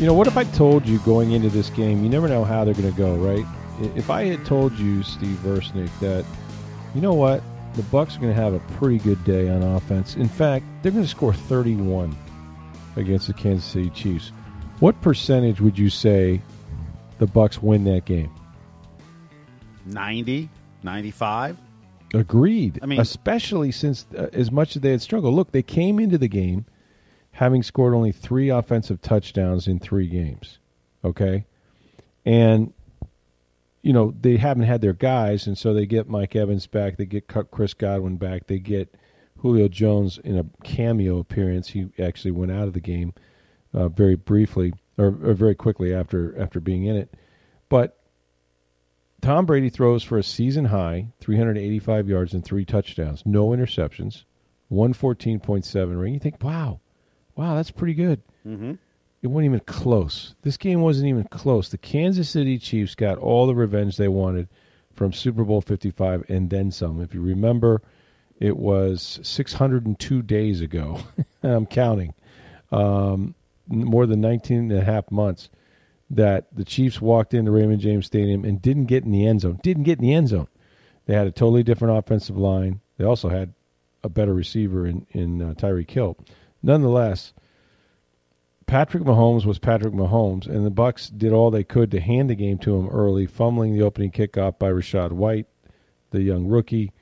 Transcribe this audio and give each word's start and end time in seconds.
You 0.00 0.06
know, 0.06 0.14
what 0.14 0.26
if 0.26 0.38
I 0.38 0.44
told 0.44 0.86
you 0.86 0.98
going 1.00 1.32
into 1.32 1.50
this 1.50 1.68
game, 1.68 2.02
you 2.02 2.08
never 2.08 2.26
know 2.26 2.42
how 2.42 2.64
they're 2.64 2.72
going 2.72 2.90
to 2.90 2.96
go, 2.96 3.16
right? 3.16 3.44
If 3.94 4.08
I 4.08 4.24
had 4.24 4.46
told 4.46 4.72
you, 4.78 5.02
Steve 5.02 5.36
Versnick, 5.44 5.90
that, 6.00 6.24
you 6.94 7.02
know 7.02 7.12
what, 7.12 7.42
the 7.74 7.82
Bucks 7.82 8.16
are 8.16 8.20
going 8.20 8.34
to 8.34 8.40
have 8.40 8.54
a 8.54 8.60
pretty 8.78 8.96
good 8.96 9.22
day 9.24 9.50
on 9.50 9.62
offense. 9.62 10.16
In 10.16 10.26
fact, 10.26 10.64
they're 10.80 10.90
going 10.90 11.04
to 11.04 11.10
score 11.10 11.34
31 11.34 12.16
against 12.96 13.26
the 13.26 13.34
Kansas 13.34 13.66
City 13.66 13.90
Chiefs. 13.90 14.32
What 14.78 14.98
percentage 15.02 15.60
would 15.60 15.78
you 15.78 15.90
say 15.90 16.40
the 17.18 17.26
Bucks 17.26 17.60
win 17.60 17.84
that 17.84 18.06
game? 18.06 18.30
90, 19.84 20.48
95. 20.82 21.58
Agreed. 22.14 22.78
I 22.82 22.86
mean- 22.86 23.00
especially 23.00 23.70
since 23.70 24.06
uh, 24.16 24.28
as 24.32 24.50
much 24.50 24.76
as 24.76 24.80
they 24.80 24.92
had 24.92 25.02
struggled. 25.02 25.34
Look, 25.34 25.52
they 25.52 25.62
came 25.62 25.98
into 25.98 26.16
the 26.16 26.26
game 26.26 26.64
having 27.40 27.62
scored 27.62 27.94
only 27.94 28.12
three 28.12 28.50
offensive 28.50 29.00
touchdowns 29.00 29.66
in 29.66 29.78
three 29.78 30.06
games. 30.06 30.58
Okay, 31.02 31.46
and 32.26 32.74
you 33.80 33.94
know 33.94 34.14
they 34.20 34.36
haven't 34.36 34.64
had 34.64 34.82
their 34.82 34.92
guys, 34.92 35.46
and 35.46 35.56
so 35.56 35.72
they 35.72 35.86
get 35.86 36.06
Mike 36.06 36.36
Evans 36.36 36.66
back, 36.66 36.98
they 36.98 37.06
get 37.06 37.26
Chris 37.26 37.72
Godwin 37.72 38.18
back, 38.18 38.46
they 38.46 38.58
get 38.58 38.94
Julio 39.38 39.68
Jones 39.68 40.18
in 40.22 40.38
a 40.38 40.44
cameo 40.62 41.16
appearance. 41.18 41.68
He 41.68 41.88
actually 41.98 42.32
went 42.32 42.52
out 42.52 42.68
of 42.68 42.74
the 42.74 42.80
game 42.80 43.14
uh, 43.72 43.88
very 43.88 44.16
briefly 44.16 44.74
or, 44.98 45.06
or 45.06 45.32
very 45.32 45.54
quickly 45.54 45.94
after 45.94 46.38
after 46.38 46.60
being 46.60 46.84
in 46.84 46.96
it, 46.96 47.14
but 47.70 47.96
Tom 49.22 49.46
Brady 49.46 49.70
throws 49.70 50.02
for 50.02 50.18
a 50.18 50.22
season 50.22 50.66
high 50.66 51.08
385 51.20 52.06
yards 52.06 52.34
and 52.34 52.44
three 52.44 52.66
touchdowns, 52.66 53.22
no 53.24 53.48
interceptions, 53.48 54.24
114.7 54.70 55.98
ring. 55.98 56.12
You 56.12 56.20
think, 56.20 56.44
wow, 56.44 56.80
wow, 57.40 57.54
that's 57.54 57.70
pretty 57.70 57.94
good. 57.94 58.20
Mm-hmm. 58.46 58.72
It 59.22 59.26
wasn't 59.26 59.46
even 59.46 59.60
close. 59.60 60.34
This 60.42 60.58
game 60.58 60.82
wasn't 60.82 61.08
even 61.08 61.24
close. 61.24 61.70
The 61.70 61.78
Kansas 61.78 62.28
City 62.28 62.58
Chiefs 62.58 62.94
got 62.94 63.16
all 63.16 63.46
the 63.46 63.54
revenge 63.54 63.96
they 63.96 64.08
wanted 64.08 64.46
from 64.92 65.14
Super 65.14 65.42
Bowl 65.42 65.62
55 65.62 66.24
and 66.28 66.50
then 66.50 66.70
some. 66.70 67.00
If 67.00 67.14
you 67.14 67.22
remember, 67.22 67.80
it 68.38 68.58
was 68.58 69.20
602 69.22 70.22
days 70.22 70.60
ago. 70.60 71.00
I'm 71.42 71.64
counting. 71.64 72.12
Um, 72.70 73.34
more 73.68 74.04
than 74.04 74.20
19 74.20 74.70
and 74.70 74.72
a 74.72 74.84
half 74.84 75.10
months 75.10 75.48
that 76.10 76.54
the 76.54 76.64
Chiefs 76.64 77.00
walked 77.00 77.32
into 77.32 77.50
Raymond 77.50 77.80
James 77.80 78.04
Stadium 78.04 78.44
and 78.44 78.60
didn't 78.60 78.84
get 78.86 79.04
in 79.04 79.12
the 79.12 79.26
end 79.26 79.40
zone. 79.40 79.60
Didn't 79.62 79.84
get 79.84 79.98
in 79.98 80.04
the 80.04 80.12
end 80.12 80.28
zone. 80.28 80.48
They 81.06 81.14
had 81.14 81.26
a 81.26 81.32
totally 81.32 81.62
different 81.62 81.96
offensive 81.96 82.36
line. 82.36 82.80
They 82.98 83.04
also 83.04 83.30
had 83.30 83.54
a 84.04 84.10
better 84.10 84.34
receiver 84.34 84.86
in 84.86 85.06
in 85.12 85.40
uh, 85.40 85.54
Tyreek 85.54 85.90
Hill. 85.90 86.18
Nonetheless, 86.62 87.32
Patrick 88.66 89.02
Mahomes 89.02 89.44
was 89.44 89.58
Patrick 89.58 89.94
Mahomes, 89.94 90.46
and 90.46 90.64
the 90.64 90.70
Bucks 90.70 91.08
did 91.08 91.32
all 91.32 91.50
they 91.50 91.64
could 91.64 91.90
to 91.90 92.00
hand 92.00 92.30
the 92.30 92.34
game 92.34 92.58
to 92.58 92.76
him 92.76 92.88
early, 92.88 93.26
fumbling 93.26 93.74
the 93.74 93.82
opening 93.82 94.10
kickoff 94.10 94.58
by 94.58 94.70
Rachaad 94.70 95.12
White, 95.12 95.46
the 96.10 96.22
young 96.22 96.46
rookie. 96.46 96.92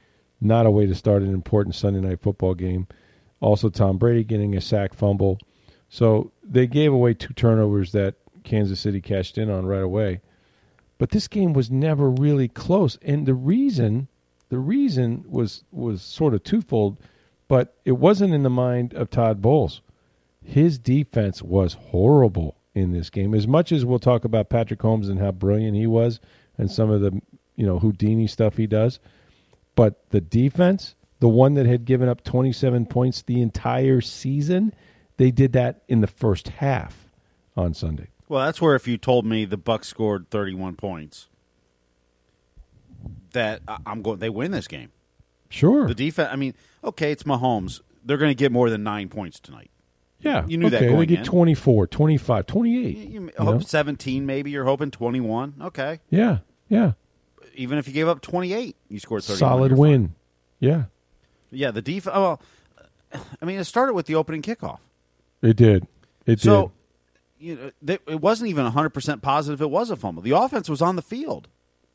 Not 0.41 0.67
a 0.67 0.71
way 0.71 0.87
to 0.87 0.95
start 0.95 1.23
an 1.23 1.35
important 1.35 1.75
Sunday 1.75 2.01
night 2.01 2.21
football 2.21 2.55
game. 2.55 2.87
Also, 3.41 3.69
Tom 3.69 3.99
Brady 3.99 4.25
getting 4.25 4.57
a 4.57 4.61
sack 4.61 4.95
fumble. 4.95 5.39
So 5.89 6.33
they 6.43 6.67
gave 6.67 6.93
away 6.93 7.15
two 7.15 7.35
turnovers 7.35 7.93
that 7.93 8.15
Kansas 8.45 8.81
City 8.81 9.01
cashed 9.01 9.37
in 9.37 9.51
on 9.51 9.67
right 9.67 9.83
away. 9.83 10.21
But 10.99 11.11
this 11.11 11.29
game 11.29 11.53
was 11.53 11.71
never 11.71 12.11
really 12.11 12.49
close, 12.49 12.99
and 13.03 13.25
the 13.27 13.35
reason, 13.35 14.09
the 14.49 14.59
reason 14.59 15.25
was 15.29 15.65
was 15.71 16.03
sort 16.03 16.35
of 16.35 16.43
twofold, 16.43 16.99
but 17.49 17.75
it 17.85 17.93
wasn't 17.93 18.35
in 18.35 18.43
the 18.43 18.51
mind 18.51 18.95
of 18.95 19.11
Todd 19.11 19.43
Bowles. 19.43 19.81
His 20.45 20.79
defense 20.79 21.43
was 21.43 21.75
horrible 21.75 22.57
in 22.75 22.93
this 22.93 23.11
game. 23.11 23.35
As 23.35 23.47
much 23.47 23.73
as 23.73 23.85
we'll 23.85 23.99
talk 23.99 24.25
about 24.25 24.51
Patrick 24.51 24.81
Mahomes 24.81 25.11
and 25.11 25.19
how 25.19 25.33
brilliant 25.33 25.77
he 25.77 25.87
was, 25.87 26.21
and 26.57 26.71
some 26.71 26.91
of 26.91 27.01
the 27.01 27.21
you 27.57 27.67
know 27.67 27.79
Houdini 27.79 28.27
stuff 28.27 28.57
he 28.57 28.67
does, 28.67 29.01
but 29.75 30.09
the 30.11 30.21
defense, 30.21 30.95
the 31.21 31.29
one 31.29 31.55
that 31.55 31.67
had 31.67 31.85
given 31.85 32.09
up 32.09 32.23
27 32.25 32.87
points 32.87 33.23
the 33.23 33.41
entire 33.43 34.01
season, 34.01 34.73
they 35.17 35.31
did 35.31 35.53
that 35.55 35.83
in 35.89 36.01
the 36.01 36.07
first 36.07 36.49
half 36.49 37.09
on 37.57 37.75
Sunday. 37.75 38.09
Well, 38.29 38.45
that's 38.45 38.61
where 38.61 38.75
if 38.75 38.87
you 38.87 38.99
told 38.99 39.25
me 39.25 39.45
the 39.45 39.57
Bucks 39.57 39.89
scored 39.89 40.31
31 40.31 40.77
points, 40.77 41.29
that 43.33 43.63
I'm 43.87 44.03
going. 44.03 44.19
They 44.19 44.31
win 44.31 44.51
this 44.51 44.69
game. 44.69 44.91
Sure. 45.49 45.87
The 45.89 45.95
defense. 45.95 46.29
I 46.33 46.37
mean, 46.37 46.55
okay, 46.85 47.13
it's 47.13 47.23
Mahomes. 47.23 47.81
They're 48.05 48.17
going 48.19 48.31
to 48.31 48.35
get 48.35 48.53
more 48.53 48.71
than 48.71 48.83
nine 48.83 49.09
points 49.09 49.41
tonight. 49.41 49.71
Yeah. 50.21 50.45
You 50.47 50.57
knew 50.59 50.71
that 50.71 50.79
okay, 50.79 50.87
going 50.89 51.01
They 51.01 51.07
get 51.07 51.19
in. 51.21 51.25
24, 51.25 51.87
25, 51.87 52.47
28. 52.47 52.97
You, 52.97 53.03
you 53.03 53.11
you 53.21 53.31
hope 53.39 53.55
know? 53.55 53.61
17, 53.61 54.27
maybe 54.27 54.51
you're 54.51 54.65
hoping 54.65 54.91
21. 54.91 55.55
Okay, 55.63 56.01
Yeah. 56.11 56.39
Yeah. 56.69 56.93
even 57.55 57.79
if 57.79 57.87
you 57.87 57.95
gave 57.95 58.09
up 58.09 58.21
28, 58.21 58.77
you 58.89 58.99
scored 58.99 59.25
thirty. 59.25 59.39
Solid 59.39 59.73
win. 59.73 60.15
Yeah. 60.61 60.85
Yeah, 61.51 61.71
the 61.71 61.81
defense. 61.81 62.15
Oh, 62.17 62.21
well, 62.23 62.43
I 63.43 63.45
mean, 63.45 63.59
it 63.59 63.65
started 63.65 63.95
with 63.95 64.07
the 64.07 64.17
opening 64.17 64.43
kickoff. 64.43 64.81
It 65.41 65.57
did. 65.57 65.87
It 66.27 66.41
So, 66.41 66.73
you 67.39 67.55
know, 67.55 67.71
they, 67.81 67.99
it 68.07 68.21
wasn't 68.21 68.51
even 68.51 68.67
100% 68.71 69.23
positive 69.23 69.63
it 69.63 69.71
was 69.71 69.91
a 69.91 69.97
fumble. 69.97 70.21
The 70.23 70.33
offense 70.33 70.69
was 70.69 70.83
on 70.83 70.97
the 70.97 71.03
field. 71.03 71.49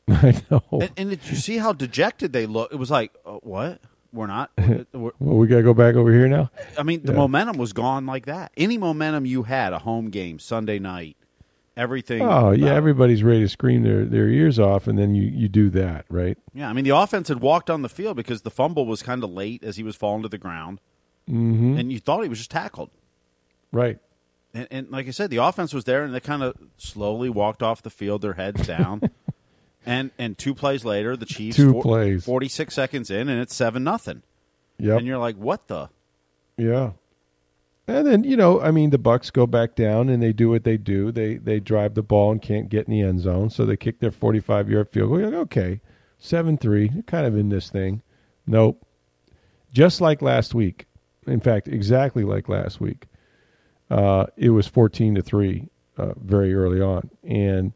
I 0.08 0.42
know. 0.50 0.62
And, 0.72 0.90
and 0.96 1.10
did 1.10 1.20
you 1.28 1.36
see 1.36 1.56
how 1.58 1.72
dejected 1.72 2.32
they 2.32 2.46
look? 2.46 2.72
It 2.72 2.76
was 2.76 2.90
like, 2.90 3.12
uh, 3.24 3.32
what? 3.42 3.80
We're 4.12 4.26
not. 4.26 4.50
we're- 4.58 4.84
well, 4.92 5.36
we 5.38 5.46
got 5.46 5.56
to 5.56 5.62
go 5.62 5.74
back 5.74 5.94
over 5.96 6.12
here 6.12 6.28
now. 6.28 6.50
I 6.78 6.82
mean, 6.82 7.02
the 7.02 7.12
Yeah. 7.12 7.18
momentum 7.18 7.56
was 7.56 7.72
gone 7.72 8.06
like 8.06 8.26
that. 8.26 8.52
Any 8.56 8.78
momentum 8.78 9.26
you 9.26 9.44
had, 9.44 9.72
a 9.72 9.80
home 9.80 10.10
game, 10.10 10.38
Sunday 10.38 10.78
night, 10.78 11.16
everything. 11.76 12.22
Oh, 12.22 12.50
yeah. 12.52 12.66
about- 12.66 12.76
Everybody's 12.76 13.22
ready 13.24 13.40
to 13.40 13.48
scream 13.48 13.82
their, 13.82 14.04
their 14.04 14.28
ears 14.28 14.58
off, 14.58 14.86
and 14.86 14.98
then 14.98 15.14
you, 15.14 15.24
you 15.24 15.48
do 15.48 15.68
that, 15.70 16.04
right? 16.08 16.38
yeah. 16.52 16.68
I 16.68 16.72
mean, 16.72 16.84
the 16.84 16.96
offense 16.96 17.28
had 17.28 17.40
walked 17.40 17.70
on 17.70 17.82
the 17.82 17.88
field 17.88 18.16
because 18.16 18.42
the 18.42 18.50
fumble 18.50 18.86
was 18.86 19.02
kind 19.02 19.24
of 19.24 19.30
late 19.30 19.64
as 19.64 19.76
he 19.76 19.82
was 19.82 19.96
falling 19.96 20.22
to 20.22 20.28
the 20.28 20.38
ground, 20.38 20.80
mm-hmm. 21.28 21.76
and 21.78 21.90
you 21.90 21.98
thought 21.98 22.22
he 22.22 22.28
was 22.28 22.38
just 22.38 22.50
tackled. 22.52 22.90
Right. 23.72 23.98
And, 24.52 24.68
and 24.70 24.90
like 24.90 25.08
I 25.08 25.10
said, 25.10 25.30
the 25.30 25.38
offense 25.38 25.74
was 25.74 25.82
there, 25.84 26.04
and 26.04 26.14
they 26.14 26.20
kind 26.20 26.44
of 26.44 26.54
slowly 26.76 27.28
walked 27.30 27.62
off 27.64 27.82
the 27.82 27.90
field, 27.90 28.22
their 28.22 28.34
heads 28.34 28.64
down. 28.66 29.00
and 29.86 30.10
and 30.18 30.36
two 30.38 30.54
plays 30.54 30.84
later, 30.84 31.16
the 31.16 31.26
Chiefs 31.26 31.56
Two 31.56 31.80
plays. 31.80 32.24
forty 32.24 32.48
six 32.48 32.74
seconds 32.74 33.10
in, 33.10 33.28
and 33.28 33.40
it's 33.40 33.54
seven 33.54 33.84
nothing. 33.84 34.22
Yep. 34.78 34.98
And 34.98 35.06
you're 35.06 35.18
like, 35.18 35.36
what 35.36 35.68
the? 35.68 35.88
Yeah. 36.56 36.92
And 37.86 38.06
then, 38.06 38.24
you 38.24 38.36
know, 38.36 38.60
I 38.60 38.70
mean 38.70 38.90
the 38.90 38.98
Bucks 38.98 39.30
go 39.30 39.46
back 39.46 39.74
down 39.74 40.08
and 40.08 40.22
they 40.22 40.32
do 40.32 40.48
what 40.48 40.64
they 40.64 40.78
do. 40.78 41.12
They 41.12 41.36
they 41.36 41.60
drive 41.60 41.94
the 41.94 42.02
ball 42.02 42.32
and 42.32 42.40
can't 42.40 42.68
get 42.68 42.86
in 42.86 42.92
the 42.92 43.02
end 43.02 43.20
zone, 43.20 43.50
so 43.50 43.66
they 43.66 43.76
kick 43.76 44.00
their 44.00 44.10
45-yard 44.10 44.88
field 44.90 45.10
goal. 45.10 45.20
You're 45.20 45.30
like, 45.30 45.40
okay, 45.40 45.80
7-3, 46.20 47.06
kind 47.06 47.26
of 47.26 47.36
in 47.36 47.50
this 47.50 47.68
thing. 47.68 48.02
Nope. 48.46 48.86
Just 49.72 50.00
like 50.00 50.22
last 50.22 50.54
week. 50.54 50.86
In 51.26 51.40
fact, 51.40 51.68
exactly 51.68 52.24
like 52.24 52.48
last 52.48 52.80
week. 52.80 53.06
Uh, 53.90 54.26
it 54.36 54.50
was 54.50 54.66
14 54.66 55.16
to 55.16 55.22
3 55.22 55.68
uh, 55.98 56.12
very 56.16 56.54
early 56.54 56.80
on. 56.80 57.10
And 57.22 57.72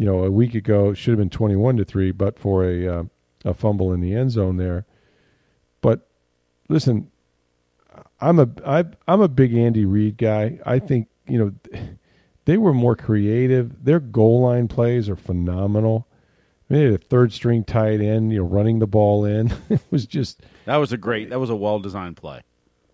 you 0.00 0.06
know, 0.06 0.24
a 0.24 0.30
week 0.30 0.54
ago 0.54 0.90
it 0.90 0.94
should 0.94 1.10
have 1.10 1.18
been 1.18 1.28
21 1.28 1.76
to 1.76 1.84
3 1.84 2.10
but 2.12 2.38
for 2.38 2.64
a 2.64 2.88
uh, 2.88 3.04
a 3.44 3.52
fumble 3.52 3.92
in 3.92 4.00
the 4.00 4.14
end 4.14 4.30
zone 4.30 4.56
there. 4.56 4.86
But 5.82 6.08
listen, 6.70 7.10
I'm 8.18 8.38
a 8.38 8.48
I, 8.64 8.86
I'm 9.06 9.20
a 9.20 9.28
big 9.28 9.54
Andy 9.54 9.84
Reid 9.84 10.16
guy. 10.16 10.58
I 10.64 10.78
think 10.78 11.08
you 11.26 11.38
know 11.38 11.84
they 12.46 12.56
were 12.56 12.72
more 12.72 12.96
creative. 12.96 13.84
Their 13.84 14.00
goal 14.00 14.40
line 14.40 14.68
plays 14.68 15.10
are 15.10 15.16
phenomenal. 15.16 16.08
They 16.70 16.84
had 16.84 16.94
a 16.94 16.98
third 16.98 17.34
string 17.34 17.62
tight 17.62 18.00
end, 18.00 18.32
you 18.32 18.38
know, 18.38 18.44
running 18.46 18.78
the 18.78 18.86
ball 18.86 19.26
in. 19.26 19.52
it 19.68 19.82
was 19.90 20.06
just 20.06 20.40
That 20.64 20.76
was 20.76 20.92
a 20.92 20.96
great. 20.96 21.28
That 21.28 21.40
was 21.40 21.50
a 21.50 21.56
well 21.56 21.78
designed 21.78 22.16
play. 22.16 22.40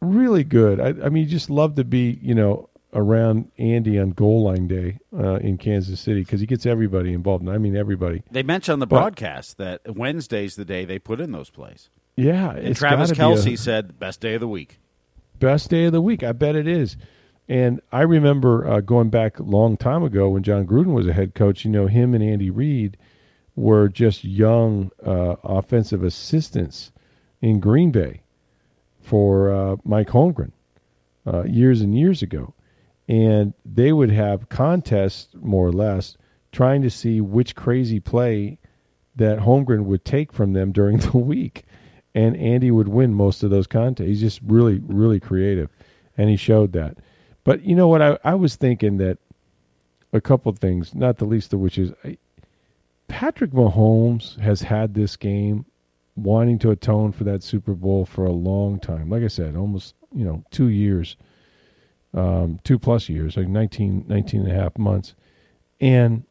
really 0.01 0.43
good. 0.43 0.81
I, 0.81 0.89
I 1.07 1.09
mean, 1.09 1.23
you 1.23 1.31
just 1.31 1.51
love 1.51 1.77
to 1.77 1.85
be 1.85 2.19
you 2.21 2.35
know 2.35 2.69
around 2.97 3.53
Andy 3.59 3.99
on 4.01 4.11
goal 4.11 4.43
line 4.45 4.67
day 4.67 4.99
uh, 5.17 5.35
in 5.37 5.59
Kansas 5.59 6.01
City 6.01 6.21
because 6.23 6.41
he 6.41 6.47
gets 6.47 6.67
everybody 6.67 7.13
involved. 7.13 7.45
And 7.45 7.53
I 7.53 7.59
mean 7.59 7.77
everybody. 7.77 8.23
They 8.31 8.43
mentioned 8.43 8.73
on 8.75 8.79
the 8.81 8.87
But- 8.87 9.01
broadcast 9.01 9.59
that 9.59 9.83
Wednesday's 9.95 10.57
the 10.57 10.65
day 10.65 10.85
they 10.85 10.99
put 10.99 11.21
in 11.21 11.31
those 11.33 11.51
plays. 11.51 11.91
Yeah, 12.17 12.51
And 12.57 12.69
it's 12.69 12.79
Travis 12.81 13.13
Kelce 13.13 13.53
a- 13.53 13.57
said, 13.59 13.99
"Best 13.99 14.21
day 14.21 14.35
of 14.35 14.41
the 14.41 14.49
week." 14.49 14.81
best 15.39 15.69
day 15.69 15.85
of 15.85 15.93
the 15.93 16.01
week. 16.01 16.23
I 16.23 16.33
bet 16.33 16.57
it 16.57 16.67
is. 16.67 16.97
And 17.47 17.81
I 17.93 18.01
remember 18.03 18.67
uh, 18.67 18.81
going 18.81 19.11
back 19.11 19.39
a 19.39 19.43
long 19.43 19.77
time 19.77 20.03
ago 20.03 20.31
when 20.31 20.43
Jon 20.43 20.67
Gruden 20.67 20.95
was 20.95 21.07
a 21.07 21.13
head 21.13 21.35
coach. 21.35 21.63
You 21.65 21.71
know, 21.71 21.87
him 21.87 22.15
and 22.15 22.25
Andy 22.25 22.49
Reid 22.49 22.97
were 23.55 23.89
just 23.91 24.25
young 24.25 24.91
uh, 25.05 25.37
offensive 25.45 26.03
assistants 26.03 26.91
in 27.43 27.61
Green 27.61 27.91
Bay 27.91 28.23
for 29.03 29.51
uh, 29.53 29.77
Mike 29.85 30.09
Holmgren 30.09 30.53
uh, 31.27 31.45
years 31.45 31.83
and 31.83 31.97
years 31.97 32.23
ago, 32.23 32.55
and 33.09 33.55
they 33.65 33.93
would 33.93 34.11
have 34.11 34.49
contests 34.49 35.29
more 35.35 35.67
or 35.67 35.73
less 35.73 36.17
trying 36.53 36.83
to 36.83 36.91
see 36.91 37.21
which 37.21 37.55
crazy 37.55 38.01
play 38.01 38.59
that 39.17 39.39
Holmgren 39.39 39.85
would 39.85 40.05
take 40.05 40.33
from 40.33 40.53
them 40.53 40.73
during 40.73 40.99
the 40.99 41.19
week, 41.19 41.65
and 42.15 42.37
Andy 42.37 42.71
would 42.71 42.89
win 42.89 43.15
most 43.15 43.43
of 43.43 43.51
those 43.51 43.67
contests. 43.67 44.09
He's 44.09 44.21
just 44.21 44.41
really, 44.47 44.81
really 44.87 45.21
creative, 45.21 45.71
and 46.17 46.31
he 46.31 46.37
showed 46.37 46.73
that. 46.73 46.99
But 47.45 47.63
you 47.63 47.75
know 47.75 47.89
what? 47.89 48.03
I, 48.03 48.19
I 48.25 48.35
was 48.35 48.57
thinking 48.57 48.97
that 48.99 49.19
a 50.13 50.21
couple 50.21 50.51
of 50.51 50.59
things, 50.59 50.95
not 50.95 51.19
the 51.19 51.25
least 51.25 51.53
of 51.53 51.61
which 51.61 51.79
is 51.79 51.93
Patrick 53.09 53.53
Mahomes 53.53 54.39
has 54.41 54.63
had 54.63 54.95
this 54.95 55.17
game 55.17 55.65
wanting 56.17 56.59
to 56.61 56.71
atone 56.71 57.13
for 57.13 57.25
that 57.25 57.43
Super 57.43 57.75
Bowl 57.75 58.05
for 58.05 58.25
a 58.25 58.33
long 58.33 58.81
time. 58.81 59.11
Like 59.11 59.23
I 59.23 59.29
said, 59.29 59.55
almost, 59.55 59.95
you 60.15 60.25
know, 60.25 60.43
two 60.51 60.69
years, 60.69 61.17
um, 62.17 62.59
two 62.65 62.79
plus 62.79 63.09
years, 63.09 63.37
like 63.37 63.49
19, 63.49 64.07
19 64.09 64.41
and 64.41 64.51
a 64.51 64.55
half 64.55 64.77
months. 64.77 65.15
And 65.81 66.25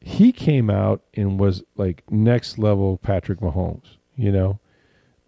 he 0.00 0.32
came 0.32 0.70
out 0.70 1.02
and 1.14 1.38
was 1.38 1.62
like 1.76 2.02
next 2.10 2.58
level 2.58 2.96
Patrick 2.96 3.40
Mahomes, 3.40 3.96
you 4.16 4.32
know, 4.32 4.58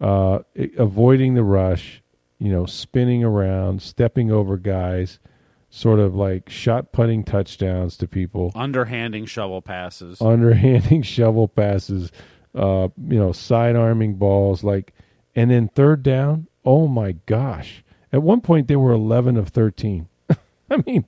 uh, 0.01 0.39
avoiding 0.77 1.35
the 1.35 1.43
rush, 1.43 2.01
you 2.39 2.51
know, 2.51 2.65
spinning 2.65 3.23
around, 3.23 3.81
stepping 3.81 4.31
over 4.31 4.57
guys– 4.57 5.19
sort 5.73 5.99
of 5.99 6.13
like 6.13 6.49
shot 6.49 6.91
putting 6.91 7.23
touchdowns 7.23 7.97
to 7.97 8.07
people, 8.07 8.51
underhanding 8.55 9.25
shovel 9.25 9.59
passes, 9.59 10.21
underhanding 10.21 11.01
shovel 11.01 11.47
passes, 11.47 12.11
uh, 12.53 12.87
you 13.07 13.17
know, 13.17 13.31
side 13.31 13.75
arming 13.75 14.13
balls, 14.13 14.63
like, 14.63 14.93
and 15.35 15.49
then 15.49 15.67
third 15.67 16.03
down. 16.03 16.47
Oh 16.63 16.87
my 16.87 17.13
gosh! 17.25 17.83
At 18.13 18.23
one 18.23 18.41
point, 18.41 18.67
they 18.67 18.75
were 18.75 18.93
eleven 18.93 19.35
of 19.35 19.49
thirteen. 19.49 20.07
I 20.69 20.83
mean, 20.85 21.05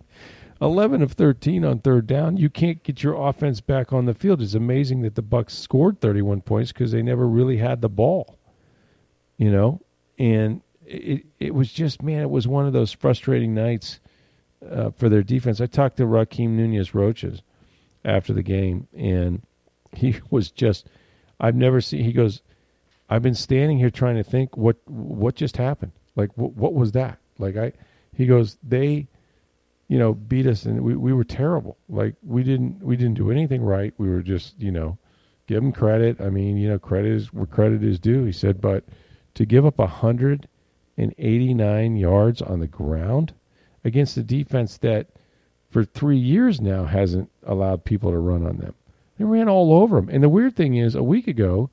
eleven 0.59 1.01
of 1.01 1.13
thirteen 1.13 1.63
on 1.63 1.79
third 1.79 2.07
down. 2.07 2.35
You 2.35 2.49
can't 2.49 2.83
get 2.83 3.03
your 3.03 3.29
offense 3.29 3.61
back 3.61 3.93
on 3.93 4.05
the 4.05 4.15
field. 4.15 4.41
It's 4.41 4.55
amazing 4.55 5.03
that 5.03 5.15
the 5.15 5.21
Bucks 5.21 5.53
scored 5.57 6.01
thirty-one 6.01 6.41
points 6.41 6.71
because 6.73 6.91
they 6.91 7.03
never 7.03 7.27
really 7.27 7.57
had 7.57 7.81
the 7.81 7.89
ball. 7.89 8.37
You 9.37 9.51
know, 9.51 9.81
and 10.17 10.61
it 10.83 11.25
it 11.39 11.53
was 11.53 11.71
just 11.71 12.01
man, 12.01 12.21
it 12.21 12.29
was 12.29 12.47
one 12.47 12.65
of 12.65 12.73
those 12.73 12.91
frustrating 12.91 13.53
nights 13.53 13.99
uh, 14.69 14.91
for 14.91 15.09
their 15.09 15.23
defense. 15.23 15.61
I 15.61 15.67
talked 15.67 15.97
to 15.97 16.03
Rakeem 16.03 16.51
Nunez-Roches 16.51 17.41
after 18.03 18.33
the 18.33 18.43
game, 18.43 18.87
and 18.95 19.41
he 19.93 20.15
was 20.29 20.51
just, 20.51 20.87
I've 21.39 21.55
never 21.55 21.81
seen, 21.81 22.03
he 22.03 22.13
goes, 22.13 22.41
I've 23.09 23.21
been 23.21 23.35
standing 23.35 23.77
here 23.77 23.91
trying 23.91 24.15
to 24.15 24.23
think 24.23 24.57
what 24.57 24.77
what 24.85 25.35
just 25.35 25.57
happened. 25.57 25.91
Like 26.15 26.31
what 26.35 26.53
what 26.55 26.73
was 26.73 26.91
that? 26.93 27.19
Like 27.37 27.57
I, 27.57 27.73
he 28.13 28.25
goes, 28.25 28.57
they, 28.63 29.07
you 29.87 29.99
know, 29.99 30.13
beat 30.13 30.47
us 30.47 30.65
and 30.65 30.81
we, 30.81 30.95
we 30.95 31.13
were 31.13 31.23
terrible. 31.23 31.77
Like 31.89 32.15
we 32.23 32.43
didn't 32.43 32.81
we 32.83 32.95
didn't 32.95 33.15
do 33.15 33.31
anything 33.31 33.63
right. 33.63 33.93
We 33.97 34.09
were 34.09 34.21
just 34.21 34.59
you 34.59 34.71
know, 34.71 34.97
give 35.47 35.61
them 35.61 35.71
credit. 35.71 36.21
I 36.21 36.29
mean 36.29 36.57
you 36.57 36.69
know 36.69 36.79
credit 36.79 37.11
is 37.11 37.33
where 37.33 37.45
credit 37.45 37.83
is 37.83 37.99
due. 37.99 38.23
He 38.25 38.31
said, 38.31 38.61
but 38.61 38.83
to 39.35 39.45
give 39.45 39.65
up 39.65 39.79
hundred 39.79 40.47
and 40.97 41.13
eighty 41.17 41.53
nine 41.53 41.97
yards 41.97 42.41
on 42.41 42.59
the 42.59 42.67
ground 42.67 43.33
against 43.83 44.17
a 44.17 44.23
defense 44.23 44.77
that 44.77 45.07
for 45.69 45.83
three 45.83 46.17
years 46.17 46.61
now 46.61 46.85
hasn't 46.85 47.29
allowed 47.43 47.83
people 47.83 48.11
to 48.11 48.17
run 48.17 48.45
on 48.45 48.57
them. 48.57 48.73
They 49.17 49.25
ran 49.25 49.49
all 49.49 49.73
over 49.73 49.97
them. 49.97 50.09
And 50.09 50.23
the 50.23 50.29
weird 50.29 50.55
thing 50.55 50.75
is, 50.75 50.95
a 50.95 51.03
week 51.03 51.27
ago, 51.27 51.69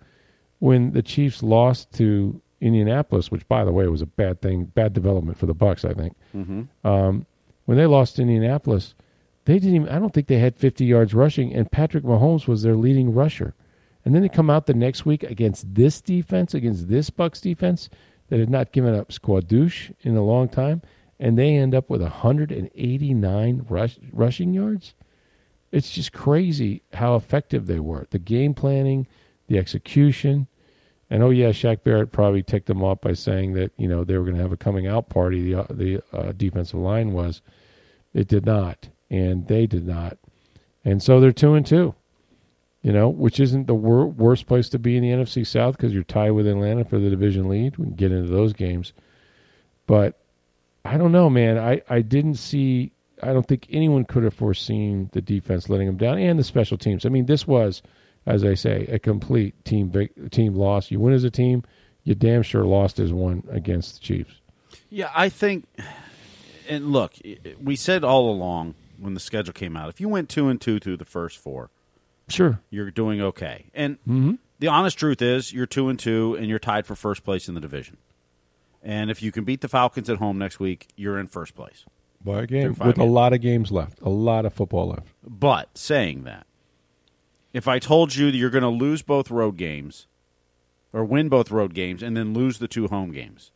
when 0.58 0.92
the 0.92 1.02
Chiefs 1.02 1.42
lost 1.42 1.92
to 1.94 2.40
Indianapolis, 2.62 3.30
which 3.30 3.46
by 3.48 3.64
the 3.64 3.72
way 3.72 3.86
was 3.88 4.02
a 4.02 4.06
bad 4.06 4.40
thing, 4.40 4.66
bad 4.66 4.92
development 4.92 5.36
for 5.36 5.46
the 5.46 5.54
Bucks, 5.54 5.84
I 5.84 5.92
think. 5.92 6.16
Mm-hmm. 6.34 6.86
Um, 6.86 7.26
when 7.64 7.76
they 7.76 7.86
lost 7.86 8.16
to 8.16 8.22
Indianapolis, 8.22 8.94
they 9.44 9.58
didn't. 9.58 9.74
Even, 9.74 9.88
I 9.88 9.98
don't 9.98 10.14
think 10.14 10.28
they 10.28 10.38
had 10.38 10.56
50 10.56 10.84
yards 10.84 11.12
rushing, 11.12 11.52
and 11.52 11.70
Patrick 11.70 12.04
Mahomes 12.04 12.46
was 12.46 12.62
their 12.62 12.76
leading 12.76 13.12
rusher. 13.12 13.54
And 14.04 14.14
then 14.14 14.22
they 14.22 14.28
come 14.28 14.50
out 14.50 14.66
the 14.66 14.74
next 14.74 15.04
week 15.04 15.22
against 15.24 15.74
this 15.74 16.00
defense, 16.00 16.54
against 16.54 16.88
this 16.88 17.10
Bucks 17.10 17.40
defense 17.40 17.88
that 18.28 18.40
had 18.40 18.50
not 18.50 18.72
given 18.72 18.94
up 18.94 19.10
squadouche 19.10 19.92
in 20.00 20.16
a 20.16 20.24
long 20.24 20.48
time, 20.48 20.82
and 21.20 21.36
they 21.36 21.56
end 21.56 21.74
up 21.74 21.90
with 21.90 22.00
189 22.00 23.66
rush, 23.68 23.98
rushing 24.12 24.54
yards. 24.54 24.94
It's 25.70 25.90
just 25.90 26.12
crazy 26.12 26.82
how 26.92 27.16
effective 27.16 27.66
they 27.66 27.80
were. 27.80 28.06
The 28.10 28.18
game 28.18 28.54
planning, 28.54 29.06
the 29.48 29.58
execution. 29.58 30.46
And 31.12 31.22
oh 31.22 31.28
yeah, 31.28 31.50
Shaq 31.50 31.84
Barrett 31.84 32.10
probably 32.10 32.42
ticked 32.42 32.68
them 32.68 32.82
off 32.82 33.02
by 33.02 33.12
saying 33.12 33.52
that 33.52 33.70
you 33.76 33.86
know 33.86 34.02
they 34.02 34.16
were 34.16 34.24
going 34.24 34.36
to 34.36 34.40
have 34.40 34.50
a 34.50 34.56
coming 34.56 34.86
out 34.86 35.10
party. 35.10 35.42
The 35.42 35.60
uh, 35.60 35.66
the 35.68 36.02
uh, 36.10 36.32
defensive 36.32 36.80
line 36.80 37.12
was, 37.12 37.42
it 38.14 38.28
did 38.28 38.46
not, 38.46 38.88
and 39.10 39.46
they 39.46 39.66
did 39.66 39.86
not, 39.86 40.16
and 40.86 41.02
so 41.02 41.20
they're 41.20 41.30
two 41.30 41.52
and 41.52 41.66
two. 41.66 41.94
You 42.80 42.92
know, 42.92 43.10
which 43.10 43.40
isn't 43.40 43.66
the 43.66 43.74
wor- 43.74 44.06
worst 44.06 44.46
place 44.46 44.70
to 44.70 44.78
be 44.78 44.96
in 44.96 45.02
the 45.02 45.10
NFC 45.10 45.46
South 45.46 45.76
because 45.76 45.92
you're 45.92 46.02
tied 46.02 46.30
with 46.30 46.46
Atlanta 46.46 46.82
for 46.86 46.98
the 46.98 47.10
division 47.10 47.46
lead. 47.46 47.76
We 47.76 47.84
can 47.84 47.94
get 47.94 48.10
into 48.10 48.30
those 48.30 48.54
games, 48.54 48.94
but 49.86 50.18
I 50.82 50.96
don't 50.96 51.12
know, 51.12 51.28
man. 51.28 51.58
I, 51.58 51.82
I 51.90 52.00
didn't 52.00 52.36
see. 52.36 52.90
I 53.22 53.34
don't 53.34 53.46
think 53.46 53.66
anyone 53.68 54.06
could 54.06 54.24
have 54.24 54.32
foreseen 54.32 55.10
the 55.12 55.20
defense 55.20 55.68
letting 55.68 55.88
them 55.88 55.98
down 55.98 56.16
and 56.16 56.38
the 56.38 56.44
special 56.44 56.78
teams. 56.78 57.04
I 57.04 57.10
mean, 57.10 57.26
this 57.26 57.46
was, 57.46 57.82
as 58.26 58.44
I 58.44 58.54
say, 58.54 58.86
a 58.86 58.98
complete 58.98 59.64
team 59.64 59.92
team 60.30 60.54
loss. 60.54 60.90
You 60.90 61.00
win 61.00 61.14
as 61.14 61.24
a 61.24 61.30
team, 61.30 61.64
you 62.04 62.14
damn 62.14 62.42
sure 62.42 62.64
lost 62.64 62.98
as 62.98 63.12
one 63.12 63.44
against 63.50 63.94
the 63.94 64.00
Chiefs. 64.00 64.34
Yeah, 64.90 65.10
I 65.14 65.28
think. 65.28 65.66
And 66.68 66.92
look, 66.92 67.14
we 67.60 67.76
said 67.76 68.04
all 68.04 68.30
along 68.30 68.74
when 68.98 69.14
the 69.14 69.20
schedule 69.20 69.52
came 69.52 69.76
out, 69.76 69.88
if 69.88 70.00
you 70.00 70.08
went 70.08 70.28
two 70.28 70.48
and 70.48 70.60
two 70.60 70.78
through 70.78 70.96
the 70.96 71.04
first 71.04 71.38
four, 71.38 71.70
sure, 72.28 72.60
you're 72.70 72.90
doing 72.90 73.20
okay. 73.20 73.66
And 73.74 73.96
mm-hmm. 74.00 74.34
the 74.60 74.68
honest 74.68 74.96
truth 74.96 75.20
is, 75.20 75.52
you're 75.52 75.66
two 75.66 75.88
and 75.88 75.98
two, 75.98 76.36
and 76.36 76.46
you're 76.46 76.60
tied 76.60 76.86
for 76.86 76.94
first 76.94 77.24
place 77.24 77.48
in 77.48 77.54
the 77.54 77.60
division. 77.60 77.96
And 78.80 79.10
if 79.10 79.22
you 79.22 79.32
can 79.32 79.44
beat 79.44 79.60
the 79.60 79.68
Falcons 79.68 80.08
at 80.08 80.18
home 80.18 80.38
next 80.38 80.60
week, 80.60 80.88
you're 80.96 81.18
in 81.18 81.26
first 81.26 81.54
place. 81.54 81.84
By 82.24 82.42
a 82.42 82.46
game 82.46 82.76
with 82.84 82.98
a 82.98 83.04
lot 83.04 83.32
of 83.32 83.40
games 83.40 83.72
left, 83.72 84.00
a 84.00 84.08
lot 84.08 84.46
of 84.46 84.54
football 84.54 84.90
left. 84.90 85.08
But 85.24 85.76
saying 85.76 86.22
that, 86.24 86.46
if 87.52 87.68
I 87.68 87.78
told 87.78 88.14
you 88.14 88.30
that 88.30 88.36
you're 88.36 88.50
going 88.50 88.62
to 88.62 88.68
lose 88.68 89.02
both 89.02 89.30
road 89.30 89.56
games, 89.56 90.06
or 90.92 91.04
win 91.04 91.28
both 91.28 91.50
road 91.50 91.74
games, 91.74 92.02
and 92.02 92.16
then 92.16 92.34
lose 92.34 92.58
the 92.58 92.68
two 92.68 92.88
home 92.88 93.12
games, 93.12 93.50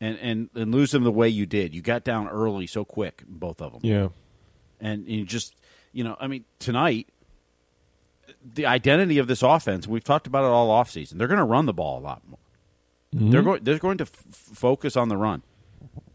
and 0.00 0.18
and 0.20 0.50
and 0.54 0.72
lose 0.72 0.90
them 0.90 1.04
the 1.04 1.12
way 1.12 1.28
you 1.28 1.46
did, 1.46 1.74
you 1.74 1.82
got 1.82 2.04
down 2.04 2.28
early 2.28 2.66
so 2.66 2.84
quick, 2.84 3.22
both 3.26 3.60
of 3.60 3.72
them. 3.72 3.80
Yeah, 3.82 4.08
and 4.80 5.06
you 5.06 5.24
just 5.24 5.54
you 5.92 6.04
know, 6.04 6.16
I 6.20 6.26
mean, 6.26 6.44
tonight 6.58 7.08
the 8.54 8.66
identity 8.66 9.18
of 9.18 9.26
this 9.26 9.42
offense, 9.42 9.86
we've 9.86 10.04
talked 10.04 10.26
about 10.26 10.44
it 10.44 10.48
all 10.48 10.68
offseason. 10.68 11.18
They're 11.18 11.28
going 11.28 11.38
to 11.38 11.44
run 11.44 11.66
the 11.66 11.72
ball 11.72 11.98
a 11.98 12.00
lot 12.00 12.22
more. 12.28 12.38
Mm-hmm. 13.14 13.30
They're 13.30 13.42
going. 13.42 13.64
They're 13.64 13.78
going 13.78 13.98
to 13.98 14.04
f- 14.04 14.10
focus 14.10 14.96
on 14.96 15.08
the 15.08 15.16
run. 15.16 15.42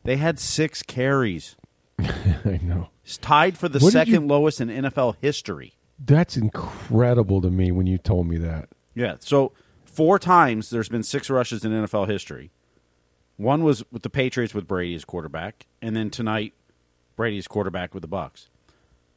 They 0.03 0.17
had 0.17 0.39
six 0.39 0.83
carries. 0.83 1.55
I 1.99 2.59
know. 2.61 2.89
It's 3.03 3.17
tied 3.17 3.57
for 3.57 3.67
the 3.67 3.79
what 3.79 3.93
second 3.93 4.13
you... 4.13 4.27
lowest 4.27 4.61
in 4.61 4.69
NFL 4.69 5.15
history. 5.21 5.73
That's 6.05 6.37
incredible 6.37 7.41
to 7.41 7.49
me 7.49 7.71
when 7.71 7.87
you 7.87 7.97
told 7.97 8.27
me 8.27 8.37
that. 8.37 8.69
Yeah. 8.93 9.15
So 9.19 9.53
four 9.85 10.19
times 10.19 10.69
there's 10.69 10.89
been 10.89 11.03
six 11.03 11.29
rushes 11.29 11.63
in 11.63 11.71
NFL 11.71 12.09
history. 12.09 12.51
One 13.37 13.63
was 13.63 13.83
with 13.91 14.03
the 14.03 14.09
Patriots 14.09 14.53
with 14.53 14.67
Brady 14.67 14.95
as 14.95 15.05
quarterback, 15.05 15.65
and 15.81 15.95
then 15.95 16.09
tonight 16.09 16.53
Brady's 17.15 17.47
quarterback 17.47 17.93
with 17.93 18.01
the 18.01 18.07
Bucks. 18.07 18.49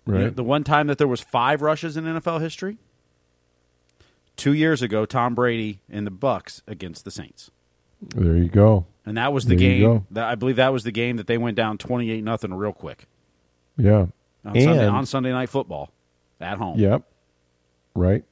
Right. 0.07 0.19
You 0.19 0.25
know, 0.25 0.31
the 0.31 0.45
one 0.45 0.65
time 0.65 0.87
that 0.87 0.99
there 0.99 1.09
was 1.09 1.21
five 1.21 1.61
rushes 1.61 1.97
in 1.97 2.05
NFL 2.05 2.41
history, 2.41 2.79
two 4.37 4.53
years 4.53 4.81
ago, 4.81 5.05
Tom 5.05 5.35
Brady 5.35 5.81
and 5.91 6.07
the 6.07 6.11
Bucks 6.13 6.63
against 6.67 7.05
the 7.05 7.11
Saints. 7.11 7.51
There 8.01 8.37
you 8.37 8.49
go. 8.49 8.87
And 9.05 9.17
that 9.17 9.33
was 9.33 9.47
the 9.47 9.57
there 9.57 9.59
game. 9.59 10.07
That 10.11 10.29
I 10.29 10.35
believe 10.35 10.57
that 10.57 10.73
was 10.73 10.85
the 10.85 10.93
game 10.93 11.17
that 11.17 11.27
they 11.27 11.39
went 11.39 11.57
down 11.57 11.79
twenty 11.79 12.11
eight 12.11 12.23
nothing 12.25 12.55
real 12.55 12.73
quick. 12.73 13.07
Yeah. 13.77 14.07
On 14.45 14.57
and, 14.57 14.63
Sunday 14.63 14.87
on 14.87 15.07
Sunday 15.07 15.33
night 15.33 15.49
football 15.49 15.93
at 16.41 16.59
home. 16.59 16.79
Yep. 16.79 17.03
Right. 17.95 18.25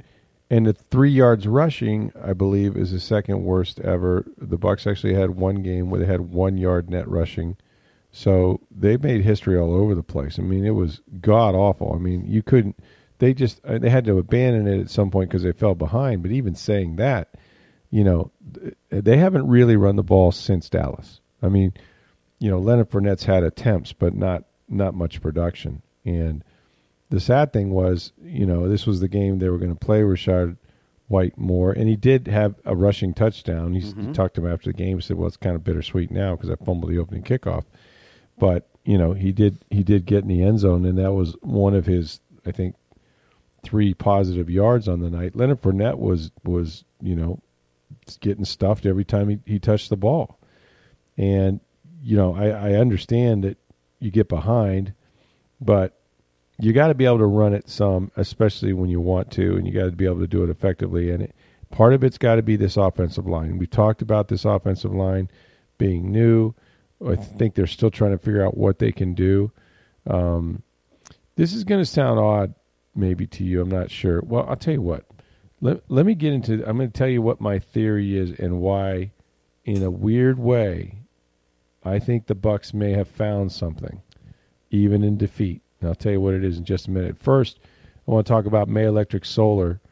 And 0.50 0.66
the 0.66 0.75
three 0.75 1.11
yards 1.11 1.46
rushing, 1.46 2.12
I 2.23 2.32
believe, 2.32 2.76
is 2.76 2.92
the 2.92 3.00
second 3.00 3.44
worst 3.44 3.80
ever. 3.80 4.25
The 4.37 4.58
Bucs 4.58 4.88
actually 4.88 5.14
had 5.14 5.30
one 5.30 5.62
game 5.62 5.90
where 5.90 6.00
they 6.00 6.06
had 6.06 6.20
one 6.20 6.58
yard 6.58 6.90
net 6.90 7.08
rushing. 7.08 7.56
So 8.12 8.61
they 8.70 8.96
made 8.96 9.23
history 9.23 9.58
all 9.58 9.75
over 9.75 9.94
the 9.94 10.02
place. 10.02 10.38
I 10.38 10.42
mean, 10.42 10.64
it 10.64 10.70
was 10.70 11.00
god 11.20 11.54
awful. 11.54 11.92
I 11.94 11.99
mean, 11.99 12.26
you 12.28 12.42
couldn't. 12.42 12.78
They 13.18 13.34
just 13.34 13.64
uh, 13.64 13.78
they 13.78 13.90
had 13.90 14.04
to 14.04 14.18
abandon 14.18 14.68
it 14.68 14.80
at 14.80 14.90
some 14.90 15.11
point 15.11 15.30
because 15.30 15.42
they 15.42 15.52
fell 15.52 15.75
behind. 15.75 16.23
But 16.23 16.30
even 16.30 16.54
saying 16.54 16.96
that, 16.96 17.34
you 17.90 18.04
know, 18.04 18.30
they 18.90 19.16
haven't 19.16 19.49
really 19.49 19.76
run 19.76 19.96
the 19.96 20.02
ball 20.02 20.30
since 20.30 20.68
Dallas. 20.68 21.20
I 21.42 21.49
mean, 21.49 21.73
you 22.38 22.50
know, 22.50 22.58
Leonard 22.58 22.90
Fournette's 22.90 23.25
had 23.25 23.42
attempts, 23.42 23.92
but 23.92 24.14
not 24.14 24.44
not 24.68 24.94
much 24.94 25.20
production. 25.20 25.82
And 26.04 26.44
the 27.11 27.20
sad 27.20 27.52
thing 27.52 27.70
was, 27.70 28.12
you 28.23 28.46
know, 28.46 28.68
this 28.68 28.87
was 28.87 29.00
the 29.00 29.08
game 29.08 29.38
they 29.38 29.49
were 29.49 29.58
going 29.58 29.75
to 29.75 29.84
play 29.87 30.00
Rachaad 30.00 30.56
White 31.08 31.37
more, 31.37 31.70
and 31.70 31.88
he 31.88 31.96
did 31.96 32.26
have 32.28 32.54
a 32.64 32.75
rushing 32.75 33.12
touchdown. 33.12 33.75
He's, 33.75 33.92
Mm-hmm. 33.92 34.08
He 34.08 34.12
talked 34.14 34.34
to 34.37 34.44
him 34.46 34.52
after 34.52 34.70
the 34.70 34.76
game. 34.76 35.00
Said, 35.00 35.18
"Well, 35.18 35.28
it's 35.28 35.37
kind 35.37 35.54
of 35.54 35.62
bittersweet 35.62 36.11
now 36.11 36.34
because 36.34 36.50
I 36.50 36.56
fumbled 36.64 36.90
the 36.90 36.99
opening 36.99 37.23
kickoff." 37.23 37.64
But 38.38 38.68
you 38.84 38.96
know, 38.96 39.12
he 39.12 39.30
did 39.30 39.58
he 39.70 39.82
did 39.82 40.06
get 40.06 40.23
in 40.23 40.28
the 40.28 40.42
end 40.42 40.61
zone, 40.61 40.87
and 40.87 40.99
that 40.99 41.12
was 41.12 41.37
one 41.42 41.75
of 41.75 41.84
his, 41.87 42.20
I 42.46 42.52
think, 42.52 42.75
three 43.62 43.92
positive 43.94 44.49
yards 44.49 44.88
on 44.88 45.00
the 45.00 45.11
night. 45.11 45.37
Leonard 45.37 45.61
Fournette 45.61 45.99
was 45.99 46.30
was 46.42 46.84
you 47.02 47.14
know 47.14 47.38
getting 48.20 48.44
stuffed 48.46 48.87
every 48.87 49.04
time 49.04 49.28
he, 49.28 49.38
he 49.46 49.58
touched 49.58 49.90
the 49.90 49.96
ball, 49.96 50.38
and 51.18 51.61
you 52.02 52.16
know 52.16 52.34
I, 52.34 52.49
I 52.49 52.73
understand 52.75 53.44
that 53.44 53.58
you 54.00 54.11
get 54.11 54.28
behind, 54.28 54.94
but 55.61 56.00
you 56.64 56.73
got 56.73 56.88
to 56.88 56.94
be 56.94 57.04
able 57.04 57.18
to 57.18 57.26
run 57.26 57.52
it 57.52 57.68
some, 57.68 58.11
especially 58.16 58.73
when 58.73 58.88
you 58.88 59.00
want 59.00 59.30
to, 59.33 59.56
and 59.56 59.66
you 59.66 59.73
got 59.73 59.85
to 59.85 59.92
be 59.92 60.06
able 60.06 60.21
to 60.21 60.26
do 60.26 60.42
it 60.44 60.50
effectively. 60.50 61.11
And 61.11 61.25
it, 61.25 61.35
part 61.71 61.92
of 61.92 62.02
it's 62.02 62.18
got 62.18 62.37
to 62.37 62.42
be 62.42 62.56
this 62.56 62.76
offensive 62.76 63.26
line. 63.26 63.59
We 63.59 63.66
talked 63.66 64.02
about 64.02 64.28
this 64.28 64.44
offensive 64.44 64.94
line 64.94 65.28
being 65.78 66.11
new. 66.11 66.54
I 67.06 67.16
think 67.16 67.54
they're 67.54 67.66
still 67.66 67.90
trying 67.90 68.12
to 68.12 68.18
figure 68.18 68.44
out 68.44 68.56
what 68.56 68.78
they 68.78 68.92
can 68.92 69.14
do. 69.14 69.52
Um, 70.06 70.62
this 71.37 71.52
is 71.52 71.64
going 71.64 71.83
to 71.83 71.87
sound 71.87 72.18
odd, 72.18 72.54
maybe 72.94 73.26
to 73.26 73.44
you. 73.44 73.61
I'm 73.61 73.71
not 73.71 73.90
sure. 73.90 74.23
Well, 74.23 74.47
I'll 74.49 74.56
tell 74.56 74.75
you 74.75 74.83
what. 74.83 75.04
Let, 75.61 75.83
let 75.88 76.06
me 76.06 76.14
get 76.14 76.33
into. 76.33 76.54
I'm 76.66 76.76
going 76.76 76.90
to 76.90 76.99
tell 76.99 77.09
you 77.09 77.21
what 77.21 77.40
my 77.40 77.59
theory 77.59 78.16
is 78.16 78.38
and 78.38 78.61
why, 78.61 79.12
in 79.64 79.83
a 79.83 79.90
weird 79.90 80.38
way, 80.38 81.00
I 81.85 81.99
think 81.99 82.26
the 82.26 82.35
Bucks 82.35 82.73
may 82.73 82.92
have 82.92 83.09
found 83.09 83.52
something, 83.52 84.00
even 84.71 85.02
in 85.02 85.18
defeat. 85.18 85.61
And 85.85 85.91
I'll 85.91 85.95
tell 85.95 86.12
you 86.12 86.21
what 86.23 86.33
it 86.33 86.43
is 86.43 86.57
in 86.57 86.64
just 86.64 86.88
a 86.88 86.91
minute. 86.91 87.19
First, 87.19 87.59
I 88.09 88.11
want 88.11 88.26
to 88.26 88.33
talk 88.33 88.47
about 88.47 88.71
May 88.71 88.85
Electric 88.85 89.26
Solar, 89.26 89.83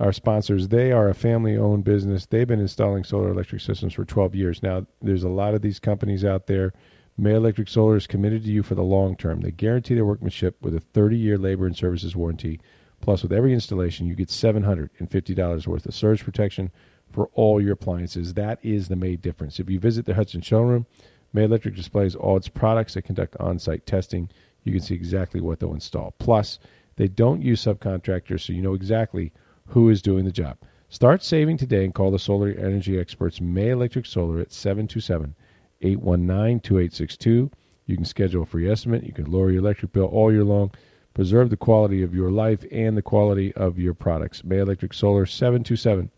our 0.00 0.12
sponsors. 0.12 0.66
They 0.66 0.90
are 0.90 1.08
a 1.08 1.14
family 1.14 1.56
owned 1.56 1.84
business. 1.84 2.26
They've 2.26 2.48
been 2.48 2.58
installing 2.58 3.04
solar 3.04 3.30
electric 3.30 3.60
systems 3.60 3.94
for 3.94 4.04
12 4.04 4.34
years. 4.34 4.60
Now, 4.60 4.86
there's 5.00 5.22
a 5.22 5.28
lot 5.28 5.54
of 5.54 5.62
these 5.62 5.78
companies 5.78 6.24
out 6.24 6.48
there. 6.48 6.72
May 7.16 7.34
Electric 7.34 7.68
Solar 7.68 7.94
is 7.94 8.08
committed 8.08 8.42
to 8.42 8.50
you 8.50 8.64
for 8.64 8.74
the 8.74 8.82
long 8.82 9.14
term. 9.14 9.40
They 9.40 9.52
guarantee 9.52 9.94
their 9.94 10.04
workmanship 10.04 10.56
with 10.60 10.74
a 10.74 10.80
30 10.80 11.16
year 11.16 11.38
labor 11.38 11.64
and 11.64 11.76
services 11.76 12.16
warranty. 12.16 12.58
Plus, 13.00 13.22
with 13.22 13.32
every 13.32 13.54
installation, 13.54 14.08
you 14.08 14.16
get 14.16 14.28
$750 14.28 15.66
worth 15.68 15.86
of 15.86 15.94
surge 15.94 16.24
protection 16.24 16.72
for 17.12 17.30
all 17.34 17.62
your 17.62 17.74
appliances. 17.74 18.34
That 18.34 18.58
is 18.64 18.88
the 18.88 18.96
May 18.96 19.14
difference. 19.14 19.60
If 19.60 19.70
you 19.70 19.78
visit 19.78 20.06
the 20.06 20.14
Hudson 20.14 20.40
showroom, 20.40 20.86
May 21.32 21.44
Electric 21.44 21.76
displays 21.76 22.16
all 22.16 22.36
its 22.36 22.48
products. 22.48 22.94
They 22.94 23.02
conduct 23.02 23.36
on 23.38 23.60
site 23.60 23.86
testing. 23.86 24.28
You 24.66 24.72
can 24.72 24.80
see 24.80 24.94
exactly 24.94 25.40
what 25.40 25.60
they'll 25.60 25.74
install. 25.74 26.14
Plus, 26.18 26.58
they 26.96 27.08
don't 27.08 27.42
use 27.42 27.64
subcontractors, 27.64 28.40
so 28.40 28.52
you 28.52 28.62
know 28.62 28.74
exactly 28.74 29.32
who 29.68 29.88
is 29.88 30.02
doing 30.02 30.24
the 30.24 30.32
job. 30.32 30.58
Start 30.88 31.22
saving 31.22 31.56
today 31.56 31.84
and 31.84 31.94
call 31.94 32.10
the 32.10 32.18
solar 32.18 32.48
energy 32.48 32.98
experts 32.98 33.40
May 33.40 33.70
Electric 33.70 34.06
Solar 34.06 34.40
at 34.40 34.52
727 34.52 35.34
819 35.82 36.60
2862. 36.60 37.50
You 37.86 37.96
can 37.96 38.04
schedule 38.04 38.42
a 38.42 38.46
free 38.46 38.70
estimate. 38.70 39.04
You 39.04 39.12
can 39.12 39.30
lower 39.30 39.50
your 39.50 39.60
electric 39.60 39.92
bill 39.92 40.06
all 40.06 40.32
year 40.32 40.44
long. 40.44 40.72
Preserve 41.14 41.50
the 41.50 41.56
quality 41.56 42.02
of 42.02 42.14
your 42.14 42.30
life 42.30 42.64
and 42.70 42.96
the 42.96 43.02
quality 43.02 43.54
of 43.54 43.78
your 43.78 43.94
products. 43.94 44.44
May 44.44 44.58
Electric 44.58 44.92
Solar 44.92 45.26
727 45.26 46.10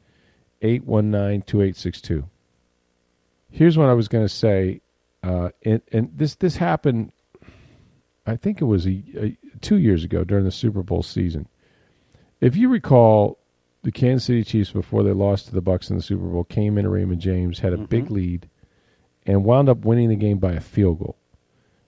819 0.62 1.42
2862. 1.42 2.24
Here's 3.50 3.78
what 3.78 3.88
I 3.88 3.94
was 3.94 4.08
going 4.08 4.24
to 4.24 4.28
say, 4.28 4.80
uh, 5.22 5.50
and, 5.64 5.80
and 5.92 6.10
this 6.14 6.34
this 6.36 6.56
happened. 6.56 7.12
I 8.28 8.37
think 8.37 8.61
it 8.61 8.66
was 8.66 8.87
a, 8.87 9.02
a, 9.16 9.37
two 9.61 9.78
years 9.78 10.04
ago 10.04 10.23
during 10.25 10.44
the 10.44 10.50
Super 10.50 10.82
Bowl 10.82 11.02
season. 11.02 11.49
If 12.40 12.56
you 12.56 12.68
recall, 12.68 13.38
the 13.82 13.92
Kansas 13.92 14.26
City 14.26 14.44
Chiefs 14.44 14.70
before 14.70 15.02
they 15.02 15.12
lost 15.12 15.47
to 15.47 15.54
the 15.54 15.61
Bucks 15.61 15.88
in 15.90 15.97
the 15.97 16.02
Super 16.02 16.26
Bowl 16.26 16.44
came 16.44 16.76
into 16.78 16.90
Raymond 16.90 17.20
James, 17.20 17.58
had 17.58 17.73
a 17.73 17.78
big 17.78 18.11
lead, 18.11 18.49
and 19.25 19.44
wound 19.44 19.68
up 19.68 19.85
winning 19.85 20.08
the 20.08 20.16
game 20.16 20.38
by 20.38 20.52
a 20.52 20.61
field 20.61 20.99
goal. 20.99 21.16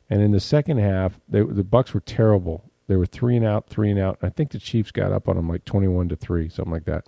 And 0.09 0.23
in 0.23 0.31
the 0.31 0.41
second 0.41 0.79
half, 0.79 1.21
they, 1.29 1.43
the 1.43 1.63
Bucks 1.63 1.93
were 1.95 2.01
terrible. 2.01 2.65
They 2.87 2.97
were 2.97 3.07
three 3.07 3.37
and 3.37 3.45
out, 3.45 3.69
three 3.69 3.91
and 3.91 4.01
out. 4.01 4.19
I 4.23 4.31
think 4.31 4.51
the 4.51 4.59
Chiefs 4.59 4.91
got 4.91 5.13
up 5.13 5.29
on 5.29 5.37
them 5.37 5.49
like 5.49 5.65
twenty-one 5.65 6.09
to 6.09 6.17
three, 6.17 6.49
something 6.49 6.73
like 6.73 6.87
that. 6.87 7.07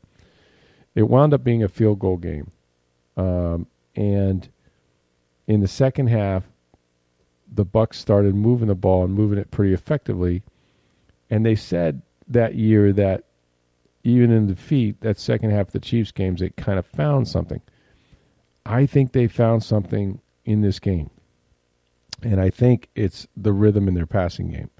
It 0.94 1.08
wound 1.08 1.34
up 1.34 1.42
being 1.42 1.62
a 1.62 1.68
field 1.68 1.98
goal 1.98 2.18
game, 2.18 2.50
um, 3.16 3.66
and 3.96 4.48
in 5.46 5.60
the 5.60 5.68
second 5.68 6.08
half, 6.08 6.44
the 7.54 7.64
Bucks 7.64 7.98
started 7.98 8.34
moving 8.34 8.68
the 8.68 8.74
ball 8.74 9.04
and 9.04 9.14
moving 9.14 9.38
it 9.38 9.50
pretty 9.50 9.72
effectively. 9.72 10.42
And 11.30 11.44
they 11.44 11.54
said 11.54 12.02
that 12.28 12.54
year 12.54 12.92
that 12.92 13.24
even 14.04 14.30
in 14.30 14.46
defeat, 14.46 15.00
that 15.00 15.18
second 15.18 15.50
half 15.50 15.68
of 15.68 15.72
the 15.72 15.80
Chiefs 15.80 16.12
games, 16.12 16.40
they 16.40 16.50
kind 16.50 16.78
of 16.78 16.86
found 16.86 17.28
something. 17.28 17.60
I 18.64 18.86
think 18.86 19.12
they 19.12 19.28
found 19.28 19.62
something 19.62 20.20
in 20.44 20.60
this 20.60 20.78
game. 20.78 21.10
And 22.22 22.40
I 22.40 22.50
think 22.50 22.88
it's 22.94 23.26
the 23.36 23.52
rhythm 23.52 23.88
in 23.88 23.94
their 23.94 24.06
passing 24.06 24.50
game. 24.50 24.70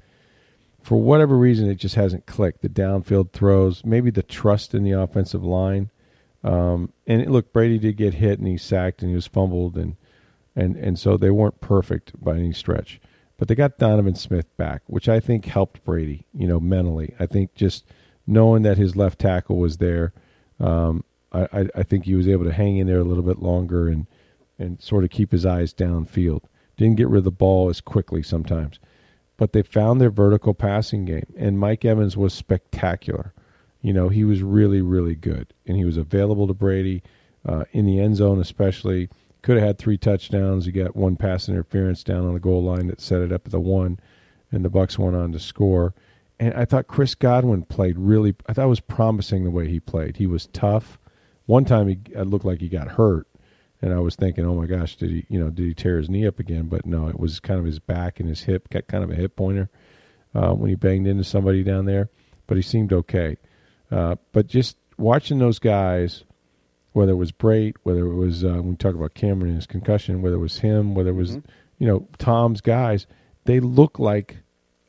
For 0.83 1.01
whatever 1.01 1.37
reason, 1.37 1.71
it 1.71 1.77
just 1.77 1.95
hasn't 1.95 2.27
clicked. 2.27 2.63
The 2.63 2.69
downfield 2.69 3.33
throws, 3.33 3.85
maybe 3.85 4.11
the 4.11 4.23
trust 4.23 4.75
in 4.75 4.83
the 4.83 4.93
offensive 4.93 5.45
line. 5.45 5.91
Um, 6.45 6.93
and 7.07 7.31
look, 7.31 7.53
Brady 7.53 7.79
did 7.79 7.97
get 7.97 8.15
hit 8.15 8.39
and 8.39 8.49
he 8.49 8.57
sacked 8.57 9.03
and 9.03 9.11
he 9.11 9.15
was 9.15 9.27
fumbled 9.27 9.77
and 9.77 9.97
and 10.55 10.77
and 10.77 10.99
so 10.99 11.17
they 11.17 11.31
weren't 11.31 11.61
perfect 11.61 12.13
by 12.23 12.37
any 12.37 12.53
stretch. 12.53 13.01
But 13.39 13.49
they 13.49 13.55
got 13.55 13.79
Donovan 13.79 14.15
Smith 14.15 14.57
back, 14.57 14.83
which 14.87 15.09
I 15.09 15.19
think 15.19 15.47
helped 15.47 15.85
Brady, 15.85 16.27
you 16.33 16.47
know, 16.47 16.61
mentally. 16.61 17.15
I 17.19 17.27
think 17.27 17.55
just 17.55 17.85
knowing 18.27 18.63
that 18.63 18.79
his 18.79 18.95
left 18.95 19.19
tackle 19.19 19.57
was 19.57 19.79
there, 19.79 20.13
um, 20.61 21.03
I, 21.33 21.67
I, 21.75 21.83
think 21.83 22.05
he 22.05 22.15
was 22.15 22.29
able 22.29 22.45
to 22.45 22.53
hang 22.53 22.77
in 22.77 22.87
there 22.87 23.01
a 23.01 23.05
little 23.05 23.23
bit 23.23 23.41
longer 23.41 23.89
and 23.89 24.07
and 24.59 24.81
sort 24.81 25.03
of 25.03 25.11
keep 25.11 25.33
his 25.33 25.47
eyes 25.47 25.73
downfield. 25.73 26.43
Didn't 26.77 26.97
get 26.97 27.09
rid 27.09 27.19
of 27.19 27.25
the 27.25 27.31
ball 27.31 27.69
as 27.69 27.81
quickly 27.81 28.23
sometimes, 28.23 28.79
but 29.37 29.53
they 29.53 29.63
found 29.63 30.01
their 30.01 30.11
vertical 30.11 30.55
passing 30.55 31.05
game, 31.05 31.33
and 31.37 31.59
Mike 31.59 31.85
Evans 31.85 32.17
was 32.17 32.35
spectacular. 32.35 33.33
You 33.81 33.93
know, 33.93 34.09
he 34.09 34.25
was 34.25 34.43
really, 34.43 34.83
really 34.83 35.15
good, 35.15 35.53
and 35.67 35.77
he 35.77 35.85
was 35.85 35.97
available 35.97 36.47
to 36.47 36.55
Brady 36.55 37.03
uh, 37.47 37.65
in 37.73 37.87
the 37.87 37.99
end 37.99 38.17
zone, 38.17 38.41
especially. 38.41 39.09
Could 39.43 39.57
have 39.57 39.67
had 39.67 39.79
three 39.79 39.99
touchdowns. 39.99 40.67
You 40.67 40.73
got 40.73 40.95
one 40.95 41.17
pass 41.17 41.49
interference 41.49 42.05
down 42.05 42.27
on 42.27 42.35
the 42.35 42.41
goal 42.41 42.63
line 42.63 42.87
that 42.87 43.01
set 43.01 43.21
it 43.21 43.33
up 43.33 43.47
at 43.47 43.53
the 43.53 43.61
one, 43.61 43.99
and 44.53 44.65
the 44.65 44.71
Bucks 44.71 44.99
went 44.99 45.17
on 45.17 45.33
to 45.33 45.39
score. 45.39 45.95
And 46.39 46.55
I 46.55 46.65
thought 46.65 46.87
Chris 46.87 47.15
Godwin 47.15 47.63
played 47.65 47.99
really. 47.99 48.35
I 48.47 48.53
thought 48.53 48.67
it 48.67 48.69
was 48.69 48.81
promising 48.81 49.45
the 49.45 49.51
way 49.51 49.69
he 49.69 49.81
played. 49.81 50.17
He 50.17 50.27
was 50.27 50.47
tough. 50.49 50.99
One 51.47 51.65
time 51.65 51.89
he 51.89 51.99
it 52.13 52.27
looked 52.27 52.45
like 52.45 52.61
he 52.61 52.69
got 52.69 52.89
hurt, 52.89 53.27
and 53.81 53.93
I 53.93 53.99
was 53.99 54.15
thinking, 54.15 54.47
oh 54.47 54.55
my 54.55 54.67
gosh, 54.67 54.97
did 54.97 55.11
he, 55.11 55.27
you 55.29 55.41
know, 55.41 55.51
did 55.51 55.67
he 55.67 55.75
tear 55.75 55.99
his 55.99 56.09
knee 56.09 56.27
up 56.27 56.39
again? 56.39 56.69
But 56.69 56.87
no, 56.87 57.09
it 57.09 57.19
was 57.19 57.41
kind 57.41 57.59
of 57.59 57.67
his 57.67 57.81
back 57.81 58.21
and 58.21 58.29
his 58.29 58.43
hip, 58.43 58.71
got 58.71 58.87
kind 58.87 59.03
of 59.03 59.11
a 59.11 59.15
hip 59.15 59.35
pointer 59.35 59.69
uh, 60.35 60.53
when 60.53 60.69
he 60.69 60.77
banged 60.77 61.09
into 61.09 61.25
somebody 61.25 61.65
down 61.65 61.85
there. 61.85 62.09
But 62.47 62.57
he 62.57 62.63
seemed 62.63 62.93
okay. 62.93 63.37
Uh, 63.91 64.17
but 64.33 64.47
just 64.47 64.77
watching 64.99 65.39
those 65.39 65.59
guys, 65.59 66.25
whether 66.93 67.13
it 67.13 67.17
was 67.17 67.33
Brate, 67.33 67.77
whether 67.83 68.07
it 68.07 68.15
was 68.15 68.45
uh, 68.45 68.49
when 68.55 68.71
we 68.71 68.77
talk 68.77 68.95
about 68.95 69.15
Cameron 69.15 69.49
and 69.49 69.57
his 69.57 69.67
concussion, 69.67 70.23
whether 70.23 70.37
it 70.37 70.41
was 70.41 70.59
him, 70.59 70.95
whether 70.95 71.11
it 71.11 71.15
was 71.15 71.39
you 71.79 71.87
know 71.87 72.07
Tom's 72.19 72.61
guys, 72.61 73.07
they 73.45 73.61
look 73.61 73.99
like 73.99 74.39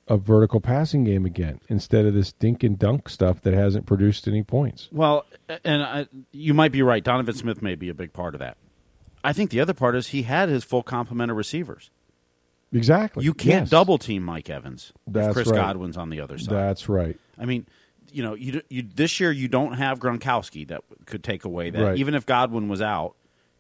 a 0.10 0.17
vertical 0.17 0.60
passing 0.60 1.05
game 1.05 1.25
again 1.25 1.60
instead 1.69 2.05
of 2.05 2.13
this 2.13 2.33
dink 2.33 2.62
and 2.63 2.77
dunk 2.77 3.07
stuff 3.07 3.41
that 3.41 3.53
hasn't 3.53 3.86
produced 3.86 4.27
any 4.27 4.43
points. 4.43 4.89
Well, 4.91 5.25
and 5.63 5.81
I, 5.81 6.07
you 6.31 6.53
might 6.53 6.74
be 6.74 6.81
right. 6.81 7.01
Donovan 7.03 7.33
Smith 7.36 7.62
may 7.62 7.75
be 7.75 7.88
a 7.89 7.93
big 7.93 8.12
part 8.12 8.36
of 8.36 8.39
that. 8.39 8.57
I 9.24 9.31
think 9.31 9.50
the 9.51 9.62
other 9.62 9.74
part 9.74 9.95
is 9.95 10.07
he 10.07 10.24
had 10.24 10.50
his 10.50 10.65
full 10.65 10.83
complement 10.83 11.31
of 11.31 11.38
receivers. 11.38 11.89
Exactly. 12.74 13.24
You 13.24 13.33
can't 13.33 13.63
Yes. 13.63 13.69
double 13.69 13.98
team 13.98 14.24
Mike 14.24 14.50
Evans 14.50 14.91
That's 15.07 15.27
if 15.29 15.33
Chris 15.33 15.48
right. 15.48 15.55
Godwin's 15.55 15.95
on 15.95 16.10
the 16.10 16.19
other 16.19 16.38
side. 16.38 16.53
That's 16.53 16.89
right. 16.89 17.17
I 17.38 17.45
mean, 17.45 17.65
you 18.13 18.24
know, 18.24 18.34
you 18.36 18.62
you 18.70 18.84
this 18.84 19.20
year 19.20 19.32
you 19.32 19.48
don't 19.48 19.74
have 19.74 20.00
Gronkowski 20.00 20.67
that 20.67 20.82
could 21.05 21.24
take 21.24 21.43
away 21.46 21.70
that. 21.70 21.79
Right. 21.82 21.88
Mm-hmm. 21.89 22.00
Even 22.00 22.15
if 22.15 22.25
Godwin 22.25 22.70
was 22.70 22.82
out, 22.82 23.15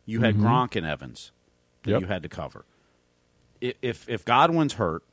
you 0.05 0.21
had 0.21 0.35
Gronk 0.37 0.75
and 0.75 0.85
Evans 0.85 1.31
that 1.83 1.91
Yep. 1.91 2.01
you 2.01 2.07
had 2.07 2.23
to 2.23 2.29
cover. 2.29 2.65
If 3.61 4.07
if 4.07 4.23
Godwin's 4.23 4.73
hurt 4.73 5.03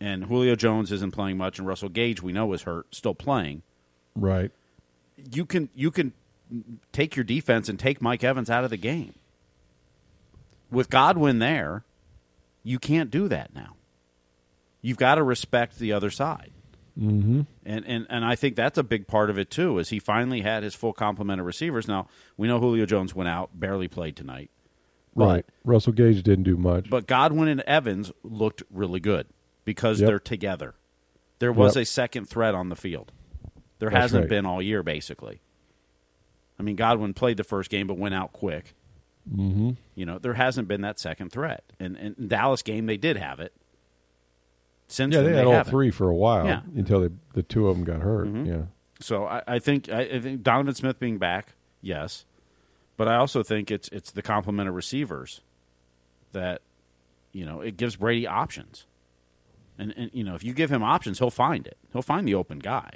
and 0.00 0.24
Julio 0.24 0.54
Jones 0.54 0.92
isn't 0.92 1.12
playing 1.12 1.36
much 1.38 1.58
and 1.58 1.66
Russell 1.66 1.88
Gage 1.88 2.22
we 2.22 2.32
know 2.32 2.52
is 2.52 2.62
hurt, 2.62 2.94
still 2.94 3.14
playing, 3.14 3.62
Right. 4.14 4.50
you 5.32 5.44
can 5.46 5.68
you 5.74 5.90
can 5.90 6.12
take 6.92 7.16
your 7.16 7.24
defense 7.24 7.68
and 7.68 7.78
take 7.78 8.00
Mike 8.00 8.22
Evans 8.22 8.48
out 8.50 8.62
of 8.64 8.70
the 8.70 8.76
game. 8.76 9.14
With 10.70 10.90
Godwin 10.90 11.38
there, 11.38 11.84
you 12.62 12.78
can't 12.78 13.10
do 13.10 13.28
that 13.28 13.54
now. 13.54 13.74
You've 14.82 14.96
got 14.98 15.16
to 15.16 15.22
respect 15.22 15.78
the 15.78 15.92
other 15.92 16.10
side. 16.10 16.52
Mm-hmm. 16.98 17.42
And, 17.66 17.84
and 17.86 18.06
and 18.08 18.24
I 18.24 18.36
think 18.36 18.56
that's 18.56 18.78
a 18.78 18.82
big 18.82 19.06
part 19.06 19.28
of 19.28 19.38
it 19.38 19.50
too, 19.50 19.78
is 19.78 19.90
he 19.90 19.98
finally 19.98 20.40
had 20.40 20.62
his 20.62 20.74
full 20.74 20.92
complement 20.94 21.40
of 21.40 21.46
receivers. 21.46 21.86
Now 21.86 22.08
we 22.36 22.48
know 22.48 22.58
Julio 22.58 22.86
Jones 22.86 23.14
went 23.14 23.28
out, 23.28 23.50
barely 23.58 23.86
played 23.88 24.16
tonight. 24.16 24.50
right. 25.14 25.44
Russell 25.64 25.92
Gage 25.92 26.22
didn't 26.22 26.44
do 26.44 26.56
much. 26.56 26.88
But 26.88 27.06
Godwin 27.06 27.48
and 27.48 27.60
Evans 27.62 28.12
looked 28.22 28.62
really 28.70 29.00
good 29.00 29.26
because 29.64 30.00
Yep. 30.00 30.06
they're 30.08 30.18
together. 30.20 30.74
There 31.38 31.52
was 31.52 31.76
Yep. 31.76 31.82
a 31.82 31.86
second 31.86 32.24
threat 32.30 32.54
on 32.54 32.68
the 32.70 32.76
field. 32.76 33.12
There 33.78 33.90
That's 33.90 34.00
hasn't 34.04 34.22
right. 34.22 34.30
been 34.30 34.46
all 34.46 34.62
year, 34.62 34.82
basically. 34.82 35.40
I 36.58 36.62
mean, 36.62 36.76
Godwin 36.76 37.12
played 37.12 37.36
the 37.36 37.44
first 37.44 37.68
game 37.70 37.86
but 37.86 37.98
went 37.98 38.14
out 38.14 38.32
quick. 38.32 38.74
mm-hmm. 39.30 39.72
You 39.94 40.06
know, 40.06 40.18
there 40.18 40.34
hasn't 40.34 40.68
been 40.68 40.80
that 40.82 40.98
second 40.98 41.30
threat. 41.30 41.64
And, 41.78 41.96
and 41.96 42.16
in 42.16 42.28
Dallas 42.28 42.62
game, 42.62 42.86
they 42.86 42.96
did 42.96 43.16
have 43.18 43.38
it. 43.40 43.52
Since 44.88 45.14
Yeah, 45.14 45.22
they 45.22 45.34
had 45.34 45.46
all 45.46 45.52
haven't. 45.52 45.70
three 45.70 45.90
for 45.90 46.08
a 46.08 46.14
while 46.14 46.46
Yeah. 46.46 46.60
until 46.76 47.00
they, 47.00 47.08
the 47.34 47.42
two 47.42 47.66
of 47.68 47.76
them 47.76 47.84
got 47.84 48.00
hurt. 48.02 48.28
Mhm. 48.28 48.46
Yeah. 48.46 48.62
So 49.00 49.24
I, 49.26 49.42
I 49.46 49.58
think 49.58 49.88
I, 49.90 50.00
I 50.02 50.20
think 50.20 50.42
Donovan 50.42 50.74
Smith 50.74 50.98
being 51.00 51.18
back, 51.18 51.54
yes, 51.82 52.24
but 52.96 53.08
I 53.08 53.16
also 53.16 53.42
think 53.42 53.70
it's 53.70 53.88
it's 53.88 54.10
the 54.10 54.22
complement 54.22 54.68
of 54.68 54.74
receivers 54.74 55.40
that 56.32 56.62
you 57.32 57.44
know 57.44 57.60
it 57.60 57.76
gives 57.76 57.96
Brady 57.96 58.26
options, 58.26 58.86
and 59.78 59.92
and 59.96 60.10
you 60.14 60.24
know 60.24 60.34
if 60.34 60.42
you 60.44 60.54
give 60.54 60.70
him 60.70 60.82
options, 60.82 61.18
he'll 61.18 61.30
find 61.30 61.66
it. 61.66 61.76
He'll 61.92 62.00
find 62.02 62.26
the 62.26 62.34
open 62.34 62.58
guy. 62.60 62.90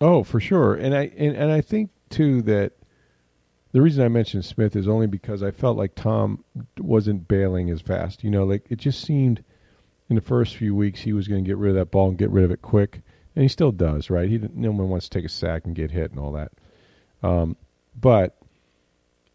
Oh, 0.00 0.22
for 0.24 0.40
sure. 0.40 0.74
And 0.74 0.94
I 0.94 1.10
and, 1.16 1.36
and 1.36 1.50
I 1.52 1.60
think 1.60 1.90
too 2.10 2.42
that 2.42 2.72
the 3.72 3.80
reason 3.80 4.04
I 4.04 4.08
mentioned 4.08 4.44
Smith 4.44 4.74
is 4.74 4.88
only 4.88 5.06
because 5.06 5.42
I 5.42 5.52
felt 5.52 5.76
like 5.76 5.94
Tom 5.94 6.44
wasn't 6.78 7.28
bailing 7.28 7.70
as 7.70 7.80
fast. 7.80 8.24
You 8.24 8.30
know, 8.30 8.44
like 8.44 8.66
it 8.68 8.76
just 8.78 9.02
seemed 9.02 9.44
in 10.10 10.16
the 10.16 10.22
first 10.22 10.56
few 10.56 10.74
weeks 10.74 11.00
he 11.00 11.14
was 11.14 11.28
going 11.28 11.42
to 11.42 11.48
get 11.48 11.56
rid 11.56 11.70
of 11.70 11.76
that 11.76 11.90
ball 11.90 12.08
and 12.08 12.18
get 12.18 12.30
rid 12.30 12.44
of 12.44 12.50
it 12.50 12.60
quick, 12.60 13.00
and 13.34 13.42
he 13.42 13.48
still 13.48 13.72
does. 13.72 14.10
Right? 14.10 14.28
He 14.28 14.38
no 14.54 14.72
one 14.72 14.90
wants 14.90 15.08
to 15.08 15.18
take 15.18 15.24
a 15.24 15.30
sack 15.30 15.64
and 15.64 15.74
get 15.74 15.90
hit 15.90 16.10
and 16.10 16.20
all 16.20 16.32
that. 16.32 16.52
Um, 17.22 17.56
but 17.98 18.36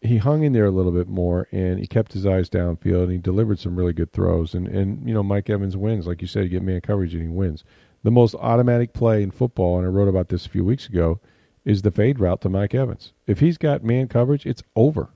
he 0.05 0.17
hung 0.17 0.43
in 0.43 0.53
there 0.53 0.65
a 0.65 0.71
little 0.71 0.91
bit 0.91 1.07
more 1.07 1.47
and 1.51 1.79
he 1.79 1.87
kept 1.87 2.13
his 2.13 2.25
eyes 2.25 2.49
downfield 2.49 3.03
and 3.03 3.11
he 3.11 3.17
delivered 3.17 3.59
some 3.59 3.75
really 3.75 3.93
good 3.93 4.11
throws 4.11 4.53
and 4.53 4.67
and 4.67 5.07
you 5.07 5.13
know 5.13 5.23
Mike 5.23 5.49
Evans 5.49 5.75
wins 5.75 6.07
like 6.07 6.21
you 6.21 6.27
said 6.27 6.43
you 6.43 6.49
get 6.49 6.61
man 6.61 6.81
coverage 6.81 7.13
and 7.13 7.23
he 7.23 7.29
wins 7.29 7.63
the 8.03 8.11
most 8.11 8.35
automatic 8.35 8.93
play 8.93 9.23
in 9.23 9.31
football 9.31 9.77
and 9.77 9.85
I 9.85 9.89
wrote 9.89 10.07
about 10.07 10.29
this 10.29 10.45
a 10.45 10.49
few 10.49 10.63
weeks 10.63 10.87
ago 10.87 11.19
is 11.63 11.81
the 11.81 11.91
fade 11.91 12.19
route 12.19 12.41
to 12.41 12.49
Mike 12.49 12.75
Evans 12.75 13.13
if 13.25 13.39
he's 13.39 13.57
got 13.57 13.83
man 13.83 14.07
coverage 14.07 14.45
it's 14.45 14.63
over 14.75 15.09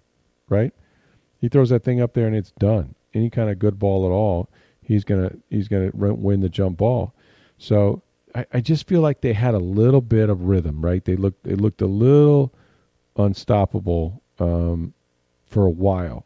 right 0.48 0.74
he 1.40 1.50
throws 1.50 1.70
that 1.70 1.84
thing 1.84 2.02
up 2.02 2.14
there 2.14 2.28
and 2.28 2.36
it's 2.36 2.52
done 2.52 2.96
any 3.14 3.30
kind 3.30 3.50
of 3.50 3.60
good 3.60 3.80
ball 3.80 4.06
at 4.06 4.12
all 4.12 4.50
he's 4.90 5.06
gonna 5.06 5.32
he's 5.50 5.70
gonna 5.70 5.92
win 5.94 6.42
the 6.42 6.50
jump 6.50 6.78
ball 6.78 7.14
so 7.58 8.02
I, 8.36 8.46
I 8.54 8.60
just 8.60 8.86
feel 8.88 9.00
like 9.00 9.22
they 9.22 9.34
had 9.34 9.54
a 9.56 9.60
little 9.60 10.02
bit 10.02 10.30
of 10.30 10.42
rhythm 10.42 10.84
right 10.84 11.04
they 11.06 11.16
looked 11.16 11.46
they 11.46 11.56
looked 11.56 11.82
a 11.82 11.88
little 11.88 12.54
unstoppable 13.20 14.22
um, 14.40 14.94
for 15.46 15.66
a 15.66 15.70
while. 15.70 16.26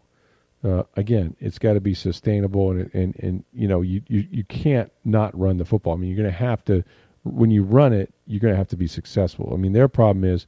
Uh, 0.63 0.83
again, 0.95 1.35
it's 1.39 1.59
got 1.59 1.73
to 1.73 1.81
be 1.81 1.93
sustainable, 1.93 2.71
and 2.71 2.89
and 2.93 3.15
and 3.19 3.43
you 3.53 3.67
know 3.67 3.81
you, 3.81 4.01
you 4.07 4.25
you 4.31 4.43
can't 4.45 4.91
not 5.03 5.37
run 5.37 5.57
the 5.57 5.65
football. 5.65 5.93
I 5.93 5.97
mean, 5.97 6.09
you're 6.09 6.23
going 6.23 6.31
to 6.31 6.37
have 6.37 6.63
to 6.65 6.83
when 7.23 7.51
you 7.51 7.63
run 7.63 7.91
it, 7.93 8.13
you're 8.27 8.39
going 8.39 8.53
to 8.53 8.57
have 8.57 8.69
to 8.69 8.77
be 8.77 8.87
successful. 8.87 9.51
I 9.53 9.57
mean, 9.57 9.73
their 9.73 9.87
problem 9.87 10.23
is 10.23 10.45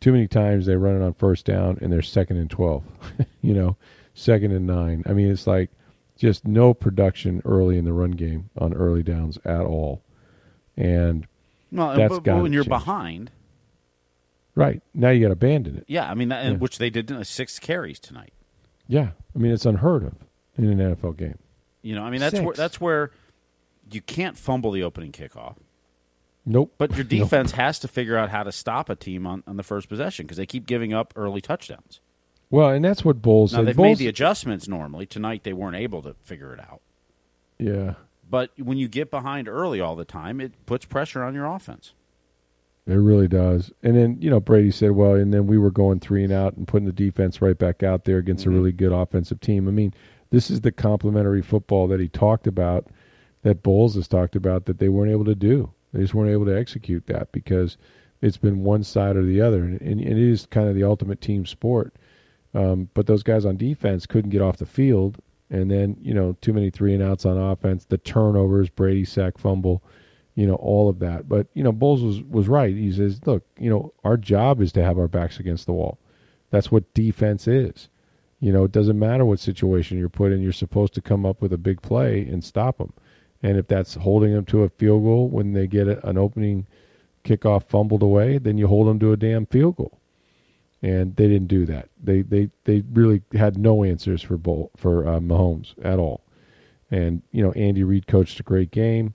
too 0.00 0.12
many 0.12 0.26
times 0.26 0.66
they 0.66 0.76
run 0.76 1.00
it 1.00 1.04
on 1.04 1.14
first 1.14 1.46
down 1.46 1.78
and 1.80 1.92
they're 1.92 2.02
second 2.02 2.36
and 2.36 2.50
twelve. 2.50 2.82
you 3.42 3.54
know, 3.54 3.76
second 4.12 4.52
and 4.52 4.66
nine. 4.66 5.02
I 5.06 5.14
mean, 5.14 5.30
it's 5.30 5.46
like 5.46 5.70
just 6.16 6.46
no 6.46 6.74
production 6.74 7.42
early 7.44 7.76
in 7.78 7.84
the 7.84 7.92
run 7.92 8.12
game 8.12 8.50
on 8.58 8.72
early 8.74 9.02
downs 9.02 9.38
at 9.44 9.62
all, 9.62 10.02
and 10.76 11.26
Well, 11.72 11.96
That's 11.96 12.14
but, 12.14 12.24
but 12.24 12.42
when 12.42 12.52
you're 12.52 12.62
change. 12.62 12.68
behind, 12.68 13.30
right 14.54 14.80
now 14.94 15.10
you 15.10 15.20
got 15.20 15.28
to 15.28 15.32
abandon 15.32 15.76
it. 15.76 15.84
yeah, 15.88 16.08
I 16.10 16.14
mean, 16.14 16.28
that, 16.28 16.44
Yeah. 16.44 16.52
which 16.52 16.78
they 16.78 16.90
did 16.90 17.10
in 17.10 17.24
six 17.24 17.58
carries 17.58 17.98
tonight. 17.98 18.32
Yeah, 18.86 19.10
I 19.34 19.38
mean 19.38 19.52
it's 19.52 19.66
unheard 19.66 20.04
of 20.04 20.14
in 20.56 20.68
an 20.80 20.94
NFL 20.96 21.16
game. 21.16 21.38
You 21.82 21.94
know, 21.94 22.02
I 22.04 22.10
mean 22.10 22.20
that's 22.20 22.38
where 22.40 22.54
that's 22.54 22.80
where 22.80 23.10
you 23.90 24.00
can't 24.00 24.36
fumble 24.38 24.70
the 24.70 24.82
opening 24.82 25.12
kickoff. 25.12 25.56
Nope. 26.46 26.74
But 26.78 26.90
your 26.90 26.98
Nope. 27.04 27.08
defense 27.08 27.52
has 27.52 27.78
to 27.80 27.88
figure 27.88 28.16
out 28.16 28.28
how 28.30 28.42
to 28.42 28.52
stop 28.52 28.88
a 28.90 28.94
team 28.96 29.26
on, 29.26 29.42
on 29.46 29.56
the 29.56 29.62
first 29.62 29.88
possession 29.88 30.26
because 30.26 30.36
they 30.36 30.46
keep 30.46 30.66
giving 30.66 30.92
up 30.92 31.12
early 31.16 31.40
touchdowns. 31.40 32.00
Well, 32.54 32.70
and 32.70 32.84
that's 32.84 33.04
what 33.04 33.20
Bowles 33.20 33.52
Now 33.52 33.58
said. 33.58 33.66
they've 33.66 33.76
Bowles, 33.76 33.98
made 33.98 34.04
the 34.04 34.06
adjustments 34.08 34.68
normally. 34.68 35.06
Tonight 35.06 35.42
they 35.42 35.52
weren't 35.52 35.74
able 35.74 36.02
to 36.02 36.14
figure 36.22 36.52
it 36.54 36.60
out. 36.60 36.82
yeah, 37.58 37.94
But 38.30 38.50
when 38.58 38.78
you 38.78 38.86
get 38.86 39.10
behind 39.10 39.48
early 39.48 39.80
all 39.80 39.96
the 39.96 40.04
time, 40.04 40.40
it 40.40 40.52
puts 40.64 40.84
pressure 40.84 41.24
on 41.24 41.34
your 41.34 41.46
offense. 41.46 41.94
it 42.86 42.94
really 42.94 43.26
does. 43.28 43.72
And 43.82 43.96
then 43.96 44.18
you 44.20 44.28
know 44.30 44.38
Brady 44.40 44.70
said, 44.70 44.92
well, 44.92 45.14
and 45.14 45.32
then 45.34 45.46
we 45.48 45.56
were 45.58 45.70
going 45.72 45.98
three 46.00 46.22
and 46.22 46.32
out 46.32 46.54
and 46.56 46.68
putting 46.68 46.86
the 46.86 46.92
defense 46.92 47.40
right 47.42 47.58
back 47.58 47.82
out 47.82 48.04
there 48.04 48.18
against 48.18 48.44
Mhm. 48.44 48.48
a 48.48 48.50
really 48.50 48.72
good 48.72 48.92
offensive 48.92 49.40
team. 49.40 49.66
I 49.66 49.70
mean, 49.72 49.92
this 50.30 50.48
is 50.50 50.60
the 50.60 50.70
complementary 50.70 51.42
football 51.42 51.88
that 51.88 51.98
he 51.98 52.08
talked 52.08 52.46
about, 52.46 52.86
that 53.42 53.62
Bowles 53.64 53.94
has 53.96 54.06
talked 54.06 54.36
about 54.36 54.66
that 54.66 54.78
they 54.78 54.88
weren't 54.90 55.10
able 55.10 55.24
to 55.24 55.34
do. 55.34 55.70
They 55.92 56.02
just 56.02 56.14
weren't 56.14 56.30
able 56.30 56.44
to 56.46 56.56
execute 56.56 57.06
that 57.06 57.32
because 57.32 57.78
it's 58.20 58.36
been 58.36 58.62
one 58.64 58.82
side 58.84 59.16
or 59.16 59.24
the 59.24 59.40
other, 59.40 59.64
and, 59.64 59.80
and 59.80 60.00
it 60.00 60.18
is 60.18 60.46
kind 60.46 60.68
of 60.68 60.74
the 60.76 60.84
ultimate 60.84 61.20
team 61.20 61.46
sport. 61.46 61.94
Um, 62.54 62.88
but 62.94 63.06
those 63.06 63.22
guys 63.22 63.44
on 63.44 63.56
defense 63.56 64.06
couldn't 64.06 64.30
get 64.30 64.42
off 64.42 64.58
the 64.58 64.66
field, 64.66 65.18
and 65.50 65.70
then 65.70 65.96
you 66.00 66.14
know 66.14 66.36
too 66.40 66.52
many 66.52 66.70
three 66.70 66.94
and 66.94 67.02
outs 67.02 67.26
on 67.26 67.36
offense, 67.36 67.84
the 67.84 67.98
turnovers, 67.98 68.70
Brady 68.70 69.04
sack 69.04 69.38
fumble, 69.38 69.82
you 70.36 70.46
know 70.46 70.54
all 70.54 70.88
of 70.88 71.00
that. 71.00 71.28
But 71.28 71.48
you 71.54 71.64
know 71.64 71.72
Bowles 71.72 72.02
was 72.02 72.22
was 72.22 72.48
right. 72.48 72.74
He 72.74 72.92
says, 72.92 73.20
look, 73.26 73.44
you 73.58 73.68
know 73.68 73.92
our 74.04 74.16
job 74.16 74.60
is 74.60 74.72
to 74.72 74.84
have 74.84 74.98
our 74.98 75.08
backs 75.08 75.40
against 75.40 75.66
the 75.66 75.72
wall. 75.72 75.98
That's 76.50 76.70
what 76.70 76.94
defense 76.94 77.48
is. 77.48 77.88
You 78.38 78.52
know 78.52 78.64
it 78.64 78.72
doesn't 78.72 78.98
matter 78.98 79.24
what 79.24 79.40
situation 79.40 79.98
you're 79.98 80.08
put 80.08 80.32
in. 80.32 80.40
You're 80.40 80.52
supposed 80.52 80.94
to 80.94 81.02
come 81.02 81.26
up 81.26 81.42
with 81.42 81.52
a 81.52 81.58
big 81.58 81.82
play 81.82 82.22
and 82.22 82.44
stop 82.44 82.78
them. 82.78 82.92
And 83.42 83.58
if 83.58 83.66
that's 83.66 83.94
holding 83.94 84.32
them 84.32 84.44
to 84.46 84.62
a 84.62 84.68
field 84.68 85.02
goal 85.02 85.28
when 85.28 85.52
they 85.52 85.66
get 85.66 85.88
an 85.88 86.16
opening 86.16 86.66
kickoff 87.24 87.64
fumbled 87.64 88.02
away, 88.02 88.38
then 88.38 88.58
you 88.58 88.68
hold 88.68 88.86
them 88.86 88.98
to 89.00 89.12
a 89.12 89.16
damn 89.16 89.44
field 89.44 89.76
goal 89.76 89.98
and 90.84 91.16
they 91.16 91.26
didn't 91.28 91.48
do 91.48 91.64
that. 91.64 91.88
They 92.02 92.20
they 92.20 92.50
they 92.64 92.82
really 92.92 93.22
had 93.32 93.56
no 93.56 93.82
answers 93.82 94.20
for 94.20 94.36
Bull, 94.36 94.70
for 94.76 95.08
uh, 95.08 95.18
Mahomes 95.18 95.74
at 95.82 95.98
all. 95.98 96.22
And 96.90 97.22
you 97.32 97.42
know 97.42 97.52
Andy 97.52 97.82
Reid 97.82 98.06
coached 98.06 98.38
a 98.38 98.42
great 98.42 98.70
game. 98.70 99.14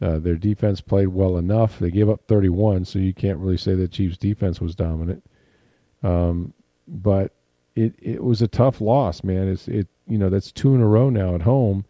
Uh, 0.00 0.20
their 0.20 0.36
defense 0.36 0.80
played 0.80 1.08
well 1.08 1.36
enough. 1.36 1.78
They 1.78 1.90
gave 1.90 2.08
up 2.08 2.22
31, 2.28 2.84
so 2.84 2.98
you 3.00 3.12
can't 3.12 3.38
really 3.38 3.56
say 3.56 3.74
the 3.74 3.88
Chiefs' 3.88 4.16
defense 4.16 4.60
was 4.60 4.76
dominant. 4.76 5.24
Um, 6.04 6.54
but 6.86 7.32
it 7.74 7.94
it 7.98 8.22
was 8.22 8.40
a 8.40 8.48
tough 8.48 8.80
loss, 8.80 9.24
man. 9.24 9.48
It's 9.48 9.66
it 9.66 9.88
you 10.06 10.18
know 10.18 10.30
that's 10.30 10.52
two 10.52 10.72
in 10.76 10.80
a 10.80 10.86
row 10.86 11.10
now 11.10 11.34
at 11.34 11.42
home. 11.42 11.84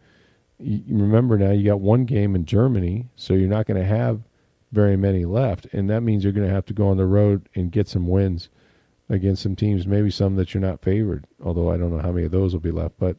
You 0.57 0.97
remember 0.97 1.37
now 1.37 1.51
you 1.51 1.65
got 1.65 1.81
one 1.81 2.05
game 2.05 2.33
in 2.35 2.45
Germany, 2.45 3.09
so 3.15 3.35
you're 3.35 3.47
not 3.47 3.67
going 3.67 3.79
to 3.79 3.87
have 3.87 4.21
very 4.71 4.97
many 4.97 5.23
left, 5.25 5.67
and 5.71 5.87
that 5.91 6.01
means 6.01 6.23
you're 6.23 6.33
going 6.33 6.47
to 6.47 6.53
have 6.53 6.65
to 6.65 6.73
go 6.73 6.87
on 6.87 6.97
the 6.97 7.05
road 7.05 7.47
and 7.53 7.71
get 7.71 7.87
some 7.87 8.07
wins 8.07 8.49
against 9.13 9.43
some 9.43 9.55
teams, 9.55 9.85
maybe 9.87 10.09
some 10.09 10.35
that 10.35 10.53
you're 10.53 10.61
not 10.61 10.81
favored. 10.81 11.25
Although 11.43 11.69
I 11.71 11.77
don't 11.77 11.91
know 11.95 12.01
how 12.01 12.11
many 12.11 12.25
of 12.25 12.31
those 12.31 12.53
will 12.53 12.59
be 12.59 12.71
left, 12.71 12.95
but 12.99 13.15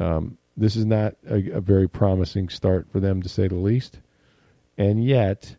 um, 0.00 0.36
this 0.56 0.76
is 0.76 0.84
not 0.84 1.14
a, 1.28 1.50
a 1.52 1.60
very 1.60 1.88
promising 1.88 2.48
start 2.48 2.86
for 2.90 3.00
them 3.00 3.22
to 3.22 3.28
say 3.28 3.48
the 3.48 3.54
least. 3.56 4.00
And 4.78 5.04
yet, 5.04 5.56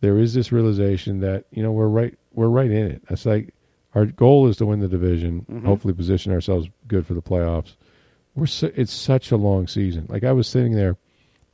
there 0.00 0.18
is 0.18 0.34
this 0.34 0.52
realization 0.52 1.20
that 1.20 1.44
you 1.50 1.62
know 1.62 1.72
we're 1.72 1.88
right 1.88 2.14
we're 2.32 2.48
right 2.48 2.70
in 2.70 2.86
it. 2.86 3.02
It's 3.10 3.26
like 3.26 3.54
our 3.94 4.06
goal 4.06 4.46
is 4.48 4.56
to 4.58 4.66
win 4.66 4.80
the 4.80 4.88
division, 4.88 5.44
Mhm. 5.50 5.64
hopefully 5.64 5.94
position 5.94 6.32
ourselves 6.32 6.68
good 6.88 7.06
for 7.06 7.14
the 7.14 7.22
playoffs. 7.22 7.76
We're 8.34 8.46
su- 8.46 8.72
it's 8.74 8.92
such 8.92 9.30
a 9.30 9.36
long 9.36 9.66
season. 9.66 10.06
Like 10.08 10.24
I 10.24 10.32
was 10.32 10.46
sitting 10.48 10.72
there 10.74 10.96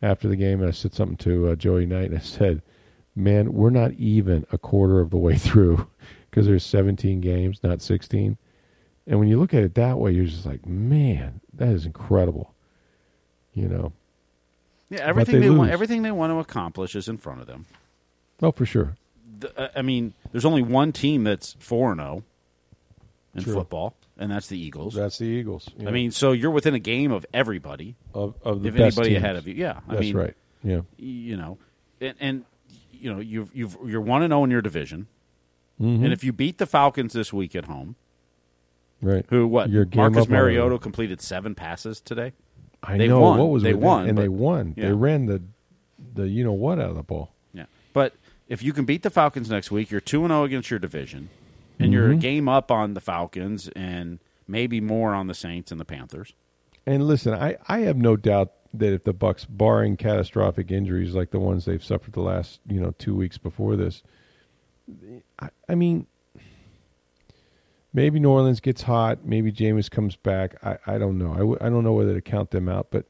after 0.02 0.28
the 0.28 0.36
game 0.36 0.60
and 0.60 0.68
I 0.68 0.72
said 0.72 0.92
something 0.94 1.16
to 1.18 1.48
uh, 1.48 1.54
Joey 1.56 1.86
Knight 1.86 2.10
and 2.10 2.16
I 2.18 2.20
said, 2.22 2.62
"Man, 3.16 3.52
we're 3.52 3.70
not 3.70 3.92
even 3.94 4.46
a 4.52 4.58
quarter 4.58 5.00
of 5.00 5.10
the 5.10 5.18
way 5.18 5.36
through 5.38 5.86
because 6.30 6.46
there's 6.46 6.64
17 6.64 7.20
games, 7.20 7.60
not 7.62 7.82
16." 7.82 8.36
And 9.06 9.18
when 9.18 9.28
you 9.28 9.38
look 9.38 9.54
at 9.54 9.62
it 9.62 9.74
that 9.74 9.98
way, 9.98 10.12
you're 10.12 10.26
just 10.26 10.46
like, 10.46 10.66
"Man, 10.66 11.40
that 11.54 11.70
is 11.70 11.86
incredible." 11.86 12.54
You 13.54 13.68
know. 13.68 13.92
Yeah, 14.90 15.00
everything 15.00 15.40
they 15.40 15.48
they, 15.48 15.50
want 15.50 15.70
everything 15.70 16.02
they 16.02 16.10
want 16.10 16.32
to 16.32 16.38
accomplish 16.38 16.94
is 16.94 17.08
in 17.08 17.18
front 17.18 17.40
of 17.40 17.46
them. 17.46 17.66
Oh, 18.42 18.52
for 18.52 18.64
sure. 18.64 18.96
The, 19.40 19.58
uh, 19.60 19.68
I 19.76 19.82
mean, 19.82 20.14
there's 20.32 20.44
only 20.44 20.62
one 20.62 20.92
team 20.92 21.24
that's 21.24 21.56
four 21.58 21.92
and 21.92 22.00
zero 22.00 22.22
in 23.34 23.44
True. 23.44 23.54
football, 23.54 23.94
and 24.16 24.30
that's 24.30 24.48
the 24.48 24.58
Eagles. 24.58 24.94
That's 24.94 25.18
the 25.18 25.26
Eagles. 25.26 25.68
I 25.86 25.90
mean, 25.90 26.10
so 26.10 26.32
you're 26.32 26.50
within 26.50 26.74
a 26.74 26.78
game 26.78 27.12
of 27.12 27.26
everybody. 27.34 27.96
of, 28.14 28.34
of 28.42 28.62
the 28.62 28.68
if 28.68 28.76
best 28.76 28.98
anybody 28.98 29.14
teams. 29.14 29.24
ahead 29.24 29.36
of 29.36 29.46
you, 29.46 29.54
yeah. 29.54 29.80
I 29.88 29.92
That's 29.92 30.00
mean, 30.00 30.16
right. 30.16 30.34
Yeah. 30.62 30.80
You 30.96 31.36
know, 31.36 31.58
and, 32.00 32.14
and 32.20 32.44
you 32.92 33.12
know 33.12 33.20
you've 33.20 33.54
you've 33.54 33.76
you're 33.84 34.00
one 34.00 34.22
and 34.22 34.30
zero 34.30 34.44
in 34.44 34.50
your 34.50 34.62
division, 34.62 35.06
Mhm. 35.80 36.04
and 36.04 36.12
if 36.12 36.24
you 36.24 36.32
beat 36.32 36.58
the 36.58 36.66
Falcons 36.66 37.12
this 37.12 37.32
week 37.32 37.54
at 37.54 37.66
home, 37.66 37.94
right. 39.00 39.24
who 39.28 39.46
what 39.46 39.70
Marcus. 39.94 40.28
Mariota 40.28 40.78
completed 40.78 41.20
seven 41.20 41.54
passes 41.54 42.00
today. 42.00 42.32
I 42.82 42.96
They 42.96 43.08
know 43.08 43.20
won. 43.20 43.38
what 43.38 43.50
was 43.50 43.62
They 43.62 43.74
won, 43.74 44.06
and 44.06 44.16
but- 44.16 44.22
they 44.22 44.28
won. 44.28 44.74
yeah. 44.76 44.86
They 44.88 44.92
ran 44.94 45.26
the 45.26 45.42
the 46.14 46.28
you 46.28 46.44
know 46.44 46.52
what 46.52 46.78
out 46.78 46.90
of 46.90 46.96
the 46.96 47.02
ball. 47.02 47.32
Yeah, 47.52 47.66
but 47.92 48.14
if 48.48 48.62
you 48.62 48.72
can 48.72 48.84
beat 48.84 49.02
the 49.02 49.10
Falcons 49.10 49.50
next 49.50 49.70
week, 49.70 49.90
you're 49.90 50.00
two 50.00 50.22
and 50.24 50.30
zero 50.30 50.44
against 50.44 50.70
your 50.70 50.78
division, 50.78 51.28
and 51.78 51.92
you're 51.92 52.10
a 52.12 52.14
Mhm. 52.14 52.20
game 52.20 52.48
up 52.48 52.70
on 52.70 52.94
the 52.94 53.00
Falcons, 53.00 53.68
and 53.74 54.20
maybe 54.46 54.80
more 54.80 55.12
on 55.14 55.26
the 55.26 55.34
Saints 55.34 55.70
and 55.72 55.80
the 55.80 55.84
Panthers. 55.84 56.32
And 56.86 57.06
listen, 57.06 57.34
I, 57.34 57.56
I 57.68 57.80
have 57.80 57.96
no 57.98 58.16
doubt 58.16 58.52
that 58.72 58.92
if 58.92 59.04
the 59.04 59.12
Bucks, 59.12 59.44
barring 59.44 59.96
catastrophic 59.96 60.70
injuries 60.70 61.14
like 61.14 61.30
the 61.30 61.40
ones 61.40 61.64
they've 61.64 61.82
suffered 61.84 62.14
the 62.14 62.22
last 62.22 62.60
you 62.68 62.80
know 62.80 62.94
two 62.98 63.14
weeks 63.16 63.38
before 63.38 63.74
this, 63.76 64.02
I, 65.38 65.50
I 65.68 65.74
mean, 65.74 66.06
maybe 67.92 68.20
New 68.20 68.30
Orleans 68.30 68.60
gets 68.60 68.82
hot, 68.82 69.24
maybe 69.24 69.52
Jameis 69.52 69.90
comes 69.90 70.16
back. 70.16 70.56
I, 70.64 70.78
I 70.86 70.98
don't 70.98 71.18
know. 71.18 71.32
I 71.32 71.38
w- 71.38 71.58
I 71.60 71.68
don't 71.68 71.84
know 71.84 71.92
whether 71.92 72.14
to 72.14 72.20
count 72.20 72.50
them 72.50 72.68
out, 72.68 72.88
but 72.90 73.06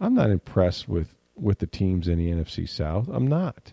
I'm 0.00 0.14
not 0.14 0.30
impressed 0.30 0.88
with 0.88 1.14
with 1.36 1.58
the 1.58 1.66
teams 1.66 2.08
in 2.08 2.18
the 2.18 2.30
NFC 2.30 2.68
South. 2.68 3.08
I'm 3.08 3.26
not. 3.26 3.72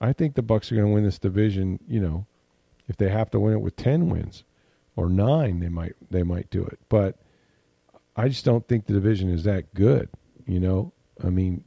I 0.00 0.12
think 0.12 0.34
the 0.34 0.42
Bucks 0.42 0.70
are 0.70 0.74
going 0.74 0.86
to 0.88 0.92
win 0.92 1.04
this 1.04 1.18
division. 1.18 1.80
You 1.88 2.00
know, 2.00 2.26
if 2.88 2.96
they 2.96 3.08
have 3.08 3.30
to 3.30 3.40
win 3.40 3.54
it 3.54 3.60
with 3.60 3.76
ten 3.76 4.08
wins 4.08 4.44
or 4.94 5.08
nine, 5.08 5.60
they 5.60 5.68
might 5.68 5.94
they 6.10 6.22
might 6.22 6.50
do 6.50 6.64
it. 6.64 6.78
But 6.88 7.16
I 8.16 8.28
just 8.28 8.44
don't 8.44 8.66
think 8.66 8.86
the 8.86 8.92
division 8.92 9.30
is 9.30 9.44
that 9.44 9.74
good. 9.74 10.08
You 10.46 10.60
know, 10.60 10.92
I 11.22 11.30
mean, 11.30 11.64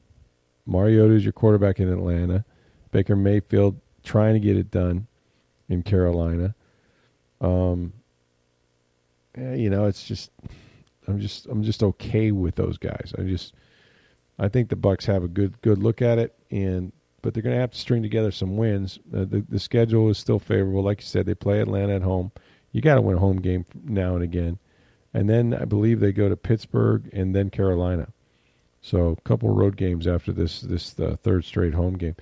Mariota 0.66 1.14
is 1.14 1.24
your 1.24 1.34
quarterback 1.34 1.80
in 1.80 1.92
Atlanta. 1.92 2.46
Baker 2.92 3.16
Mayfield 3.16 3.80
trying 4.04 4.34
to 4.34 4.40
get 4.40 4.58
it 4.58 4.72
done 4.72 5.08
in 5.70 5.84
Carolina. 5.84 6.56
Um, 7.40 7.94
you 9.38 9.70
know, 9.70 9.86
it's 9.86 10.04
just 10.04 10.32
I'm 11.08 11.20
just 11.20 11.46
I'm 11.48 11.64
just 11.64 11.84
okay 11.84 12.32
with 12.32 12.56
those 12.56 12.78
guys. 12.78 13.14
I 13.18 13.22
just 13.22 13.54
I 14.38 14.48
think 14.48 14.70
the 14.70 14.76
Bucks 14.76 15.06
have 15.06 15.24
a 15.24 15.28
good 15.28 15.62
good 15.62 15.82
look 15.82 16.02
at 16.02 16.18
it, 16.18 16.36
and 16.52 16.92
but 17.22 17.34
they're 17.34 17.44
going 17.44 17.56
to 17.56 17.62
have 17.62 17.72
to 17.72 17.78
string 17.78 18.02
together 18.02 18.32
some 18.32 18.58
wins. 18.58 19.00
Uh, 19.14 19.26
the 19.26 19.46
the 19.48 19.60
schedule 19.60 20.10
is 20.10 20.18
still 20.18 20.40
favorable, 20.40 20.84
like 20.84 21.02
you 21.02 21.08
said. 21.08 21.26
They 21.26 21.36
play 21.36 21.62
Atlanta 21.62 21.96
at 21.96 22.02
home. 22.02 22.32
You 22.72 22.82
got 22.82 22.96
to 22.96 23.02
win 23.02 23.18
a 23.18 23.20
home 23.20 23.42
game 23.42 23.66
now 23.84 24.16
and 24.16 24.24
again, 24.24 24.60
and 25.14 25.30
then 25.30 25.54
I 25.54 25.66
believe 25.66 26.00
they 26.00 26.12
go 26.12 26.30
to 26.30 26.36
Pittsburgh 26.36 27.10
and 27.14 27.36
then 27.36 27.50
Carolina. 27.50 28.10
So 28.82 29.10
a 29.10 29.22
couple 29.22 29.50
road 29.50 29.76
games 29.76 30.08
after 30.08 30.32
this 30.32 30.62
this 30.62 30.98
uh, 31.00 31.16
third 31.22 31.46
straight 31.46 31.74
home 31.74 31.98
game. 31.98 32.16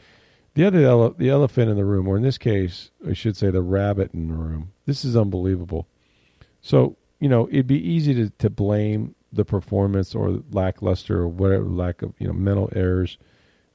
The 0.58 0.66
other 0.66 0.80
ele- 0.86 1.12
the 1.18 1.30
elephant 1.30 1.70
in 1.70 1.78
the 1.78 1.86
room, 1.86 2.08
or 2.08 2.18
in 2.18 2.24
this 2.24 2.40
case, 2.40 2.90
I 3.08 3.14
should 3.14 3.38
say 3.38 3.52
the 3.52 3.62
rabbit 3.62 4.12
in 4.14 4.28
the 4.28 4.34
room. 4.34 4.72
This 4.88 5.06
is 5.06 5.16
unbelievable. 5.16 5.88
So 6.62 6.98
you 7.20 7.30
know 7.30 7.48
it'd 7.50 7.68
be 7.68 7.80
easy 7.80 8.14
to, 8.16 8.30
to 8.40 8.50
blame 8.50 9.14
the 9.32 9.46
performance 9.46 10.16
or 10.16 10.42
lackluster 10.52 11.20
or 11.20 11.28
whatever 11.28 11.64
lack 11.66 12.02
of 12.02 12.14
you 12.18 12.26
know 12.28 12.34
mental 12.34 12.70
errors 12.76 13.18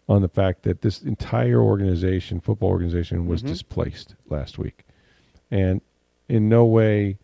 on 0.08 0.22
the 0.22 0.28
fact 0.28 0.64
that 0.64 0.82
this 0.82 1.00
entire 1.02 1.60
organization, 1.60 2.40
football 2.40 2.70
organization, 2.70 3.26
was 3.26 3.42
Mhm. 3.42 3.46
displaced 3.46 4.16
last 4.28 4.58
week, 4.58 4.84
and 5.52 5.80
in 6.28 6.48
no 6.48 6.64
way 6.64 7.16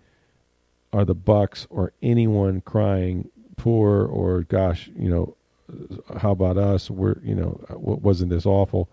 are 0.92 1.04
the 1.04 1.14
Bucks 1.16 1.66
or 1.68 1.92
anyone 2.00 2.60
crying 2.60 3.28
poor 3.56 4.04
or 4.06 4.42
gosh, 4.44 4.88
you 4.96 5.08
know, 5.10 5.36
how 6.16 6.30
about 6.30 6.56
us? 6.58 6.88
We're 6.90 7.18
you 7.24 7.34
know, 7.34 7.60
wa- 7.70 7.96
wasn't 7.96 8.30
this 8.30 8.46
awful? 8.46 8.88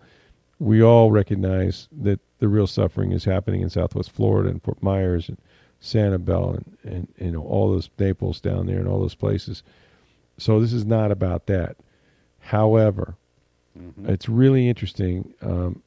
We 0.58 0.82
all 0.82 1.10
recognize 1.10 1.88
that 1.92 2.20
the 2.38 2.48
real 2.48 2.66
suffering 2.66 3.12
is 3.12 3.24
happening 3.24 3.60
in 3.60 3.70
Southwest 3.70 4.10
Florida 4.10 4.48
and 4.50 4.62
Fort 4.62 4.82
Myers 4.82 5.28
and 5.28 5.38
Sanibel 5.82 6.56
and, 6.56 6.76
and 6.84 7.08
you 7.18 7.32
know 7.32 7.42
all 7.42 7.70
those 7.70 7.90
Naples 7.98 8.40
down 8.40 8.66
there 8.66 8.78
and 8.78 8.88
all 8.88 9.00
those 9.00 9.14
places. 9.14 9.62
So 10.38 10.60
this 10.60 10.72
is 10.72 10.84
not 10.84 11.10
about 11.10 11.46
that. 11.46 11.76
However, 12.40 13.16
it's 14.04 14.28
really 14.28 14.68
interesting. 14.68 15.34
Um, 15.42 15.82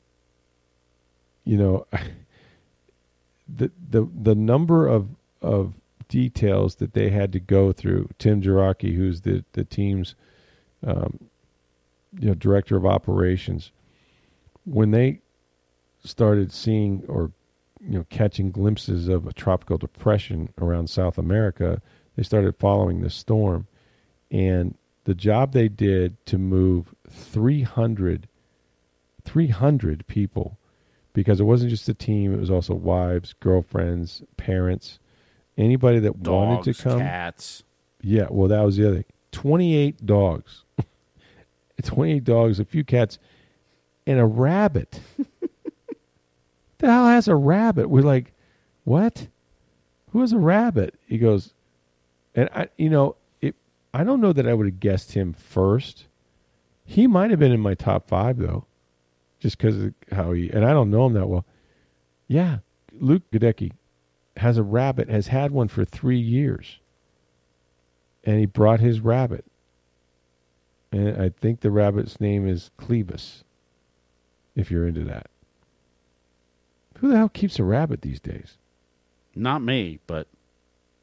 you 1.43 1.57
know, 1.57 1.87
the 3.57 3.71
the 3.89 4.07
the 4.21 4.35
number 4.35 4.87
of 4.87 5.09
of 5.41 5.73
details 6.07 6.75
that 6.75 6.93
they 6.93 7.09
had 7.09 7.31
to 7.33 7.39
go 7.39 7.71
through. 7.71 8.09
Tim 8.17 8.41
Jaraki, 8.41 8.95
who's 8.95 9.21
the 9.21 9.43
the 9.53 9.63
team's 9.63 10.15
um, 10.85 11.19
you 12.19 12.27
know 12.27 12.33
director 12.33 12.75
of 12.75 12.85
operations, 12.85 13.71
when 14.69 14.91
they 14.91 15.21
started 16.03 16.51
seeing 16.51 17.03
or 17.07 17.31
you 17.81 17.97
know 17.97 18.05
catching 18.09 18.51
glimpses 18.51 19.07
of 19.07 19.27
a 19.27 19.33
tropical 19.33 19.77
depression 19.77 20.49
around 20.61 20.89
South 20.89 21.17
America, 21.17 21.81
they 22.15 22.23
started 22.23 22.55
following 22.57 23.01
this 23.01 23.15
storm, 23.15 23.67
and 24.31 24.75
the 25.05 25.15
job 25.15 25.53
they 25.53 25.67
did 25.67 26.23
to 26.27 26.37
move 26.37 26.93
300, 27.09 28.27
300 29.23 30.07
people 30.07 30.57
because 31.13 31.39
it 31.39 31.45
wasn't 31.45 31.69
just 31.71 31.89
a 31.89 31.93
team; 31.93 32.33
it 32.33 32.39
was 32.39 32.51
also 32.51 32.73
wives, 32.73 33.33
girlfriends, 33.39 34.21
parents, 34.37 34.99
anybody 35.57 35.99
that 35.99 36.17
wanted 36.17 36.73
to 36.73 36.83
come. 36.83 36.99
cats. 36.99 37.63
Yeah, 38.01 38.27
well, 38.29 38.47
that 38.47 38.61
was 38.61 38.77
the 38.77 38.87
other 38.87 38.95
thing. 38.97 39.05
Twenty-eight 39.31 40.05
dogs, 40.05 40.63
twenty-eight 41.83 42.23
dogs, 42.23 42.59
a 42.59 42.65
few 42.65 42.83
cats, 42.83 43.19
and 44.09 44.19
a 44.19 44.25
rabbit. 44.25 44.99
the 46.77 46.87
hell 46.87 47.07
has 47.07 47.27
a 47.27 47.35
rabbit? 47.35 47.89
We're 47.89 48.01
like, 48.01 48.33
what? 48.83 49.27
Who 50.11 50.21
has 50.21 50.33
a 50.33 50.37
rabbit? 50.37 50.95
He 51.07 51.17
goes, 51.17 51.53
and 52.35 52.49
I, 52.53 52.69
you 52.77 52.89
know, 52.89 53.15
it. 53.41 53.55
I 53.93 54.03
don't 54.03 54.21
know 54.21 54.33
that 54.33 54.47
I 54.47 54.53
would 54.53 54.65
have 54.65 54.79
guessed 54.79 55.13
him 55.13 55.33
first. 55.33 56.05
He 56.85 57.05
might 57.07 57.29
have 57.29 57.39
been 57.39 57.51
in 57.51 57.59
my 57.59 57.75
top 57.75 58.07
five 58.07 58.37
though, 58.37 58.65
just 59.39 59.57
because 59.57 59.77
of 59.83 59.93
how 60.11 60.31
he. 60.31 60.49
And 60.49 60.65
I 60.65 60.71
don't 60.71 60.89
know 60.89 61.05
him 61.05 61.13
that 61.13 61.27
well. 61.27 61.45
Yeah, 62.27 62.59
Luke 62.99 63.23
Goedeke 63.31 63.71
has 64.37 64.57
a 64.57 64.63
rabbit. 64.63 65.09
Has 65.09 65.27
had 65.27 65.51
one 65.51 65.67
for 65.67 65.85
three 65.85 66.19
years 66.19 66.79
and 68.23 68.39
he 68.39 68.45
brought 68.45 68.79
his 68.79 68.99
rabbit. 68.99 69.45
And 70.91 71.21
I 71.21 71.29
think 71.29 71.61
the 71.61 71.71
rabbit's 71.71 72.19
name 72.19 72.47
is 72.47 72.71
Clevis, 72.79 73.43
if 74.59 74.69
you're 74.69 74.87
into 74.87 75.03
that. 75.05 75.27
Who 76.99 77.09
the 77.09 77.17
hell 77.17 77.29
keeps 77.29 77.59
a 77.59 77.63
rabbit 77.63 78.01
these 78.01 78.19
days? 78.19 78.57
Not 79.35 79.61
me, 79.61 79.99
but 80.05 80.27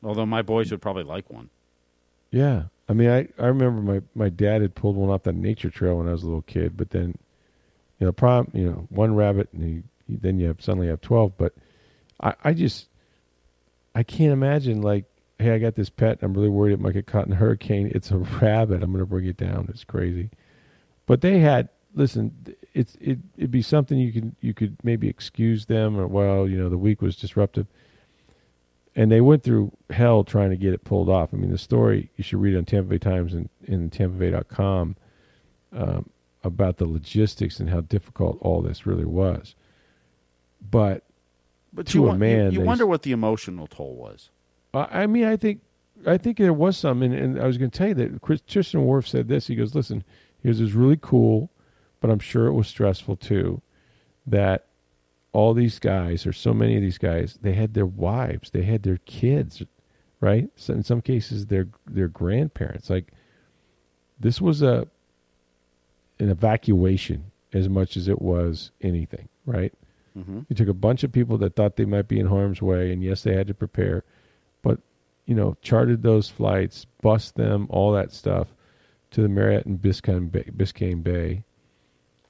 although 0.03 0.27
my 0.27 0.43
boys 0.43 0.71
would 0.71 0.83
probably 0.83 1.05
like 1.05 1.31
one. 1.31 1.49
Yeah. 2.31 2.65
I 2.89 2.93
mean, 2.93 3.09
I, 3.09 3.29
I 3.39 3.47
remember 3.47 3.81
my, 3.81 4.03
my 4.15 4.29
dad 4.29 4.63
had 4.63 4.75
pulled 4.75 4.97
one 4.97 5.11
off 5.11 5.23
the 5.23 5.33
nature 5.33 5.71
trail 5.71 5.97
when 5.97 6.09
I 6.09 6.13
was 6.13 6.23
a 6.23 6.27
little 6.27 6.43
kid, 6.43 6.77
but 6.77 6.91
then, 6.91 7.17
you 7.99 8.07
know, 8.07 8.13
prom, 8.13 8.51
you 8.53 8.67
know, 8.67 8.87
one 8.91 9.15
rabbit, 9.15 9.49
and 9.53 9.63
he, 9.63 9.83
he, 10.07 10.17
then 10.17 10.39
you 10.39 10.49
have 10.49 10.61
suddenly 10.61 10.89
have 10.89 11.01
12. 11.01 11.33
But 11.39 11.55
I, 12.21 12.35
I 12.45 12.53
just, 12.53 12.89
I 13.95 14.03
can't 14.03 14.33
imagine, 14.33 14.83
like, 14.83 15.07
hey, 15.39 15.53
I 15.53 15.59
got 15.59 15.75
this 15.75 15.89
pet. 15.89 16.19
I'm 16.23 16.35
really 16.35 16.49
worried 16.49 16.75
it 16.75 16.81
might 16.81 16.93
get 16.93 17.07
caught 17.07 17.27
in 17.27 17.33
a 17.33 17.37
hurricane. 17.37 17.91
It's 17.95 18.11
a 18.11 18.19
rabbit. 18.41 18.83
I'm 18.83 18.93
going 18.93 19.03
to 19.03 19.07
bring 19.07 19.27
it 19.27 19.37
down. 19.37 19.67
It's 19.71 19.85
crazy. 19.85 20.31
But 21.07 21.23
they 21.23 21.39
had 21.39 21.71
listen. 21.95 22.55
It's 22.77 22.95
it 23.01 23.19
it'd 23.39 23.51
be 23.51 23.63
something 23.63 23.97
you 23.99 24.13
could 24.13 24.37
you 24.43 24.53
could 24.53 24.77
maybe 24.85 25.09
excuse 25.09 25.65
them 25.65 25.99
or 25.99 26.07
well 26.07 26.47
you 26.47 26.59
know 26.59 26.69
the 26.69 26.77
week 26.77 27.01
was 27.01 27.17
disruptive. 27.17 27.67
And 28.95 29.11
they 29.11 29.21
went 29.21 29.43
through 29.43 29.73
hell 29.91 30.25
trying 30.25 30.51
to 30.51 30.57
get 30.57 30.73
it 30.73 30.85
pulled 30.85 31.09
off. 31.09 31.31
I 31.33 31.37
mean, 31.37 31.51
the 31.51 31.59
story 31.59 32.11
you 32.17 32.25
should 32.25 32.41
read 32.41 32.57
on 32.57 32.65
Tampa 32.65 32.91
Bay 32.91 32.99
Times 32.99 33.35
and 33.35 33.49
in 33.65 33.91
TampaBay.com 33.91 34.97
um, 35.73 36.11
about 36.43 36.79
the 36.79 36.87
logistics 36.87 37.61
and 37.61 37.69
how 37.69 37.81
difficult 37.83 38.39
all 38.41 38.63
this 38.63 38.87
really 38.87 39.05
was. 39.05 39.55
But 40.71 41.03
But 41.73 41.87
To 41.89 41.99
you, 41.99 42.09
a 42.09 42.17
man, 42.17 42.53
you, 42.53 42.61
you 42.61 42.65
wonder 42.65 42.87
what 42.87 43.03
the 43.03 43.13
emotional 43.13 43.67
toll 43.67 43.97
was. 43.97 44.31
I 44.73 45.03
I 45.03 45.07
mean, 45.07 45.25
I 45.25 45.37
think, 45.37 45.61
I 46.07 46.17
think 46.17 46.39
there 46.39 46.53
was 46.53 46.77
some, 46.77 47.03
and, 47.03 47.15
and 47.15 47.41
I 47.41 47.47
was 47.47 47.59
going 47.59 47.71
to 47.71 47.79
tell 47.79 47.89
you 47.89 47.95
that 47.95 48.23
Chris, 48.23 48.41
Tristan 48.47 48.87
Wirfs 48.87 49.09
said 49.09 49.29
this. 49.29 49.47
He 49.47 49.57
goes, 49.57 49.75
"Listen, 49.75 50.05
he 50.43 50.49
goes, 50.49 50.61
it 50.61 50.75
really 50.75 50.99
cool, 51.01 51.51
but 52.01 52.11
I'm 52.11 52.19
sure 52.19 52.47
it 52.47 52.53
was 52.53 52.69
stressful 52.69 53.17
too. 53.17 53.61
That 54.27 54.67
all 55.33 55.55
these 55.55 55.79
guys, 55.79 56.27
or 56.27 56.33
so 56.33 56.55
many 56.55 56.77
of 56.77 56.83
these 56.83 56.99
guys, 56.99 57.39
they 57.43 57.53
had 57.53 57.75
their 57.75 57.87
wives, 57.87 58.51
they 58.51 58.63
had 58.63 58.83
their 58.83 58.99
kids, 59.05 59.63
right? 60.21 60.49
So 60.57 60.73
in 60.75 60.83
some 60.83 61.03
cases, 61.03 61.47
their 61.47 61.69
their 61.87 62.09
grandparents. 62.09 62.91
Like 62.91 63.13
this 64.19 64.41
was 64.41 64.63
a 64.63 64.87
an 66.19 66.31
evacuation 66.31 67.31
as 67.53 67.69
much 67.69 67.97
as 67.97 68.09
it 68.09 68.21
was 68.21 68.71
anything, 68.81 69.29
right? 69.45 69.73
Mm-hmm. 70.19 70.41
You 70.49 70.57
took 70.57 70.69
a 70.69 70.75
bunch 70.75 71.05
of 71.05 71.13
people 71.13 71.39
that 71.39 71.55
thought 71.55 71.77
they 71.77 71.85
might 71.85 72.09
be 72.09 72.19
in 72.19 72.27
harm's 72.27 72.63
way, 72.63 72.93
and 72.93 73.03
yes, 73.03 73.23
they 73.23 73.35
had 73.35 73.47
to 73.49 73.55
prepare, 73.55 74.05
but 74.63 74.79
you 75.27 75.35
know, 75.35 75.57
chartered 75.61 76.03
those 76.03 76.29
flights, 76.29 76.87
bust 77.03 77.35
them, 77.35 77.67
all 77.69 77.93
that 77.93 78.13
stuff, 78.13 78.49
to 79.11 79.23
the 79.23 79.29
Marriott 79.29 79.67
in 79.67 79.79
Biscayne 79.79 80.31
Bay, 80.31 80.45
Biscayne 80.57 81.03
Bay, 81.03 81.45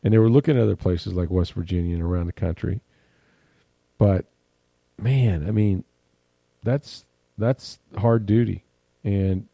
and 0.07 0.13
they 0.13 0.19
were 0.19 0.31
looking 0.31 0.57
at 0.57 0.63
other 0.63 0.77
places 0.77 1.15
like 1.15 1.33
West 1.33 1.55
Virginia 1.55 1.93
and 1.93 2.03
around 2.03 2.27
the 2.27 2.33
country. 2.33 2.81
But 3.99 4.25
man, 5.03 5.45
I 5.49 5.51
mean, 5.51 5.83
that's 6.63 7.05
that's 7.37 7.81
hard 7.99 8.25
duty, 8.25 8.63
and 9.03 9.49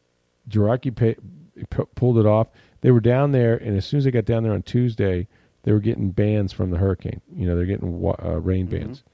Jiraki 0.50 0.94
p- 0.94 1.84
pulled 1.94 2.18
it 2.18 2.26
off. 2.26 2.48
They 2.82 2.90
were 2.90 3.00
down 3.00 3.32
there, 3.32 3.56
and 3.56 3.78
as 3.78 3.86
soon 3.86 3.96
as 3.96 4.04
they 4.04 4.10
got 4.10 4.26
down 4.26 4.42
there 4.42 4.52
on 4.52 4.60
Tuesday, 4.60 5.26
they 5.62 5.72
were 5.72 5.80
getting 5.80 6.10
bans 6.10 6.52
from 6.52 6.70
the 6.70 6.76
hurricane. 6.76 7.22
You 7.34 7.46
know, 7.46 7.56
they're 7.56 7.64
getting 7.64 8.14
uh, 8.22 8.38
rain 8.38 8.66
bans, 8.66 9.04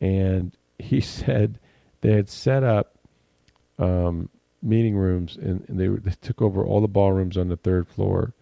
and 0.00 0.56
he 0.80 1.00
said 1.00 1.60
they 2.00 2.14
had 2.14 2.28
set 2.28 2.64
up 2.64 2.98
um, 3.78 4.28
meeting 4.60 4.96
rooms, 4.96 5.36
and, 5.36 5.64
and 5.68 5.78
they, 5.78 5.86
were, 5.86 5.98
they 5.98 6.14
took 6.20 6.42
over 6.42 6.64
all 6.64 6.80
the 6.80 6.88
ballrooms 6.88 7.36
on 7.36 7.46
the 7.46 7.56
third 7.56 7.86
floor. 7.86 8.34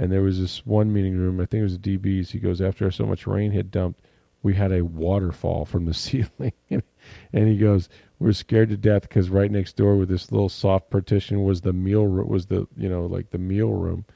And 0.00 0.10
there 0.10 0.22
was 0.22 0.40
this 0.40 0.64
one 0.64 0.94
meeting 0.94 1.14
room, 1.14 1.40
I 1.40 1.44
think 1.44 1.60
it 1.60 1.64
was 1.64 1.78
the 1.78 1.98
DB's. 1.98 2.30
He 2.30 2.38
goes, 2.38 2.62
after 2.62 2.90
so 2.90 3.04
much 3.04 3.26
rain 3.26 3.52
had 3.52 3.70
dumped, 3.70 4.00
we 4.42 4.54
had 4.54 4.72
a 4.72 4.80
waterfall 4.82 5.66
from 5.66 5.84
the 5.84 5.92
ceiling. 5.94 6.54
and 6.70 6.82
he 7.48 7.58
goes, 7.58 7.90
we're 8.18 8.32
scared 8.32 8.70
to 8.70 8.78
death 8.78 9.02
because 9.02 9.28
right 9.28 9.50
next 9.50 9.76
door 9.76 9.96
with 9.96 10.08
this 10.08 10.32
little 10.32 10.48
soft 10.48 10.88
partition 10.88 11.44
was 11.44 11.60
the 11.60 11.74
meal 11.74 12.06
was 12.06 12.46
the 12.46 12.66
you 12.78 12.88
know 12.88 13.04
like 13.04 13.30
the 13.30 13.38
meal 13.38 13.72
room. 13.72 14.06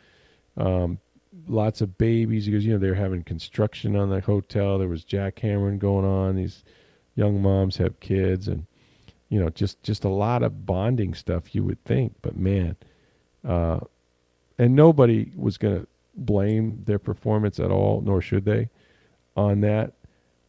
Um, 0.56 1.00
lots 1.46 1.82
of 1.82 1.98
babies. 1.98 2.46
He 2.46 2.52
goes, 2.52 2.64
you 2.64 2.72
know, 2.72 2.78
they 2.78 2.88
were 2.88 2.94
having 2.94 3.22
construction 3.22 3.94
on 3.94 4.08
the 4.08 4.20
hotel. 4.20 4.78
There 4.78 4.88
was 4.88 5.04
jackhammering 5.04 5.78
going 5.78 6.06
on. 6.06 6.36
These 6.36 6.64
young 7.14 7.42
moms 7.42 7.76
have 7.76 8.00
kids, 8.00 8.48
and 8.48 8.66
you 9.28 9.38
know, 9.38 9.50
just 9.50 9.82
just 9.82 10.04
a 10.04 10.08
lot 10.08 10.42
of 10.42 10.64
bonding 10.64 11.12
stuff. 11.12 11.54
You 11.54 11.62
would 11.64 11.84
think, 11.84 12.14
but 12.22 12.36
man, 12.36 12.76
uh, 13.46 13.80
and 14.58 14.74
nobody 14.76 15.30
was 15.36 15.58
going 15.58 15.80
to 15.80 15.86
blame 16.14 16.82
their 16.86 16.98
performance 16.98 17.58
at 17.58 17.70
all, 17.70 18.00
nor 18.02 18.20
should 18.20 18.44
they, 18.44 18.68
on 19.36 19.60
that. 19.62 19.92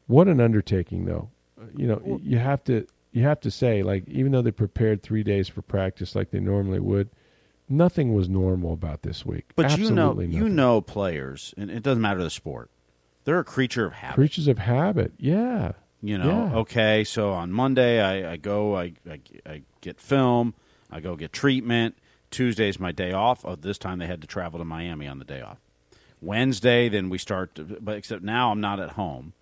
What 0.08 0.28
an 0.28 0.40
undertaking, 0.40 1.06
though. 1.06 1.30
You 1.76 1.88
know, 1.88 2.20
you 2.24 2.38
have 2.38 2.64
to 2.66 2.86
you 3.12 3.24
have 3.24 3.40
to 3.42 3.50
say, 3.52 3.82
like, 3.82 4.08
even 4.08 4.32
though 4.34 4.42
they 4.42 4.52
prepared 4.52 5.02
three 5.02 5.24
days 5.24 5.48
for 5.48 5.62
practice 5.62 6.16
like 6.16 6.32
they 6.32 6.40
normally 6.42 6.80
would, 6.82 7.10
nothing 7.70 8.14
was 8.14 8.28
normal 8.30 8.74
about 8.74 9.02
this 9.04 9.26
week. 9.26 9.46
But 9.56 9.66
Absolutely 9.66 9.90
you 9.90 9.96
know, 9.96 10.14
nothing. 10.14 10.32
you 10.34 10.50
know, 10.50 10.82
players, 10.82 11.54
and 11.58 11.72
it 11.72 11.82
doesn't 11.82 12.02
matter 12.02 12.22
the 12.22 12.30
sport. 12.30 12.70
They're 13.24 13.40
a 13.40 13.44
creature 13.46 13.86
of 13.88 13.94
habit. 13.94 14.16
creatures 14.16 14.48
of 14.48 14.60
habit. 14.60 15.14
Yeah, 15.18 15.72
You 16.02 16.18
know, 16.20 16.28
Yeah. 16.52 16.56
okay, 16.60 17.04
so 17.04 17.32
on 17.32 17.52
Monday 17.52 18.00
I, 18.02 18.34
I 18.34 18.38
go, 18.38 18.76
I, 18.78 18.94
I, 19.10 19.20
I 19.46 19.62
get 19.82 20.00
film, 20.00 20.54
I 20.92 21.00
go 21.00 21.16
get 21.16 21.34
treatment. 21.34 21.98
Tuesday's 22.36 22.80
my 22.80 22.92
day 22.92 23.12
off. 23.12 23.46
Oh, 23.46 23.56
this 23.56 23.78
time 23.78 24.00
they 24.00 24.08
had 24.08 24.22
to 24.22 24.28
travel 24.28 24.60
to 24.60 24.66
Miami 24.66 25.08
on 25.08 25.20
the 25.20 25.26
day 25.26 25.42
off. 25.42 25.60
Wednesday, 26.22 26.90
then 26.90 27.10
we 27.10 27.18
start, 27.18 27.56
to, 27.56 27.64
but 27.64 27.98
except 27.98 28.24
now 28.24 28.52
I'm 28.52 28.62
not 28.62 28.80
at 28.80 28.92
home. 28.92 29.34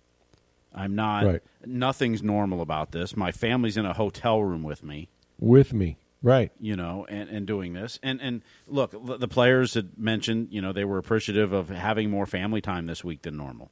I'm 0.74 0.94
not, 0.94 1.24
Right. 1.24 1.42
nothing's 1.64 2.22
normal 2.22 2.60
about 2.60 2.92
this. 2.92 3.16
My 3.16 3.32
family's 3.32 3.76
in 3.76 3.86
a 3.86 3.92
hotel 3.94 4.42
room 4.42 4.62
with 4.62 4.82
me 4.82 5.08
with 5.38 5.72
me. 5.72 5.96
Right. 6.22 6.52
you 6.58 6.74
know, 6.74 7.04
and, 7.10 7.28
and 7.28 7.46
doing 7.46 7.74
this. 7.74 7.98
And 8.02 8.18
and 8.22 8.42
look, 8.66 8.92
the 9.18 9.28
players 9.28 9.74
had 9.74 9.98
mentioned, 9.98 10.48
you 10.50 10.62
know, 10.62 10.72
they 10.72 10.84
were 10.86 10.96
appreciative 10.96 11.52
of 11.52 11.68
having 11.68 12.10
more 12.10 12.24
family 12.26 12.62
time 12.62 12.86
this 12.86 13.04
week 13.04 13.22
than 13.22 13.36
normal. 13.36 13.70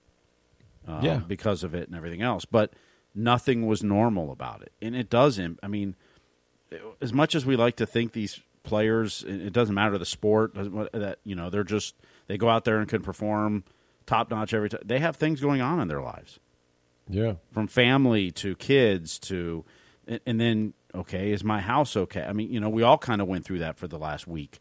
Uh, 0.87 1.01
Yeah. 1.03 1.19
because 1.27 1.63
of 1.65 1.75
it 1.75 1.89
and 1.89 1.97
everything 1.97 2.21
else. 2.23 2.45
But 2.45 2.75
nothing 3.15 3.67
was 3.67 3.83
normal 3.83 4.31
about 4.31 4.61
it, 4.63 4.73
and 4.83 4.95
it 4.95 5.09
doesn't. 5.09 5.61
I 5.63 5.69
mean, 5.69 5.97
as 7.01 7.13
much 7.13 7.35
as 7.35 7.47
we 7.47 7.57
like 7.57 7.77
to 7.77 7.87
think 7.87 8.13
these 8.13 8.41
players, 8.62 9.25
it 9.27 9.40
it 9.46 9.53
doesn't 9.53 9.75
matter 9.75 9.98
the 9.98 10.07
sport 10.07 10.55
that 10.55 11.18
you 11.25 11.35
know 11.35 11.51
they're 11.51 11.64
just 11.64 11.94
they 12.27 12.37
go 12.38 12.48
out 12.48 12.64
there 12.64 12.79
and 12.79 12.88
can 12.88 13.03
perform 13.03 13.64
top 14.07 14.31
notch 14.31 14.53
every 14.55 14.68
time. 14.68 14.81
They 14.85 14.98
have 15.01 15.16
things 15.16 15.40
going 15.40 15.61
on 15.61 15.81
in 15.81 15.88
their 15.88 16.01
lives 16.03 16.38
Yeah. 17.09 17.35
from 17.53 17.66
family 17.68 18.31
to 18.33 18.55
kids 18.57 19.18
to 19.20 19.64
and, 20.07 20.20
and 20.27 20.40
then 20.40 20.75
okay 20.94 21.31
is 21.33 21.42
my 21.42 21.61
house 21.61 21.96
okay 21.96 22.22
i 22.22 22.33
mean 22.35 22.53
you 22.53 22.61
know 22.61 22.68
we 22.68 22.83
all 22.83 22.98
kind 22.98 23.22
of 23.22 23.27
went 23.29 23.44
through 23.46 23.61
that 23.61 23.79
for 23.79 23.88
the 23.88 23.98
last 23.98 24.27
week 24.27 24.59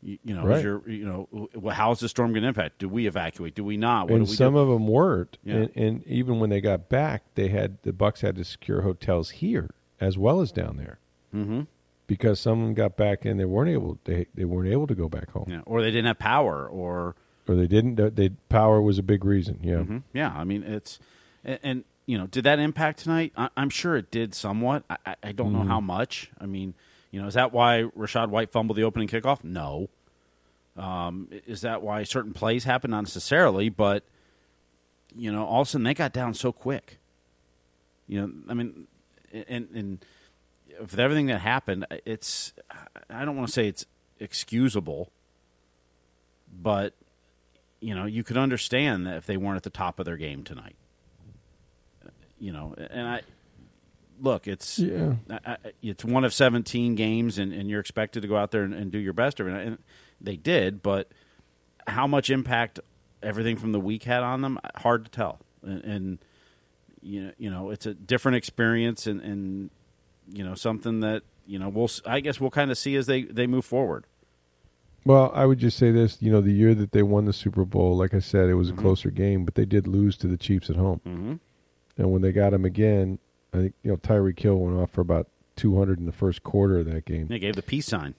you, 0.00 0.16
you 0.24 0.34
know 0.34 0.42
is 0.42 0.46
Right. 0.48 0.64
your, 0.64 0.88
you 0.88 1.04
know 1.04 1.48
wh- 1.62 1.70
how's 1.72 2.00
the 2.00 2.08
storm 2.08 2.32
going 2.32 2.42
to 2.42 2.48
impact 2.48 2.78
do 2.78 2.88
we 2.88 3.06
evacuate 3.06 3.54
do 3.54 3.64
we 3.64 3.76
not 3.76 4.04
what 4.08 4.16
and 4.16 4.26
do 4.26 4.30
we 4.30 4.36
some 4.36 4.54
do? 4.54 4.60
of 4.60 4.68
them 4.68 4.86
weren't. 4.86 5.36
Yeah. 5.44 5.54
And, 5.56 5.70
and 5.76 6.06
even 6.06 6.38
when 6.40 6.48
they 6.50 6.60
got 6.60 6.88
back, 6.88 7.24
they 7.34 7.48
had 7.48 7.78
the 7.82 7.92
Bucks 7.92 8.20
had 8.22 8.36
to 8.36 8.44
secure 8.44 8.82
hotels 8.82 9.30
here 9.30 9.68
as 10.00 10.16
well 10.16 10.40
as 10.40 10.52
down 10.52 10.76
there 10.76 10.98
mm-hmm. 11.34 11.62
Because 12.08 12.40
some 12.40 12.74
got 12.74 12.96
back 12.96 13.24
and 13.24 13.38
they 13.38 13.44
weren't 13.44 13.70
able 13.70 13.98
they 14.04 14.26
they 14.34 14.44
weren't 14.44 14.72
able 14.72 14.88
to 14.88 14.94
go 14.96 15.08
back 15.08 15.30
home 15.30 15.44
yeah. 15.48 15.60
or 15.66 15.80
they 15.82 15.90
didn't 15.92 16.06
have 16.06 16.18
power 16.18 16.66
or 16.66 17.14
or 17.46 17.54
they 17.54 17.66
didn't. 17.68 18.16
They 18.16 18.30
power 18.48 18.82
was 18.82 18.98
a 18.98 19.02
big 19.02 19.24
reason. 19.24 19.60
Yeah. 19.62 19.76
Mhm. 19.76 20.02
yeah 20.12 20.32
i 20.34 20.42
mean 20.42 20.62
it's 20.64 20.98
and, 21.44 21.58
and 21.62 21.84
you 22.06 22.18
know 22.18 22.26
did 22.26 22.44
that 22.44 22.58
impact 22.58 22.98
tonight 23.00 23.32
I, 23.36 23.50
i'm 23.56 23.68
sure 23.70 23.96
it 23.96 24.10
did 24.10 24.34
somewhat 24.34 24.82
i, 24.90 25.14
I, 25.22 25.32
don't 25.32 25.52
know 25.52 25.60
Mm-hmm. 25.60 25.68
how 25.68 25.80
much 25.80 26.30
i 26.40 26.46
mean 26.46 26.72
you 27.10 27.20
know 27.20 27.28
is 27.28 27.34
that 27.34 27.52
why 27.52 27.84
rachaad 27.96 28.28
white 28.30 28.50
fumbled 28.50 28.76
the 28.78 28.82
opening 28.84 29.08
kickoff 29.08 29.44
no 29.44 29.88
um, 30.76 31.28
is 31.46 31.60
that 31.62 31.82
why 31.82 32.04
certain 32.04 32.32
plays 32.32 32.64
happen 32.64 32.90
not 32.92 33.02
necessarily 33.02 33.68
but 33.68 34.04
you 35.14 35.30
know 35.30 35.44
all 35.44 35.60
of 35.62 35.68
a 35.68 35.70
sudden 35.70 35.84
they 35.84 35.92
got 35.94 36.12
down 36.14 36.32
so 36.32 36.52
quick 36.52 36.98
you 38.06 38.20
know 38.20 38.32
i 38.48 38.54
mean 38.54 38.86
and 39.32 39.68
and 39.74 40.04
with 40.80 40.98
everything 40.98 41.26
that 41.26 41.40
happened 41.40 41.86
it's 42.04 42.52
i 43.10 43.24
don't 43.24 43.36
want 43.36 43.48
to 43.48 43.52
say 43.52 43.66
it's 43.68 43.84
excusable 44.20 45.10
but 46.52 46.94
you 47.80 47.94
know 47.94 48.04
you 48.04 48.22
could 48.22 48.36
understand 48.36 49.06
that 49.06 49.16
if 49.16 49.26
they 49.26 49.36
weren't 49.36 49.56
at 49.56 49.62
the 49.62 49.70
top 49.70 49.98
of 49.98 50.04
their 50.04 50.16
game 50.16 50.42
tonight 50.44 50.76
you 52.38 52.52
know 52.52 52.74
and 52.90 53.08
i 53.08 53.20
look 54.20 54.48
it's 54.48 54.78
Yeah. 54.78 55.14
I, 55.30 55.56
it's 55.80 56.04
one 56.04 56.24
of 56.24 56.34
17 56.34 56.96
games 56.96 57.38
and, 57.38 57.52
and 57.52 57.70
you're 57.70 57.80
expected 57.80 58.22
to 58.22 58.28
go 58.28 58.36
out 58.36 58.50
there 58.50 58.62
and, 58.64 58.74
and 58.74 58.90
do 58.90 58.98
your 58.98 59.12
best 59.12 59.38
every 59.38 59.52
night 59.52 59.66
and 59.66 59.78
they 60.20 60.36
did 60.36 60.82
but 60.82 61.08
how 61.86 62.06
much 62.06 62.28
impact 62.28 62.80
everything 63.22 63.56
from 63.56 63.72
the 63.72 63.80
week 63.80 64.04
had 64.04 64.22
on 64.22 64.40
them 64.42 64.58
hard 64.76 65.04
to 65.04 65.10
tell 65.10 65.38
and, 65.62 65.84
and 65.84 66.18
you 67.00 67.22
know 67.22 67.32
you 67.38 67.48
know 67.50 67.70
it's 67.70 67.86
a 67.86 67.94
different 67.94 68.36
experience 68.36 69.06
and, 69.06 69.20
and 69.20 69.70
you 70.32 70.44
know 70.44 70.54
something 70.54 71.00
that 71.00 71.22
you 71.46 71.58
know 71.58 71.68
we'll 71.68 71.90
I 72.06 72.20
guess 72.20 72.40
we'll 72.40 72.50
kind 72.50 72.70
of 72.70 72.78
see 72.78 72.96
as 72.96 73.06
they 73.06 73.22
they 73.22 73.46
move 73.46 73.64
forward 73.64 74.04
Well, 75.04 75.30
I 75.34 75.46
would 75.46 75.58
just 75.58 75.78
say 75.78 75.90
this. 75.90 76.18
You 76.20 76.30
know, 76.30 76.40
the 76.40 76.52
year 76.52 76.74
that 76.74 76.92
they 76.92 77.02
won 77.02 77.24
the 77.24 77.32
Super 77.32 77.64
Bowl, 77.64 77.96
like 77.96 78.12
I 78.12 78.18
said, 78.18 78.50
it 78.50 78.54
was 78.54 78.68
a 78.68 78.74
closer 78.74 79.10
game, 79.10 79.44
but 79.44 79.54
they 79.54 79.64
did 79.64 79.86
lose 79.86 80.18
to 80.18 80.26
the 80.26 80.36
Chiefs 80.36 80.68
at 80.68 80.76
home. 80.76 81.00
mm-hmm. 81.06 81.34
And 81.96 82.12
when 82.12 82.20
they 82.20 82.32
got 82.32 82.52
him 82.52 82.64
again, 82.64 83.18
I 83.52 83.58
think 83.58 83.74
you 83.82 83.90
know 83.90 83.96
Tyreek 83.96 84.38
Hill 84.38 84.56
went 84.56 84.78
off 84.78 84.90
for 84.90 85.00
about 85.00 85.28
200 85.56 85.98
in 85.98 86.06
the 86.06 86.12
first 86.12 86.42
quarter 86.42 86.78
of 86.78 86.86
that 86.86 87.04
game. 87.04 87.26
they 87.28 87.38
gave 87.38 87.56
the 87.56 87.62
peace 87.62 87.86
sign 87.86 88.14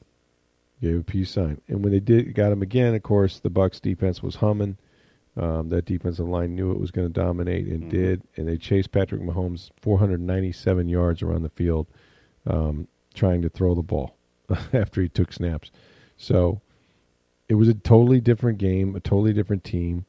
Gave 0.82 1.00
a 1.00 1.04
peace 1.04 1.32
sign. 1.32 1.62
And 1.68 1.84
when 1.84 1.92
they 1.92 2.00
did 2.00 2.34
got 2.34 2.52
him 2.52 2.62
again, 2.62 2.96
of 2.96 3.04
course, 3.04 3.40
the 3.40 3.50
Bucks 3.50 3.80
defense 3.80 4.24
was 4.24 4.36
humming. 4.36 4.78
Um, 5.38 5.70
that 5.70 5.86
defensive 5.86 6.28
line 6.28 6.56
knew 6.56 6.72
it 6.72 6.80
was 6.80 6.92
going 6.92 7.08
to 7.08 7.14
dominate 7.14 7.68
and 7.68 7.84
Mhm. 7.84 7.90
did. 7.90 8.22
And 8.36 8.48
they 8.48 8.58
chased 8.58 8.92
Patrick 8.92 9.22
Mahomes 9.22 9.70
497 9.82 10.90
yards 10.90 11.22
around 11.22 11.44
the 11.44 11.50
field, 11.50 11.88
um, 12.46 12.88
trying 13.14 13.42
to 13.44 13.50
throw 13.50 13.74
the 13.76 13.82
ball 13.84 14.16
after 14.74 15.02
he 15.02 15.08
took 15.08 15.32
snaps. 15.32 15.72
So 16.18 16.62
it 17.48 17.56
was 17.56 17.68
a 17.70 17.74
totally 17.74 18.20
different 18.20 18.58
game, 18.58 18.96
a 18.96 19.00
totally 19.00 19.32
different 19.34 19.64
team, 19.64 20.06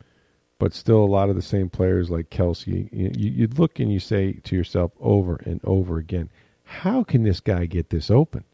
but 0.59 0.74
still 0.74 1.02
a 1.02 1.06
lot 1.06 1.30
of 1.30 1.37
the 1.37 1.42
same 1.42 1.70
players 1.70 2.11
like 2.11 2.30
Kelce. 2.30 2.88
You, 2.92 3.11
you 3.16 3.46
look 3.46 3.78
and 3.78 3.92
you 3.92 4.00
say 4.00 4.33
to 4.44 4.56
yourself 4.56 4.92
over 5.00 5.37
and 5.44 5.61
over 5.64 5.98
again, 5.98 6.28
how 6.64 7.04
can 7.04 7.22
this 7.22 7.40
guy 7.40 7.66
get 7.66 7.90
this 7.90 8.11
open? 8.11 8.44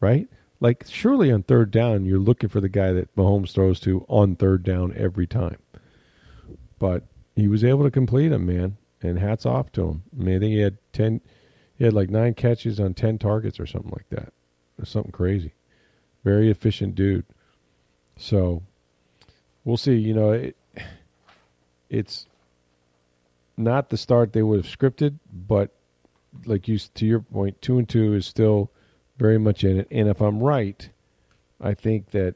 Right? 0.00 0.28
Like, 0.60 0.84
surely 0.88 1.32
on 1.32 1.42
third 1.42 1.70
down, 1.72 2.04
you're 2.04 2.18
looking 2.20 2.48
for 2.48 2.60
the 2.60 2.68
guy 2.68 2.92
that 2.92 3.14
Mahomes 3.16 3.52
throws 3.52 3.80
to 3.80 4.04
on 4.08 4.36
third 4.36 4.62
down 4.62 4.92
every 4.96 5.26
time. 5.26 5.56
But 6.82 7.04
he 7.36 7.46
was 7.46 7.62
able 7.62 7.84
to 7.84 7.92
complete 7.92 8.30
them, 8.30 8.44
man. 8.44 8.76
And 9.02 9.16
hats 9.16 9.46
off 9.46 9.70
to 9.72 9.86
him. 9.88 10.02
I 10.18 10.22
mean, 10.24 10.36
I 10.36 10.38
think 10.40 10.52
he 10.52 10.58
had 10.58 10.78
10, 10.92 11.20
he 11.78 11.84
had 11.84 11.92
like 11.92 12.10
nine 12.10 12.34
catches 12.34 12.80
on 12.80 12.94
10 12.94 13.18
targets 13.18 13.60
or 13.60 13.66
something 13.66 13.92
like 13.92 14.10
that. 14.10 14.32
Or 14.80 14.84
something 14.84 15.12
crazy. 15.12 15.52
Very 16.24 16.50
efficient 16.50 16.96
dude. 16.96 17.24
So 18.16 18.64
we'll 19.64 19.76
see. 19.76 19.94
You 19.94 20.12
know, 20.12 20.32
it, 20.32 20.56
it's 21.88 22.26
not 23.56 23.88
the 23.88 23.96
start 23.96 24.32
they 24.32 24.42
would 24.42 24.64
have 24.64 24.78
scripted, 24.78 25.20
but 25.32 25.70
like 26.46 26.66
you 26.66 26.78
to 26.78 27.06
your 27.06 27.20
point, 27.20 27.62
two 27.62 27.78
and 27.78 27.88
two 27.88 28.14
is 28.14 28.26
still 28.26 28.72
very 29.18 29.38
much 29.38 29.62
in 29.62 29.78
it. 29.78 29.86
And 29.92 30.08
if 30.08 30.20
I'm 30.20 30.40
right, 30.40 30.88
I 31.60 31.74
think 31.74 32.10
that 32.10 32.34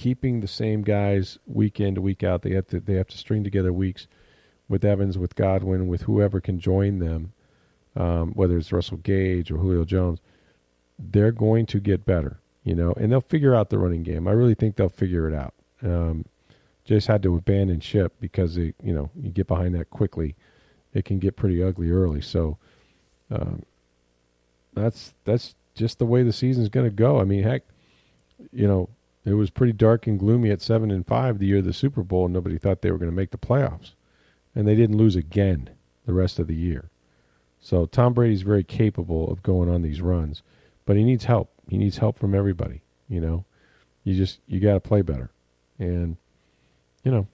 keeping 0.00 0.40
the 0.40 0.48
same 0.48 0.80
guys 0.80 1.38
week 1.46 1.78
in 1.78 1.94
to 1.94 2.00
week 2.00 2.24
out, 2.24 2.40
they 2.40 2.52
have 2.52 2.66
to 2.68 2.80
they 2.80 2.94
have 2.94 3.08
to 3.08 3.18
string 3.18 3.44
together 3.44 3.70
weeks 3.70 4.06
with 4.66 4.82
Evans, 4.82 5.18
with 5.18 5.34
Godwin, 5.34 5.88
with 5.88 6.02
whoever 6.02 6.40
can 6.40 6.58
join 6.58 7.00
them, 7.00 7.34
um, 7.96 8.32
whether 8.32 8.56
it's 8.56 8.72
Russell 8.72 8.96
Gage 8.96 9.50
or 9.50 9.58
Julio 9.58 9.84
Jones. 9.84 10.18
They're 10.98 11.32
going 11.32 11.66
to 11.66 11.80
get 11.80 12.06
better, 12.06 12.40
you 12.64 12.74
know, 12.74 12.94
and 12.96 13.12
they'll 13.12 13.20
figure 13.20 13.54
out 13.54 13.68
the 13.68 13.78
running 13.78 14.02
game. 14.02 14.26
I 14.26 14.32
really 14.32 14.54
think 14.54 14.76
they'll 14.76 14.88
figure 14.88 15.28
it 15.28 15.34
out. 15.34 15.52
Um, 15.82 16.24
just 16.86 17.06
had 17.06 17.22
to 17.24 17.36
abandon 17.36 17.80
ship 17.80 18.14
because 18.20 18.54
they, 18.54 18.72
you 18.82 18.94
know 18.94 19.10
you 19.20 19.30
get 19.30 19.48
behind 19.48 19.74
that 19.74 19.90
quickly, 19.90 20.34
it 20.94 21.04
can 21.04 21.18
get 21.18 21.36
pretty 21.36 21.62
ugly 21.62 21.90
early. 21.90 22.22
So 22.22 22.56
um, 23.30 23.64
that's 24.72 25.12
that's 25.24 25.54
just 25.74 25.98
the 25.98 26.06
way 26.06 26.22
the 26.22 26.32
season's 26.32 26.70
going 26.70 26.86
to 26.86 26.94
go. 26.94 27.20
I 27.20 27.24
mean, 27.24 27.42
heck, 27.42 27.64
you 28.50 28.66
know, 28.66 28.88
it 29.24 29.34
was 29.34 29.50
pretty 29.50 29.72
dark 29.72 30.06
and 30.06 30.18
gloomy 30.18 30.50
at 30.50 30.62
seven 30.62 30.90
and 30.90 31.06
five 31.06 31.38
the 31.38 31.46
year 31.46 31.58
of 31.58 31.64
the 31.64 31.72
Super 31.72 32.02
Bowl, 32.02 32.24
and 32.24 32.34
nobody 32.34 32.58
thought 32.58 32.82
they 32.82 32.90
were 32.90 32.98
going 32.98 33.10
to 33.10 33.16
make 33.16 33.30
the 33.30 33.38
playoffs, 33.38 33.92
and 34.54 34.66
they 34.66 34.74
didn't 34.74 34.96
lose 34.96 35.16
again 35.16 35.70
the 36.06 36.12
rest 36.12 36.38
of 36.38 36.46
the 36.46 36.54
year. 36.54 36.90
So 37.60 37.86
Tom 37.86 38.14
Brady's 38.14 38.42
very 38.42 38.64
capable 38.64 39.30
of 39.30 39.42
going 39.42 39.68
on 39.68 39.82
these 39.82 40.00
runs, 40.00 40.42
but 40.86 40.96
he 40.96 41.04
needs 41.04 41.24
help. 41.24 41.50
He 41.68 41.76
needs 41.76 41.98
help 41.98 42.18
from 42.18 42.34
everybody. 42.34 42.80
You 43.08 43.20
know, 43.20 43.44
you 44.04 44.14
just 44.16 44.40
you 44.46 44.60
got 44.60 44.74
to 44.74 44.80
play 44.80 45.02
better, 45.02 45.30
and 45.78 46.16
you 47.04 47.10
know, 47.10 47.26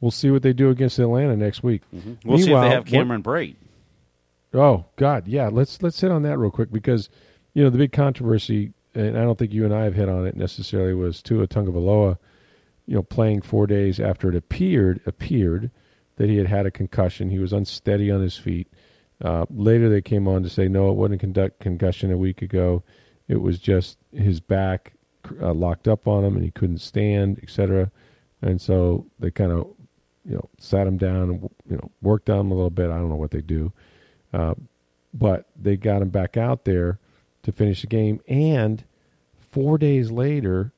we'll 0.00 0.10
see 0.10 0.30
what 0.30 0.42
they 0.42 0.52
do 0.52 0.70
against 0.70 0.98
Atlanta 0.98 1.36
next 1.36 1.62
week. 1.62 1.82
Mm-hmm. 1.94 2.14
We'll 2.24 2.38
see 2.38 2.52
if 2.52 2.60
they 2.60 2.70
have 2.70 2.84
Cameron 2.84 3.22
Brate. 3.22 3.56
Oh 4.52 4.84
God, 4.96 5.26
yeah. 5.26 5.48
Let's 5.48 5.82
let's 5.82 6.00
hit 6.00 6.10
on 6.10 6.22
that 6.22 6.38
real 6.38 6.50
quick 6.50 6.72
because 6.72 7.08
you 7.54 7.62
know 7.62 7.70
the 7.70 7.78
big 7.78 7.92
controversy, 7.92 8.72
and 8.94 9.18
I 9.18 9.22
don't 9.22 9.38
think 9.38 9.52
you 9.52 9.64
and 9.64 9.74
I 9.74 9.84
have 9.84 9.94
hit 9.94 10.08
on 10.08 10.26
it 10.26 10.36
necessarily, 10.36 10.94
was 10.94 11.22
Tua 11.22 11.46
Tagovailoa, 11.46 12.18
you 12.86 12.94
know, 12.94 13.02
playing 13.02 13.42
four 13.42 13.66
days 13.66 14.00
after 14.00 14.28
it 14.28 14.36
appeared 14.36 15.00
appeared 15.06 15.70
that 16.16 16.28
he 16.28 16.36
had 16.36 16.46
had 16.46 16.66
a 16.66 16.70
concussion. 16.70 17.30
He 17.30 17.38
was 17.38 17.52
unsteady 17.52 18.10
on 18.10 18.20
his 18.20 18.36
feet. 18.36 18.68
Uh, 19.24 19.46
later, 19.50 19.88
they 19.88 20.02
came 20.02 20.26
on 20.28 20.42
to 20.42 20.50
say 20.50 20.68
no, 20.68 20.90
it 20.90 20.94
wasn't 20.94 21.14
a 21.14 21.18
conduct 21.18 21.60
concussion 21.60 22.10
a 22.12 22.18
week 22.18 22.42
ago. 22.42 22.82
It 23.28 23.40
was 23.40 23.58
just 23.58 23.98
his 24.12 24.40
back 24.40 24.92
uh, 25.40 25.54
locked 25.54 25.88
up 25.88 26.06
on 26.06 26.24
him 26.24 26.34
and 26.34 26.44
he 26.44 26.50
couldn't 26.50 26.78
stand, 26.78 27.38
etc. 27.42 27.90
And 28.42 28.60
so 28.60 29.06
they 29.20 29.30
kind 29.30 29.52
of, 29.52 29.68
you 30.24 30.34
know, 30.34 30.48
sat 30.58 30.86
him 30.86 30.98
down 30.98 31.30
and 31.30 31.50
you 31.68 31.76
know 31.76 31.90
worked 32.02 32.28
on 32.28 32.40
him 32.40 32.50
a 32.50 32.54
little 32.54 32.70
bit. 32.70 32.90
I 32.90 32.98
don't 32.98 33.08
know 33.08 33.16
what 33.16 33.30
they 33.30 33.40
do, 33.40 33.72
uh, 34.34 34.54
but 35.14 35.46
they 35.56 35.76
got 35.76 36.02
him 36.02 36.10
back 36.10 36.36
out 36.36 36.64
there 36.64 36.98
to 37.42 37.52
finish 37.52 37.80
the 37.82 37.86
game. 37.86 38.20
And 38.28 38.84
four 39.40 39.78
days 39.78 40.10
later, 40.10 40.72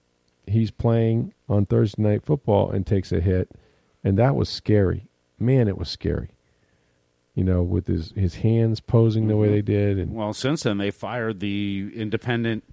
he's 0.46 0.70
playing 0.70 1.34
on 1.48 1.66
Thursday 1.66 2.02
night 2.02 2.24
football 2.24 2.70
and 2.70 2.86
takes 2.86 3.12
a 3.12 3.20
hit, 3.20 3.50
and 4.02 4.18
that 4.18 4.34
was 4.34 4.48
scary. 4.48 5.08
Man, 5.38 5.68
it 5.68 5.78
was 5.78 5.88
scary 5.88 6.30
you 7.34 7.42
know, 7.42 7.62
with 7.62 7.86
his 7.86 8.12
his 8.12 8.36
hands 8.36 8.80
posing 8.80 9.26
the 9.26 9.36
way 9.36 9.48
mm-hmm. 9.48 9.54
they 9.54 9.62
did. 9.62 9.98
And 9.98 10.14
well, 10.14 10.32
since 10.32 10.62
then 10.62 10.78
they 10.78 10.90
fired 10.90 11.40
the 11.40 11.90
independent 11.94 12.64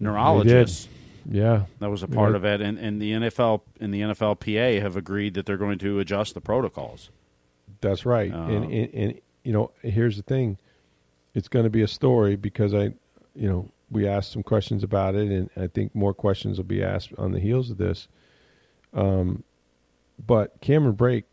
neurologist. 0.00 0.88
Yeah, 1.28 1.64
that 1.80 1.90
was 1.90 2.02
a 2.02 2.08
part 2.08 2.32
yeah. 2.32 2.36
of 2.36 2.44
it, 2.44 2.60
and, 2.60 2.78
and 2.78 3.02
the 3.02 3.12
NFL 3.12 3.62
and 3.80 3.92
the 3.92 4.00
NFLPA 4.00 4.80
have 4.80 4.96
agreed 4.96 5.34
that 5.34 5.44
they're 5.44 5.56
going 5.56 5.78
to 5.80 5.98
adjust 5.98 6.34
the 6.34 6.40
protocols. 6.40 7.10
That's 7.80 8.06
right, 8.06 8.32
uh, 8.32 8.44
and, 8.44 8.72
and 8.72 8.94
and 8.94 9.20
you 9.42 9.52
know, 9.52 9.72
here's 9.82 10.16
the 10.16 10.22
thing: 10.22 10.56
it's 11.34 11.48
going 11.48 11.64
to 11.64 11.70
be 11.70 11.82
a 11.82 11.88
story 11.88 12.36
because 12.36 12.74
I, 12.74 12.94
you 13.36 13.48
know, 13.48 13.68
we 13.90 14.08
asked 14.08 14.32
some 14.32 14.42
questions 14.42 14.82
about 14.82 15.14
it, 15.14 15.30
and 15.30 15.50
I 15.56 15.68
think 15.68 15.94
more 15.94 16.14
questions 16.14 16.56
will 16.56 16.64
be 16.64 16.82
asked 16.82 17.12
on 17.18 17.32
the 17.32 17.40
heels 17.40 17.70
of 17.70 17.78
this. 17.78 18.08
Um, 18.92 19.44
but 20.24 20.60
Cameron 20.60 20.96
Brate 20.96 21.24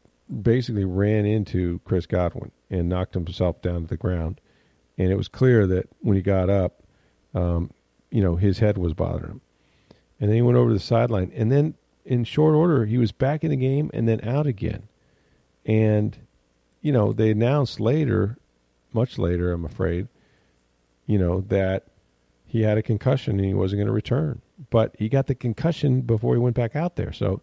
basically 0.41 0.85
ran 0.85 1.25
into 1.25 1.79
Chris 1.85 2.05
Godwin 2.05 2.51
and 2.69 2.89
knocked 2.89 3.13
himself 3.13 3.61
down 3.61 3.81
to 3.81 3.87
the 3.87 3.97
ground. 3.97 4.39
And 4.97 5.11
it 5.11 5.15
was 5.15 5.27
clear 5.27 5.65
that 5.67 5.89
when 6.01 6.15
he 6.15 6.21
got 6.21 6.49
up, 6.49 6.83
um, 7.33 7.71
you 8.11 8.21
know, 8.21 8.35
his 8.35 8.59
head 8.59 8.77
was 8.77 8.93
bothering 8.93 9.31
him. 9.31 9.41
And 10.19 10.29
then 10.29 10.35
he 10.35 10.41
went 10.41 10.57
over 10.57 10.69
to 10.69 10.75
the 10.75 10.79
sideline. 10.79 11.31
And 11.35 11.51
then 11.51 11.75
in 12.05 12.23
short 12.23 12.53
order, 12.55 12.85
he 12.85 12.97
was 12.97 13.11
back 13.11 13.43
in 13.43 13.49
the 13.49 13.55
game 13.55 13.89
and 13.93 14.07
then 14.07 14.27
out 14.27 14.45
again. 14.45 14.83
And, 15.65 16.17
you 16.81 16.91
know, 16.91 17.13
they 17.13 17.31
announced 17.31 17.79
later, 17.79 18.37
much 18.91 19.17
later, 19.17 19.51
I'm 19.51 19.65
afraid, 19.65 20.07
you 21.07 21.17
know, 21.17 21.41
that 21.47 21.87
he 22.53 22.61
had 22.61 22.77
a 22.77 22.83
concussion 22.83 23.37
and 23.39 23.47
he 23.47 23.55
wasn't 23.55 23.79
going 23.79 23.87
to 23.87 23.91
return. 23.93 24.39
But 24.69 24.95
he 24.99 25.09
got 25.09 25.25
the 25.25 25.33
concussion 25.33 26.01
before 26.01 26.35
he 26.35 26.39
went 26.39 26.55
back 26.55 26.75
out 26.75 26.97
there. 26.97 27.11
So 27.11 27.41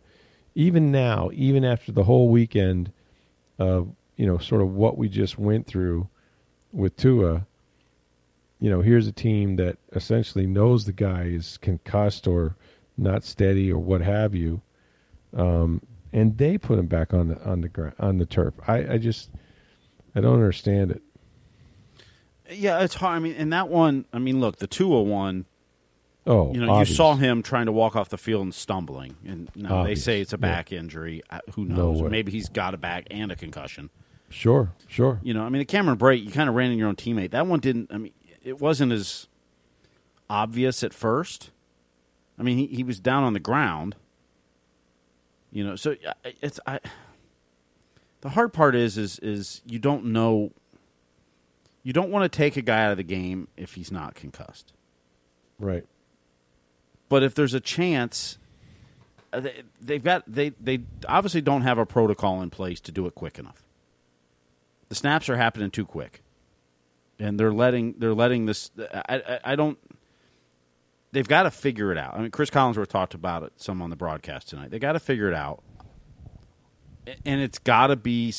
even 0.55 0.93
now, 0.93 1.31
even 1.33 1.65
after 1.65 1.91
the 1.91 2.05
whole 2.05 2.29
weekend 2.29 2.93
of 3.59 3.89
you 4.17 4.25
know, 4.25 4.39
sort 4.39 4.63
of 4.63 4.71
what 4.71 4.97
we 4.97 5.09
just 5.09 5.37
went 5.37 5.67
through 5.67 6.09
with 6.73 6.97
Tua, 6.97 7.45
you 8.61 8.71
know, 8.71 8.83
here's 8.83 9.09
a 9.09 9.13
team 9.13 9.57
that 9.57 9.79
essentially 9.95 10.47
knows 10.47 10.85
the 10.85 10.93
guy 10.93 11.25
is 11.25 11.59
concussed 11.59 12.29
or 12.29 12.55
not 12.97 13.25
steady 13.25 13.73
or 13.73 13.81
what 13.81 14.03
have 14.03 14.33
you, 14.33 14.63
um, 15.37 15.83
and 16.13 16.39
they 16.39 16.57
put 16.57 16.79
him 16.79 16.87
back 16.87 17.13
on 17.13 17.27
the 17.27 17.45
on 17.45 17.63
the 17.63 17.69
ground 17.69 17.95
on 17.99 18.19
the 18.19 18.27
turf. 18.27 18.55
I, 18.69 18.93
I 18.93 18.99
just 18.99 19.31
I 20.15 20.21
don't 20.21 20.35
understand 20.35 20.93
it. 20.93 21.03
Yeah, 22.51 22.83
it's 22.83 22.95
hard. 22.95 23.17
I 23.17 23.19
mean, 23.19 23.35
in 23.35 23.51
that 23.51 23.69
one, 23.69 24.05
I 24.13 24.19
mean, 24.19 24.41
look, 24.41 24.57
the 24.57 24.67
Tua 24.67 24.99
oh 24.99 25.03
one. 25.03 25.47
Oh, 26.27 26.53
you 26.53 26.61
know, 26.61 26.71
obvious. 26.71 26.91
you 26.91 26.95
saw 26.97 27.15
him 27.15 27.43
trying 27.43 27.67
to 27.67 27.73
walk 27.73 27.97
off 27.97 28.11
the 28.11 28.19
field 28.19 28.43
and 28.43 28.55
stumbling, 28.55 29.17
and 29.27 29.51
you 29.55 29.63
know, 29.63 29.85
they 29.85 29.95
say 29.95 30.21
it's 30.21 30.35
a 30.35 30.39
back 30.39 30.71
yeah. 30.71 30.79
injury. 30.81 31.23
Uh, 31.31 31.39
who 31.55 31.65
knows? 31.65 32.01
No 32.01 32.09
Maybe 32.09 32.31
he's 32.31 32.49
got 32.49 32.75
a 32.75 32.77
back 32.77 33.07
and 33.11 33.33
a 33.33 33.37
concussion. 33.37 33.89
Sure, 34.29 34.73
sure. 34.87 35.19
You 35.23 35.35
know, 35.35 35.43
I 35.43 35.49
mean, 35.49 35.61
the 35.61 35.65
Cameron 35.65 35.99
Brate, 35.99 36.23
you 36.23 36.31
kind 36.31 36.49
of 36.49 36.55
ran 36.55 36.71
in 36.71 36.79
your 36.79 36.89
own 36.89 36.97
teammate. 36.97 37.31
That 37.31 37.47
one 37.47 37.59
didn't. 37.59 37.91
I 37.93 37.99
mean, 37.99 38.13
it 38.43 38.61
wasn't 38.61 38.93
as 38.93 39.29
obvious 40.29 40.85
at 40.85 40.95
first. 40.95 41.51
I 42.39 42.43
mean, 42.43 42.57
he, 42.57 42.67
he 42.67 42.85
was 42.85 43.01
down 43.01 43.25
on 43.25 43.33
the 43.33 43.41
ground. 43.41 43.97
You 45.53 45.65
know, 45.65 45.77
so 45.77 45.97
uh, 46.07 46.13
it's 46.41 46.61
I. 46.67 46.81
The 48.21 48.31
hard 48.31 48.53
part 48.53 48.77
is 48.77 48.97
is 48.97 49.19
is 49.19 49.63
you 49.67 49.79
don't 49.79 50.07
know. 50.07 50.53
You 51.83 51.93
don't 51.93 52.11
want 52.11 52.31
to 52.31 52.37
take 52.37 52.57
a 52.57 52.63
guy 52.63 52.85
out 52.85 52.91
of 52.91 52.97
the 52.97 53.03
game 53.03 53.49
if 53.57 53.75
he's 53.75 53.91
not 53.91 54.15
concussed. 54.15 54.73
Right. 55.59 55.87
But 57.09 57.23
if 57.23 57.35
there's 57.35 57.55
a 57.55 57.61
chance, 57.61 58.39
uh, 59.33 59.41
they, 59.81 59.95
have 59.95 60.05
got 60.05 60.25
they 60.27 60.51
they 60.61 60.81
obviously 61.09 61.41
don't 61.41 61.63
have 61.63 61.79
a 61.79 61.87
protocol 61.87 62.43
in 62.43 62.51
place 62.51 62.81
to 62.81 62.93
do 62.93 63.07
it 63.07 63.15
quick 63.15 63.39
enough 63.39 63.65
the 64.91 64.97
snaps 64.97 65.31
are 65.31 65.37
happening 65.37 65.71
too 65.71 65.87
quick, 65.87 66.23
and 67.19 67.41
they're 67.41 67.53
letting 67.53 67.95
they're 67.97 68.13
letting 68.13 68.45
this. 68.45 68.71
I, 68.93 69.17
I, 69.17 69.41
I 69.53 69.57
don't. 69.57 69.79
They've 71.13 71.27
got 71.27 71.45
to 71.45 71.51
figure 71.51 71.91
it 71.91 71.99
out. 71.99 72.15
I 72.15 72.21
mean, 72.21 72.31
Cris 72.31 72.51
Collinsworth 72.51 72.89
talked 72.89 73.15
about 73.15 73.43
it 73.43 73.53
some 73.57 73.81
on 73.81 73.91
the 73.91 73.97
broadcast 73.97 74.49
tonight. 74.49 74.71
They 74.71 74.79
got 74.79 74.93
to 74.93 75.01
figure 75.01 75.29
it 75.29 75.35
out, 75.35 75.63
and 77.25 77.41
it's 77.41 77.59
got 77.59 77.87
to 77.87 77.97
be 77.97 78.35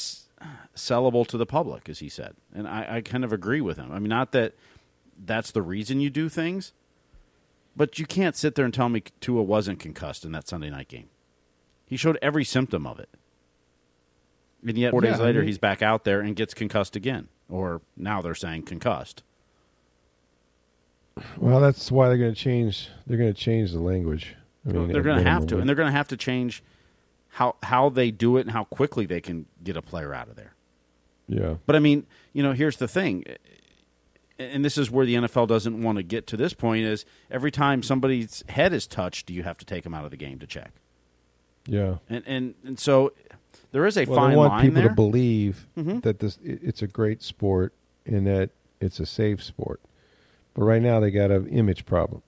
sellable 0.75 1.25
to 1.27 1.37
the 1.37 1.45
public, 1.45 1.89
as 1.89 1.99
he 1.99 2.09
said. 2.09 2.35
And 2.53 2.67
I, 2.67 2.97
I 2.97 3.01
kind 3.01 3.23
of 3.23 3.33
agree 3.33 3.61
with 3.61 3.77
him. 3.77 3.91
I 3.91 3.99
mean, 3.99 4.09
not 4.09 4.31
that 4.31 4.53
that's 5.23 5.51
the 5.51 5.61
reason 5.61 5.99
you 5.99 6.09
do 6.09 6.29
things, 6.29 6.73
but 7.75 7.99
you 7.99 8.05
can't 8.05 8.35
sit 8.35 8.55
there 8.55 8.65
and 8.65 8.73
tell 8.73 8.89
me 8.89 9.03
Tua 9.19 9.43
wasn't 9.43 9.79
concussed 9.79 10.25
in 10.25 10.31
that 10.31 10.47
Sunday 10.47 10.69
night 10.69 10.87
game. 10.87 11.09
He 11.85 11.97
showed 11.97 12.17
every 12.21 12.45
symptom 12.45 12.87
of 12.87 12.99
it. 12.99 13.09
And 14.65 14.77
yet, 14.77 14.91
four 14.91 15.01
days 15.01 15.19
later, 15.19 15.39
I 15.39 15.41
mean, 15.41 15.47
he's 15.47 15.57
back 15.57 15.81
out 15.81 16.03
there 16.03 16.21
and 16.21 16.35
gets 16.35 16.53
concussed 16.53 16.95
again. 16.95 17.27
Or 17.49 17.81
now 17.97 18.21
they're 18.21 18.35
saying 18.35 18.63
concussed. 18.63 19.23
Well, 21.37 21.59
that's 21.59 21.91
why 21.91 22.07
they're 22.07 22.17
going 22.17 22.33
to 22.33 22.39
change. 22.39 22.89
They're 23.05 23.17
going 23.17 23.33
to 23.33 23.39
change 23.39 23.71
the 23.71 23.79
language. 23.79 24.35
I 24.67 24.71
mean, 24.71 24.91
they're 24.91 25.01
going 25.01 25.23
to 25.23 25.29
have 25.29 25.47
to, 25.47 25.57
and 25.57 25.67
they're 25.67 25.75
going 25.75 25.91
to 25.91 25.97
have 25.97 26.07
to 26.09 26.17
change 26.17 26.63
how 27.31 27.55
how 27.63 27.89
they 27.89 28.11
do 28.11 28.37
it 28.37 28.41
and 28.41 28.51
how 28.51 28.65
quickly 28.65 29.05
they 29.05 29.21
can 29.21 29.45
get 29.63 29.77
a 29.77 29.81
player 29.81 30.13
out 30.13 30.27
of 30.27 30.35
there. 30.35 30.53
Yeah. 31.27 31.55
But 31.65 31.75
I 31.75 31.79
mean, 31.79 32.05
you 32.33 32.43
know, 32.43 32.51
here's 32.51 32.77
the 32.77 32.87
thing, 32.87 33.23
and 34.37 34.65
this 34.65 34.77
is 34.77 34.91
where 34.91 35.05
the 35.05 35.15
NFL 35.15 35.47
doesn't 35.47 35.81
want 35.81 35.97
to 35.97 36.03
get 36.03 36.27
to 36.27 36.37
this 36.37 36.53
point: 36.53 36.85
is 36.85 37.05
every 37.29 37.51
time 37.51 37.83
somebody's 37.83 38.43
head 38.49 38.73
is 38.73 38.85
touched, 38.85 39.27
do 39.27 39.33
you 39.33 39.43
have 39.43 39.57
to 39.59 39.65
take 39.65 39.83
them 39.83 39.93
out 39.93 40.03
of 40.03 40.11
the 40.11 40.17
game 40.17 40.39
to 40.39 40.47
check? 40.47 40.71
Yeah. 41.65 41.97
And 42.09 42.23
and 42.27 42.55
and 42.65 42.79
so 42.79 43.13
there 43.71 43.85
is 43.85 43.97
a 43.97 44.05
well, 44.05 44.19
fine 44.19 44.33
I 44.33 44.35
want 44.35 44.51
line 44.51 44.61
people 44.65 44.81
there. 44.81 44.89
to 44.89 44.95
believe 44.95 45.67
mm-hmm. 45.77 45.99
that 45.99 46.19
this 46.19 46.37
it's 46.43 46.81
a 46.81 46.87
great 46.87 47.23
sport 47.23 47.73
and 48.05 48.27
that 48.27 48.49
it's 48.81 48.99
a 48.99 49.05
safe 49.05 49.41
sport. 49.41 49.79
But 50.53 50.63
right 50.63 50.81
now 50.81 50.99
they 50.99 51.11
got 51.11 51.31
an 51.31 51.47
image 51.47 51.85
problem, 51.85 52.23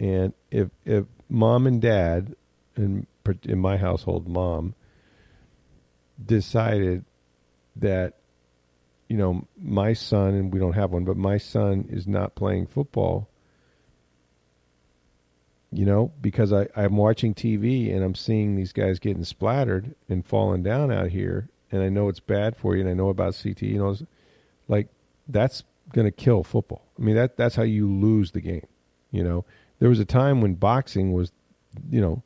and 0.00 0.32
if 0.50 0.70
if 0.84 1.04
mom 1.28 1.68
and 1.68 1.80
dad, 1.80 2.34
in 2.76 3.06
in 3.44 3.58
my 3.58 3.76
household, 3.76 4.28
mom 4.28 4.74
decided 6.24 7.04
that 7.76 8.14
you 9.08 9.16
know 9.16 9.46
my 9.56 9.92
son 9.92 10.34
and 10.34 10.52
we 10.52 10.58
don't 10.58 10.72
have 10.72 10.90
one, 10.90 11.04
but 11.04 11.16
my 11.16 11.38
son 11.38 11.86
is 11.90 12.06
not 12.06 12.34
playing 12.34 12.66
football 12.66 13.28
you 15.70 15.84
know, 15.84 16.12
because 16.20 16.52
I, 16.52 16.68
I'm 16.74 16.96
watching 16.96 17.34
TV 17.34 17.94
and 17.94 18.02
I'm 18.02 18.14
seeing 18.14 18.56
these 18.56 18.72
guys 18.72 18.98
getting 18.98 19.24
splattered 19.24 19.94
and 20.08 20.24
falling 20.24 20.62
down 20.62 20.90
out 20.90 21.08
here, 21.08 21.50
and 21.70 21.82
I 21.82 21.88
know 21.88 22.08
it's 22.08 22.20
bad 22.20 22.56
for 22.56 22.74
you, 22.74 22.80
and 22.80 22.90
I 22.90 22.94
know 22.94 23.10
about 23.10 23.38
CT, 23.40 23.62
you 23.62 23.78
know, 23.78 23.94
like 24.66 24.88
that's 25.28 25.62
going 25.92 26.06
to 26.06 26.10
kill 26.10 26.42
football. 26.42 26.86
I 26.98 27.02
mean, 27.02 27.16
that 27.16 27.36
that's 27.36 27.54
how 27.54 27.62
you 27.64 27.90
lose 27.90 28.32
the 28.32 28.40
game. 28.40 28.66
You 29.10 29.24
know, 29.24 29.44
there 29.78 29.90
was 29.90 30.00
a 30.00 30.04
time 30.04 30.40
when 30.40 30.54
boxing 30.54 31.12
was, 31.12 31.32
you 31.90 32.00
know, 32.00 32.22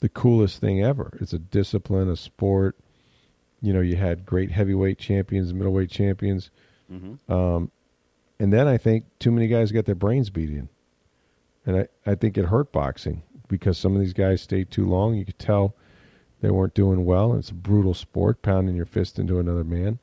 the 0.00 0.08
coolest 0.08 0.60
thing 0.60 0.82
ever. 0.82 1.16
It's 1.20 1.32
a 1.32 1.38
discipline, 1.38 2.08
a 2.08 2.16
sport. 2.16 2.76
You 3.60 3.72
know, 3.72 3.80
you 3.80 3.96
had 3.96 4.24
great 4.24 4.50
heavyweight 4.50 4.98
champions, 4.98 5.52
middleweight 5.52 5.90
champions, 5.90 6.50
mm-hmm. 6.92 7.32
um, 7.32 7.70
and 8.38 8.52
then 8.52 8.68
I 8.68 8.76
think 8.78 9.04
too 9.18 9.32
many 9.32 9.48
guys 9.48 9.72
got 9.72 9.84
their 9.84 9.96
brains 9.96 10.30
beat 10.30 10.50
in 10.50 10.68
and 11.68 11.76
I, 11.76 12.10
I 12.10 12.14
think 12.14 12.38
it 12.38 12.46
hurt 12.46 12.72
boxing 12.72 13.22
because 13.46 13.76
some 13.76 13.94
of 13.94 14.00
these 14.00 14.14
guys 14.14 14.40
stayed 14.40 14.70
too 14.70 14.86
long. 14.86 15.14
You 15.14 15.26
could 15.26 15.38
tell 15.38 15.74
they 16.40 16.50
weren't 16.50 16.72
doing 16.72 17.04
well. 17.04 17.34
It's 17.34 17.50
a 17.50 17.54
brutal 17.54 17.92
sport, 17.92 18.40
pounding 18.40 18.74
your 18.74 18.86
fist 18.86 19.18
into 19.18 19.38
another 19.38 19.64
man. 19.64 19.98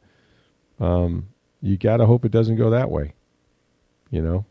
Um, 0.80 1.30
you 1.64 1.76
got 1.76 1.98
to 1.98 2.06
hope 2.06 2.24
it 2.24 2.32
doesn't 2.32 2.58
go 2.58 2.70
that 2.70 2.92
way, 2.92 3.16
you 4.12 4.22
know. 4.22 4.46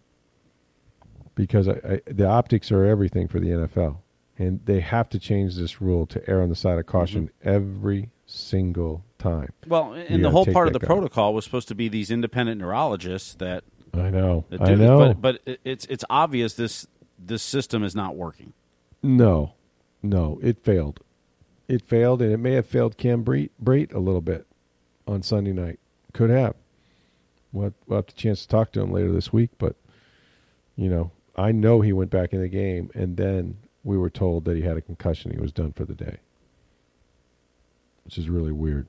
because 1.36 1.68
I, 1.68 1.72
I, 1.72 2.00
the 2.06 2.26
optics 2.26 2.72
are 2.72 2.84
everything 2.84 3.28
for 3.28 3.38
the 3.38 3.48
NFL, 3.48 3.98
and 4.38 4.60
they 4.64 4.80
have 4.80 5.08
to 5.10 5.18
change 5.18 5.56
this 5.56 5.80
rule 5.80 6.06
to 6.06 6.28
err 6.28 6.42
on 6.42 6.48
the 6.48 6.56
side 6.56 6.78
of 6.78 6.86
caution 6.86 7.28
mm-hmm. 7.28 7.48
every 7.48 8.10
single 8.26 9.04
time. 9.18 9.52
Well, 9.66 9.96
You 9.96 10.04
and 10.08 10.24
the 10.24 10.30
whole 10.30 10.46
part 10.46 10.66
of 10.66 10.72
the 10.72 10.78
guy. 10.78 10.86
protocol 10.86 11.34
was 11.34 11.44
supposed 11.44 11.68
to 11.68 11.74
be 11.74 11.88
these 11.88 12.10
independent 12.10 12.60
neurologists 12.60 13.34
that, 13.36 13.64
I 13.92 14.10
know. 14.10 14.44
that 14.50 14.62
I 14.62 14.74
know. 14.74 15.14
but 15.14 15.20
but 15.44 15.58
it's 15.64 15.86
it's 15.86 16.04
obvious 16.10 16.54
this 16.54 16.86
this 17.18 17.42
system 17.42 17.84
is 17.84 17.94
not 17.94 18.16
working. 18.16 18.52
No, 19.02 19.54
no, 20.02 20.38
it 20.42 20.64
failed. 20.64 21.00
It 21.68 21.82
failed, 21.82 22.20
and 22.20 22.32
it 22.32 22.38
may 22.38 22.52
have 22.52 22.66
failed 22.66 22.96
Cam 22.98 23.24
Brate, 23.24 23.94
a 23.94 23.98
little 23.98 24.20
bit 24.20 24.46
on 25.06 25.22
Sunday 25.22 25.52
night. 25.52 25.78
Could 26.12 26.30
have. 26.30 26.54
We'll 27.52 27.64
have, 27.64 27.74
we'll 27.86 27.98
have 27.98 28.06
the 28.06 28.12
chance 28.12 28.42
to 28.42 28.48
talk 28.48 28.72
to 28.72 28.80
him 28.80 28.92
later 28.92 29.12
this 29.12 29.32
week, 29.32 29.50
but 29.58 29.76
you 30.76 30.88
know, 30.88 31.12
I 31.36 31.52
know 31.52 31.80
he 31.80 31.92
went 31.92 32.10
back 32.10 32.32
in 32.32 32.40
the 32.40 32.48
game, 32.48 32.90
and 32.94 33.16
then 33.16 33.58
we 33.84 33.98
were 33.98 34.10
told 34.10 34.46
that 34.46 34.56
he 34.56 34.62
had 34.62 34.76
a 34.76 34.80
concussion. 34.80 35.30
He 35.30 35.38
was 35.38 35.52
done 35.52 35.72
for 35.72 35.84
the 35.84 35.94
day, 35.94 36.16
which 38.04 38.18
is 38.18 38.28
really 38.28 38.52
weird. 38.52 38.88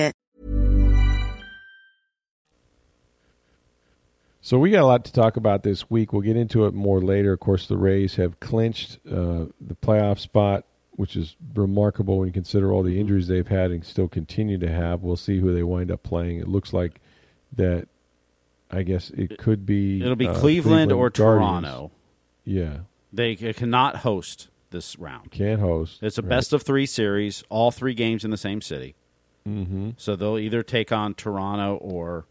So 4.41 4.57
we 4.57 4.71
got 4.71 4.81
a 4.81 4.85
lot 4.85 5.05
to 5.05 5.13
talk 5.13 5.37
about 5.37 5.61
this 5.63 5.89
week. 5.89 6.13
We'll 6.13 6.23
get 6.23 6.35
into 6.35 6.65
it 6.65 6.73
more 6.73 6.99
later. 7.01 7.33
Of 7.33 7.39
course, 7.39 7.67
the 7.67 7.77
Rays 7.77 8.15
have 8.15 8.39
clinched 8.39 8.99
uh, 9.07 9.45
the 9.61 9.75
playoff 9.81 10.17
spot, 10.19 10.65
which 10.91 11.15
is 11.15 11.35
remarkable 11.53 12.17
when 12.17 12.27
you 12.27 12.33
consider 12.33 12.71
all 12.73 12.81
the 12.81 12.99
injuries 12.99 13.27
they've 13.27 13.47
had 13.47 13.69
and 13.71 13.85
still 13.85 14.07
continue 14.07 14.57
to 14.57 14.67
have. 14.71 15.03
We'll 15.03 15.15
see 15.15 15.39
who 15.39 15.53
they 15.53 15.61
wind 15.63 15.91
up 15.91 16.01
playing. 16.03 16.39
It 16.39 16.47
looks 16.47 16.73
like 16.73 16.99
that. 17.55 17.87
I 18.73 18.83
guess 18.83 19.09
it 19.09 19.37
could 19.37 19.65
be 19.65 20.01
It'll 20.01 20.15
be 20.15 20.27
uh, 20.29 20.33
Cleveland, 20.39 20.93
or 20.93 21.09
Guardians. 21.09 21.17
Toronto. 21.65 21.91
Yeah, 22.45 22.77
They 23.11 23.35
cannot 23.35 23.97
host 23.97 24.47
this 24.71 24.97
round. 24.97 25.29
can't 25.29 25.59
host. 25.59 25.99
It's 26.01 26.17
a 26.17 26.21
Right. 26.21 26.29
best 26.29 26.53
of 26.53 26.63
three 26.63 26.85
series, 26.85 27.43
all 27.49 27.71
three 27.71 27.93
games 27.93 28.23
in 28.23 28.31
the 28.31 28.37
same 28.37 28.61
city. 28.61 28.95
Mm-hmm. 29.47 29.89
So 29.97 30.15
they'll 30.15 30.37
either 30.39 30.63
take 30.63 30.91
on 30.93 31.13
Toronto 31.15 31.75
or 31.75 32.25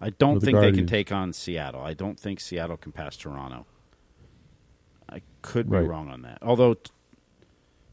I 0.00 0.10
don't 0.10 0.40
the 0.40 0.46
think 0.46 0.60
they 0.60 0.72
can 0.72 0.86
take 0.86 1.10
on 1.10 1.32
Seattle. 1.32 1.80
I 1.80 1.94
don't 1.94 2.18
think 2.20 2.40
Seattle 2.40 2.76
can 2.76 2.92
pass 2.92 3.16
Toronto. 3.16 3.66
I 5.08 5.22
could 5.42 5.70
be 5.70 5.76
Right. 5.76 5.86
wrong 5.88 6.10
on 6.10 6.22
that. 6.22 6.38
Although 6.42 6.74
t- 6.74 6.90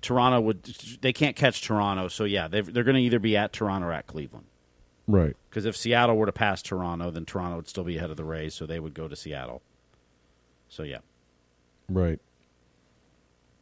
Toronto 0.02 0.42
would, 0.42 0.64
they 1.02 1.14
can't 1.14 1.36
catch 1.36 1.62
Toronto. 1.62 2.08
So 2.10 2.26
yeah, 2.26 2.48
they're 2.48 2.64
going 2.64 2.96
to 2.96 3.02
either 3.02 3.20
be 3.20 3.38
at 3.38 3.54
Toronto 3.54 3.88
or 3.88 3.94
at 3.94 4.08
Cleveland. 4.08 4.48
Right. 5.08 5.36
Because 5.50 5.66
if 5.66 5.78
Seattle 5.78 6.18
were 6.18 6.26
to 6.26 6.32
pass 6.34 6.62
Toronto, 6.62 7.10
then 7.12 7.26
Toronto 7.26 7.58
would 7.58 7.68
still 7.70 7.84
be 7.84 7.98
ahead 7.98 8.10
of 8.10 8.18
the 8.18 8.24
Rays, 8.26 8.54
so 8.54 8.66
they 8.66 8.80
would 8.80 8.94
go 8.94 9.08
to 9.08 9.16
Seattle. 9.16 9.62
So 10.70 10.84
yeah, 10.84 11.00
Right. 11.88 12.20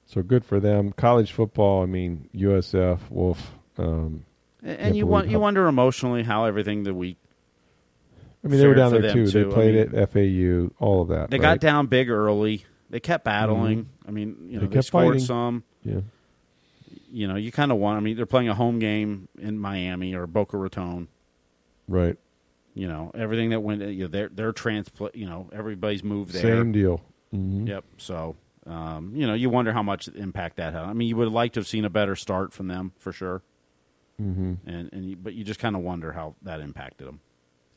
So 0.06 0.22
good 0.24 0.44
for 0.46 0.60
them. 0.60 0.92
College 0.94 1.32
football. 1.32 1.84
I 1.84 1.86
mean, 1.86 2.30
USF 2.36 3.00
Wolf. 3.10 3.54
Um, 3.78 4.26
and, 4.62 4.96
you 4.96 5.08
want 5.08 5.30
you 5.30 5.40
wonder 5.40 5.68
emotionally 5.68 6.24
how 6.24 6.46
everything 6.46 6.84
the 6.84 6.94
week 6.94 7.18
I 8.44 8.48
mean, 8.48 8.60
they 8.60 8.68
were 8.68 8.74
down 8.74 8.92
there 8.92 9.14
too. 9.14 9.30
too. 9.30 9.44
They 9.46 9.50
I 9.50 9.54
played 9.54 9.92
mean- 9.92 10.00
at 10.02 10.12
FAU. 10.12 10.72
All 10.84 11.02
of 11.04 11.10
that. 11.10 11.30
they 11.30 11.38
right? 11.38 11.44
got 11.44 11.60
down 11.60 11.88
big 11.88 12.10
early. 12.10 12.66
They 12.90 13.00
kept 13.00 13.24
battling. 13.24 13.88
I 14.08 14.12
mean, 14.12 14.36
you 14.50 14.54
know, 14.56 14.62
They 14.62 14.68
they, 14.68 14.74
kept 14.74 14.88
scored 14.88 15.06
fighting. 15.14 15.20
some. 15.26 15.64
Yeah. 15.84 16.02
You 17.12 17.28
know, 17.28 17.36
you 17.36 17.52
kind 17.52 17.72
of 17.72 17.78
want. 17.78 17.98
I 17.98 18.00
mean, 18.02 18.16
they're 18.18 18.26
playing 18.26 18.50
a 18.50 18.54
home 18.56 18.80
game 18.80 19.28
in 19.38 19.58
Miami 19.60 20.14
or 20.16 20.28
Boca 20.28 20.58
Raton. 20.58 21.08
Right. 21.88 22.18
You 22.74 22.88
know, 22.88 23.12
everything 23.14 23.50
that 23.52 23.60
went. 23.62 23.82
You 23.82 24.04
know, 24.04 24.08
their 24.08 24.30
their 24.30 24.52
transplant. 24.54 25.16
You 25.16 25.26
know, 25.26 25.50
everybody's 25.54 26.04
moved 26.04 26.34
there. 26.34 26.42
Same 26.42 26.72
deal. 26.72 27.02
hmm 27.32 27.68
Yep. 27.68 27.84
So, 27.98 28.36
um, 28.66 29.12
you 29.16 29.28
know, 29.28 29.34
you 29.34 29.50
wonder 29.50 29.72
how 29.74 29.84
much 29.84 30.08
impact 30.10 30.56
that 30.58 30.74
had. 30.74 30.84
I 30.84 30.94
mean, 30.94 31.08
you 31.10 31.16
would 31.18 31.26
have 31.26 31.34
liked 31.34 31.54
to 31.56 31.60
have 31.60 31.68
seen 31.68 31.86
a 31.86 31.90
better 31.90 32.16
start 32.16 32.54
from 32.54 32.68
them 32.68 32.94
for 32.98 33.12
sure. 33.12 33.42
hmm 34.18 34.54
And 34.66 34.90
and 34.94 35.06
you, 35.10 35.16
but 35.18 35.34
you 35.34 35.44
just 35.44 35.60
kind 35.60 35.76
of 35.76 35.82
wonder 35.82 36.14
how 36.14 36.36
that 36.44 36.60
impacted 36.62 37.08
them. 37.08 37.20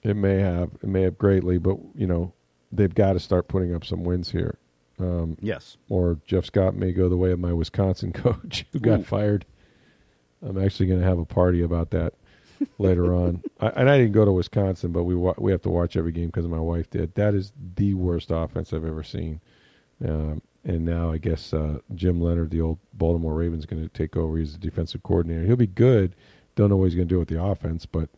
It 0.04 0.14
may 0.16 0.38
have. 0.38 0.70
It 0.82 0.88
may 0.88 1.02
have 1.02 1.18
greatly, 1.18 1.58
but 1.58 1.78
you 1.94 2.06
know, 2.06 2.32
they've 2.70 2.94
got 2.94 3.14
to 3.14 3.20
start 3.20 3.48
putting 3.48 3.74
up 3.74 3.84
some 3.84 4.04
wins 4.04 4.30
here. 4.30 4.58
Um, 5.00 5.36
Yes. 5.40 5.76
or 5.88 6.20
Jeff 6.24 6.44
Scott 6.44 6.76
may 6.76 6.92
go 6.92 7.08
the 7.08 7.16
way 7.16 7.32
of 7.32 7.40
my 7.40 7.52
Wisconsin 7.52 8.12
coach 8.14 8.64
who 8.72 8.78
got 8.78 9.00
Ooh. 9.00 9.04
fired. 9.04 9.44
I'm 10.46 10.62
actually 10.62 10.86
going 10.86 11.00
to 11.00 11.06
have 11.06 11.18
a 11.18 11.24
party 11.24 11.62
about 11.62 11.90
that 11.90 12.14
later 12.78 13.12
on. 13.14 13.42
I, 13.60 13.68
and 13.70 13.90
I 13.90 13.96
didn't 13.98 14.12
go 14.12 14.24
to 14.24 14.30
Wisconsin, 14.32 14.92
but 14.92 15.04
we 15.04 15.14
wa- 15.14 15.34
we 15.38 15.50
have 15.52 15.62
to 15.62 15.70
watch 15.70 15.96
every 15.96 16.12
game 16.12 16.26
because 16.26 16.46
my 16.46 16.60
wife 16.60 16.90
did. 16.90 17.14
That 17.14 17.34
is 17.34 17.52
the 17.76 17.94
worst 17.94 18.30
offense 18.30 18.72
I've 18.72 18.84
ever 18.84 19.02
seen. 19.02 19.40
Um, 20.06 20.42
and 20.64 20.84
now 20.84 21.10
I 21.10 21.18
guess 21.18 21.52
uh, 21.52 21.78
Jim 21.94 22.20
Leonhard, 22.20 22.50
the 22.50 22.60
old 22.60 22.78
Baltimore 22.92 23.34
Ravens, 23.34 23.66
going 23.66 23.82
to 23.82 23.88
take 23.88 24.16
over. 24.16 24.36
He's 24.38 24.52
the 24.52 24.58
defensive 24.58 25.02
coordinator. 25.02 25.44
He'll 25.44 25.56
be 25.56 25.66
good. 25.66 26.14
Don't 26.56 26.68
know 26.70 26.76
what 26.76 26.84
he's 26.86 26.94
going 26.94 27.08
to 27.08 27.14
do 27.14 27.18
with 27.18 27.28
the 27.28 27.42
offense, 27.42 27.84
but 27.86 28.10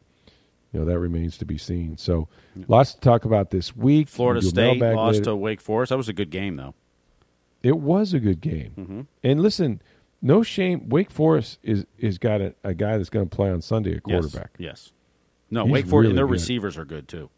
you 0.77 0.83
know 0.83 0.91
that 0.91 0.99
remains 0.99 1.39
to 1.39 1.47
be 1.47 1.57
seen. 1.57 1.97
So, 1.97 2.29
lots 2.69 2.93
to 2.95 3.01
talk 3.01 3.25
about 3.25 3.51
this 3.51 3.75
week. 3.75 4.09
Florida 4.09 4.41
We'll 4.43 4.51
State 4.51 4.79
lost 4.81 5.15
later. 5.15 5.25
to 5.25 5.37
Wake 5.37 5.63
Forest. 5.63 5.89
That 5.91 5.97
was 5.97 6.11
a 6.11 6.13
good 6.13 6.29
game, 6.31 6.57
though. 6.57 6.75
It 7.63 7.79
was 7.79 8.13
a 8.13 8.21
good 8.21 8.43
game. 8.43 8.73
Mm-hmm. 8.79 9.01
And 9.25 9.41
listen, 9.41 9.81
no 10.21 10.43
shame. 10.43 10.89
Wake 10.91 11.11
Forest 11.11 11.59
is 11.63 11.87
is 11.97 12.19
got 12.19 12.43
a, 12.43 12.55
a 12.63 12.75
guy 12.75 12.99
that's 12.99 13.09
going 13.09 13.27
to 13.27 13.35
play 13.35 13.51
on 13.51 13.63
Sunday 13.63 13.97
at 13.97 14.03
quarterback. 14.03 14.51
Yes. 14.59 14.69
yes. 14.69 14.93
No, 15.51 15.65
He's 15.65 15.73
Wake 15.73 15.87
Forest 15.87 15.93
really 15.93 16.11
and 16.11 16.19
their 16.19 16.27
good. 16.27 16.33
receivers 16.33 16.77
are 16.77 16.85
good 16.85 17.09
too. 17.09 17.31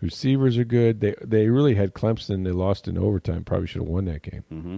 Receivers 0.00 0.56
are 0.58 0.64
good. 0.64 1.00
They 1.00 1.14
they 1.20 1.48
really 1.48 1.74
had 1.74 1.92
Clemson. 1.92 2.44
They 2.44 2.52
lost 2.52 2.86
in 2.86 2.96
overtime. 2.96 3.42
Probably 3.42 3.66
should 3.66 3.82
have 3.82 3.88
won 3.88 4.04
that 4.04 4.22
game. 4.22 4.44
Mm-hmm. 4.52 4.76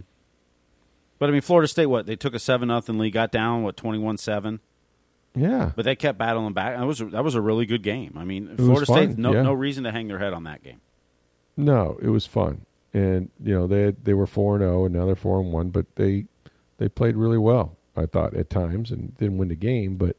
But 1.19 1.29
I 1.29 1.33
mean, 1.33 1.43
Florida 1.43 1.69
State, 1.69 1.87
what 1.87 2.07
they 2.07 2.17
took 2.17 2.35
a 2.35 2.39
seven 2.39 2.69
nothing 2.69 2.99
lead, 2.99 3.13
got 3.13 3.33
down 3.33 3.63
what 3.65 3.77
twenty 3.77 3.99
one 3.99 4.17
seven, 4.17 4.61
Yeah, 5.39 5.73
but 5.77 5.85
they 5.85 5.97
kept 5.97 6.19
battling 6.19 6.53
back. 6.53 6.77
That 6.77 6.87
was 6.87 6.99
that 6.99 7.25
was 7.25 7.35
a 7.35 7.41
really 7.41 7.67
good 7.67 7.83
game. 7.83 8.15
I 8.17 8.25
mean, 8.25 8.49
was 8.57 8.67
Florida 8.67 8.87
State 8.87 9.19
no 9.19 9.33
yeah. 9.33 9.43
no 9.43 9.53
reason 9.53 9.85
to 9.85 9.93
hang 9.93 10.09
their 10.09 10.19
head 10.19 10.33
on 10.33 10.45
that 10.45 10.63
game. 10.63 10.81
no, 11.57 11.99
it 12.03 12.09
was 12.09 12.27
fun. 12.27 12.65
And 12.95 13.31
you 13.43 13.55
know 13.55 13.67
they 13.67 13.93
they 14.03 14.15
were 14.15 14.27
four 14.27 14.57
and 14.57 14.63
zero, 14.63 14.85
and 14.85 14.95
now 14.95 15.07
they're 15.07 15.15
four 15.15 15.41
and 15.41 15.53
one. 15.53 15.71
But 15.71 15.87
they 15.97 16.25
they 16.79 16.89
played 16.89 17.17
really 17.17 17.39
well. 17.39 17.77
I 17.97 18.07
thought 18.07 18.35
at 18.35 18.49
times, 18.51 18.91
and 18.91 19.17
didn't 19.19 19.39
win 19.39 19.49
the 19.49 19.57
game. 19.57 19.97
But 19.97 20.17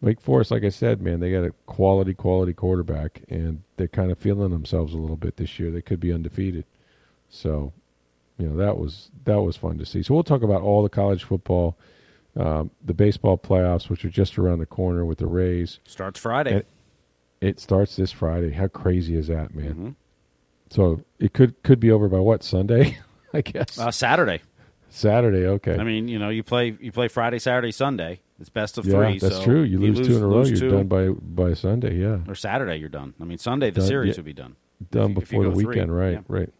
Wake 0.00 0.20
Forest, 0.20 0.50
like 0.50 0.64
I 0.64 0.70
said, 0.70 1.00
man, 1.00 1.20
they 1.20 1.30
got 1.30 1.44
a 1.44 1.52
quality 1.66 2.14
quality 2.14 2.52
quarterback, 2.52 3.22
and 3.28 3.62
they're 3.76 3.88
kind 3.88 4.10
of 4.10 4.18
feeling 4.18 4.50
themselves 4.50 4.94
a 4.94 4.98
little 4.98 5.16
bit 5.16 5.36
this 5.36 5.58
year. 5.58 5.70
They 5.70 5.82
could 5.82 6.00
be 6.00 6.12
undefeated. 6.12 6.64
So 7.28 7.72
you 8.38 8.48
know 8.48 8.56
that 8.56 8.76
was 8.76 9.10
that 9.24 9.40
was 9.40 9.56
fun 9.56 9.78
to 9.78 9.86
see. 9.86 10.02
So 10.02 10.14
we'll 10.14 10.24
talk 10.24 10.42
about 10.42 10.62
all 10.62 10.82
the 10.82 10.88
college 10.88 11.22
football, 11.22 11.76
um, 12.36 12.70
the 12.84 12.94
baseball 12.94 13.36
playoffs, 13.38 13.88
which 13.88 14.04
are 14.04 14.10
just 14.10 14.38
around 14.38 14.58
the 14.60 14.66
corner 14.66 15.04
with 15.04 15.18
the 15.18 15.26
Rays. 15.26 15.80
Starts 15.86 16.18
Friday. 16.18 16.52
And 16.54 16.64
it 17.40 17.60
starts 17.60 17.96
this 17.96 18.12
Friday. 18.12 18.50
How 18.52 18.68
crazy 18.68 19.16
is 19.16 19.26
that, 19.28 19.54
man? 19.54 19.74
Mhm. 19.74 19.94
So 20.70 21.02
it 21.18 21.32
could 21.34 21.60
could 21.62 21.80
be 21.80 21.90
over 21.90 22.08
by 22.08 22.18
what 22.20 22.42
Sunday? 22.42 22.96
I 23.34 23.40
guess 23.42 23.78
Uh, 23.78 23.90
Saturday. 23.90 24.40
Saturday. 24.90 25.46
Okay, 25.46 25.76
I 25.78 25.84
mean, 25.84 26.06
you 26.08 26.18
know, 26.18 26.28
you 26.28 26.42
play 26.42 26.76
you 26.80 26.92
play 26.92 27.08
Friday, 27.08 27.38
Saturday, 27.38 27.72
Sunday. 27.72 28.20
It's 28.40 28.50
best 28.50 28.76
of 28.78 28.84
yeah, 28.86 28.92
three. 28.94 29.18
that's 29.18 29.36
so 29.36 29.44
true. 29.44 29.62
You, 29.62 29.78
lose, 29.78 30.06
two 30.06 30.16
in 30.16 30.22
a 30.22 30.26
row, 30.26 30.44
you're 30.44 30.56
two, 30.56 30.70
done 30.70 30.86
by 30.86 31.08
by 31.08 31.54
Sunday. 31.54 31.96
Yeah, 31.96 32.18
or 32.28 32.34
Saturday. 32.34 32.76
You're 32.76 32.88
done. 32.88 33.14
I 33.20 33.24
mean, 33.24 33.38
Sunday 33.38 33.70
the 33.70 33.80
Done, 33.80 33.88
series 33.88 34.16
yeah. 34.16 34.18
would 34.18 34.24
be 34.26 34.32
done. 34.32 34.56
done 34.90 35.10
if 35.12 35.16
you 35.16 35.20
before 35.20 35.44
the 35.44 35.50
go 35.50 35.54
three, 35.56 35.64
weekend. 35.66 35.96
Right, 35.96 36.12
yeah. 36.12 36.20
right. 36.28 36.50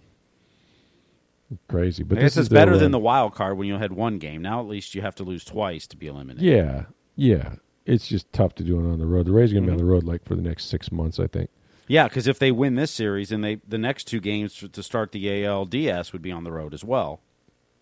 Crazy, 1.68 2.02
but 2.02 2.18
I 2.18 2.22
this 2.22 2.36
is 2.36 2.48
better 2.48 2.76
than 2.78 2.92
the 2.92 2.98
wild 2.98 3.34
card 3.34 3.58
when 3.58 3.68
you 3.68 3.76
had 3.76 3.92
one 3.92 4.18
game. 4.18 4.42
Now 4.42 4.60
at 4.60 4.66
least 4.66 4.94
you 4.94 5.02
have 5.02 5.14
to 5.16 5.24
lose 5.24 5.44
twice 5.44 5.86
to 5.88 5.96
be 5.96 6.06
eliminated. 6.06 6.42
Yeah, 6.44 6.84
yeah. 7.16 7.54
It's 7.84 8.06
just 8.06 8.32
tough 8.32 8.54
to 8.56 8.62
do 8.64 8.78
it 8.78 8.90
on 8.90 8.98
the 8.98 9.06
road. 9.06 9.26
The 9.26 9.32
Rays 9.32 9.50
are 9.50 9.54
going 9.54 9.64
to 9.64 9.70
Mm-hmm. 9.72 9.76
be 9.78 9.82
on 9.82 9.86
the 9.86 9.92
road 9.92 10.04
like 10.04 10.24
for 10.24 10.36
the 10.36 10.42
next 10.42 10.66
six 10.66 10.92
months, 10.92 11.18
I 11.18 11.26
think. 11.26 11.50
Yeah, 11.88 12.06
because 12.06 12.28
if 12.28 12.38
they 12.38 12.52
win 12.52 12.76
this 12.76 12.92
series, 12.92 13.32
and 13.32 13.42
they 13.42 13.56
the 13.66 13.76
next 13.78 14.04
two 14.04 14.20
games 14.20 14.54
to- 14.58 14.68
to 14.68 14.82
start 14.82 15.10
the 15.12 15.26
ALDS 15.26 16.12
would 16.12 16.22
be 16.22 16.30
on 16.32 16.44
the 16.44 16.52
road 16.52 16.74
as 16.74 16.84
well. 16.84 17.20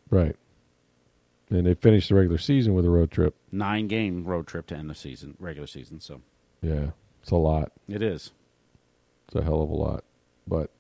Right. 0.09 0.37
And 1.51 1.67
they 1.67 1.75
finished 1.75 2.09
the 2.09 2.15
regular 2.15 2.39
season 2.39 2.75
with 2.75 2.85
a 2.87 2.91
road 2.91 3.11
trip. 3.11 3.35
Nine 3.53 3.89
game 3.89 4.25
road 4.25 4.47
trip 4.47 4.67
to 4.69 4.77
end 4.77 4.89
the 4.89 4.95
season, 4.95 5.37
regular 5.39 5.67
season. 5.67 6.01
So 6.01 6.23
Yeah, 6.63 6.91
it's 7.23 7.31
a 7.31 7.37
lot. 7.37 7.73
it 7.89 8.03
is. 8.03 8.33
It's 9.27 9.37
a 9.37 9.43
hell 9.43 9.61
of 9.63 9.69
a 9.71 9.75
lot. 9.75 10.05
But 10.47 10.71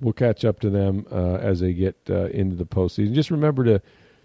we'll 0.00 0.12
catch 0.12 0.44
up 0.44 0.60
to 0.60 0.70
them 0.70 1.06
uh, 1.10 1.36
as 1.36 1.58
they 1.60 1.72
get 1.72 1.96
uh, 2.10 2.26
into 2.26 2.56
the 2.56 2.66
postseason. 2.66 3.12
Just 3.12 3.30
remember 3.30 3.64
to 3.64 3.80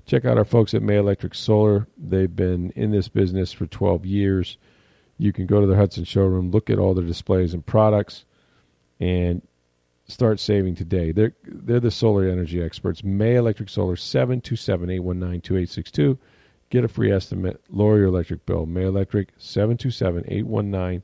check 0.05 0.25
out 0.25 0.37
our 0.37 0.45
folks 0.45 0.73
at 0.73 0.81
May 0.81 0.97
Electric 0.97 1.35
Solar. 1.35 1.87
They've 1.97 2.35
been 2.35 2.71
in 2.71 2.91
this 2.91 3.07
business 3.07 3.53
for 3.53 3.67
12 3.67 4.05
years. 4.05 4.57
You 5.17 5.31
can 5.33 5.45
go 5.45 5.61
to 5.61 5.67
the 5.67 5.75
Hudson 5.75 6.05
showroom, 6.05 6.51
look 6.51 6.69
at 6.69 6.79
all 6.79 6.93
their 6.93 7.05
displays 7.05 7.53
and 7.53 7.65
products, 7.65 8.25
and 8.99 9.41
start 10.07 10.39
saving 10.39 10.75
today. 10.75 11.11
They're 11.11 11.33
they're 11.43 11.79
the 11.79 11.91
solar 11.91 12.27
energy 12.27 12.61
experts. 12.61 13.03
May 13.03 13.35
Electric 13.35 13.69
Solar 13.69 13.95
727-819-2862. 13.95 16.17
Get 16.69 16.83
a 16.83 16.87
free 16.87 17.11
estimate, 17.11 17.59
lower 17.69 17.97
your 17.97 18.07
electric 18.07 18.45
bill. 18.45 18.67
May 18.67 18.83
Electric 18.83 19.35
727-819 19.39 21.01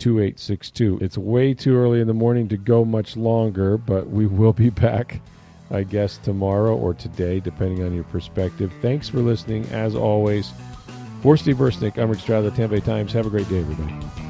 2862. 0.00 0.98
It's 1.00 1.16
way 1.16 1.54
too 1.54 1.76
early 1.76 2.00
in 2.00 2.08
the 2.08 2.14
morning 2.14 2.48
to 2.48 2.56
go 2.56 2.84
much 2.84 3.16
longer, 3.16 3.76
but 3.76 4.08
we 4.08 4.26
will 4.26 4.52
be 4.52 4.70
back, 4.70 5.20
I 5.70 5.84
guess, 5.84 6.18
tomorrow 6.18 6.76
or 6.76 6.94
today, 6.94 7.38
depending 7.38 7.84
on 7.84 7.94
your 7.94 8.04
perspective. 8.04 8.72
Thanks 8.82 9.08
for 9.08 9.18
listening. 9.20 9.64
As 9.66 9.94
always, 9.94 10.52
for 11.22 11.36
Steve 11.36 11.56
Versnick, 11.56 11.98
I'm 11.98 12.10
Rick 12.10 12.20
Stroud 12.20 12.44
of 12.44 12.50
the 12.50 12.56
Tampa 12.56 12.76
Bay 12.76 12.80
Times. 12.80 13.12
Have 13.12 13.26
a 13.26 13.30
great 13.30 13.48
day, 13.48 13.60
everybody. 13.60 14.29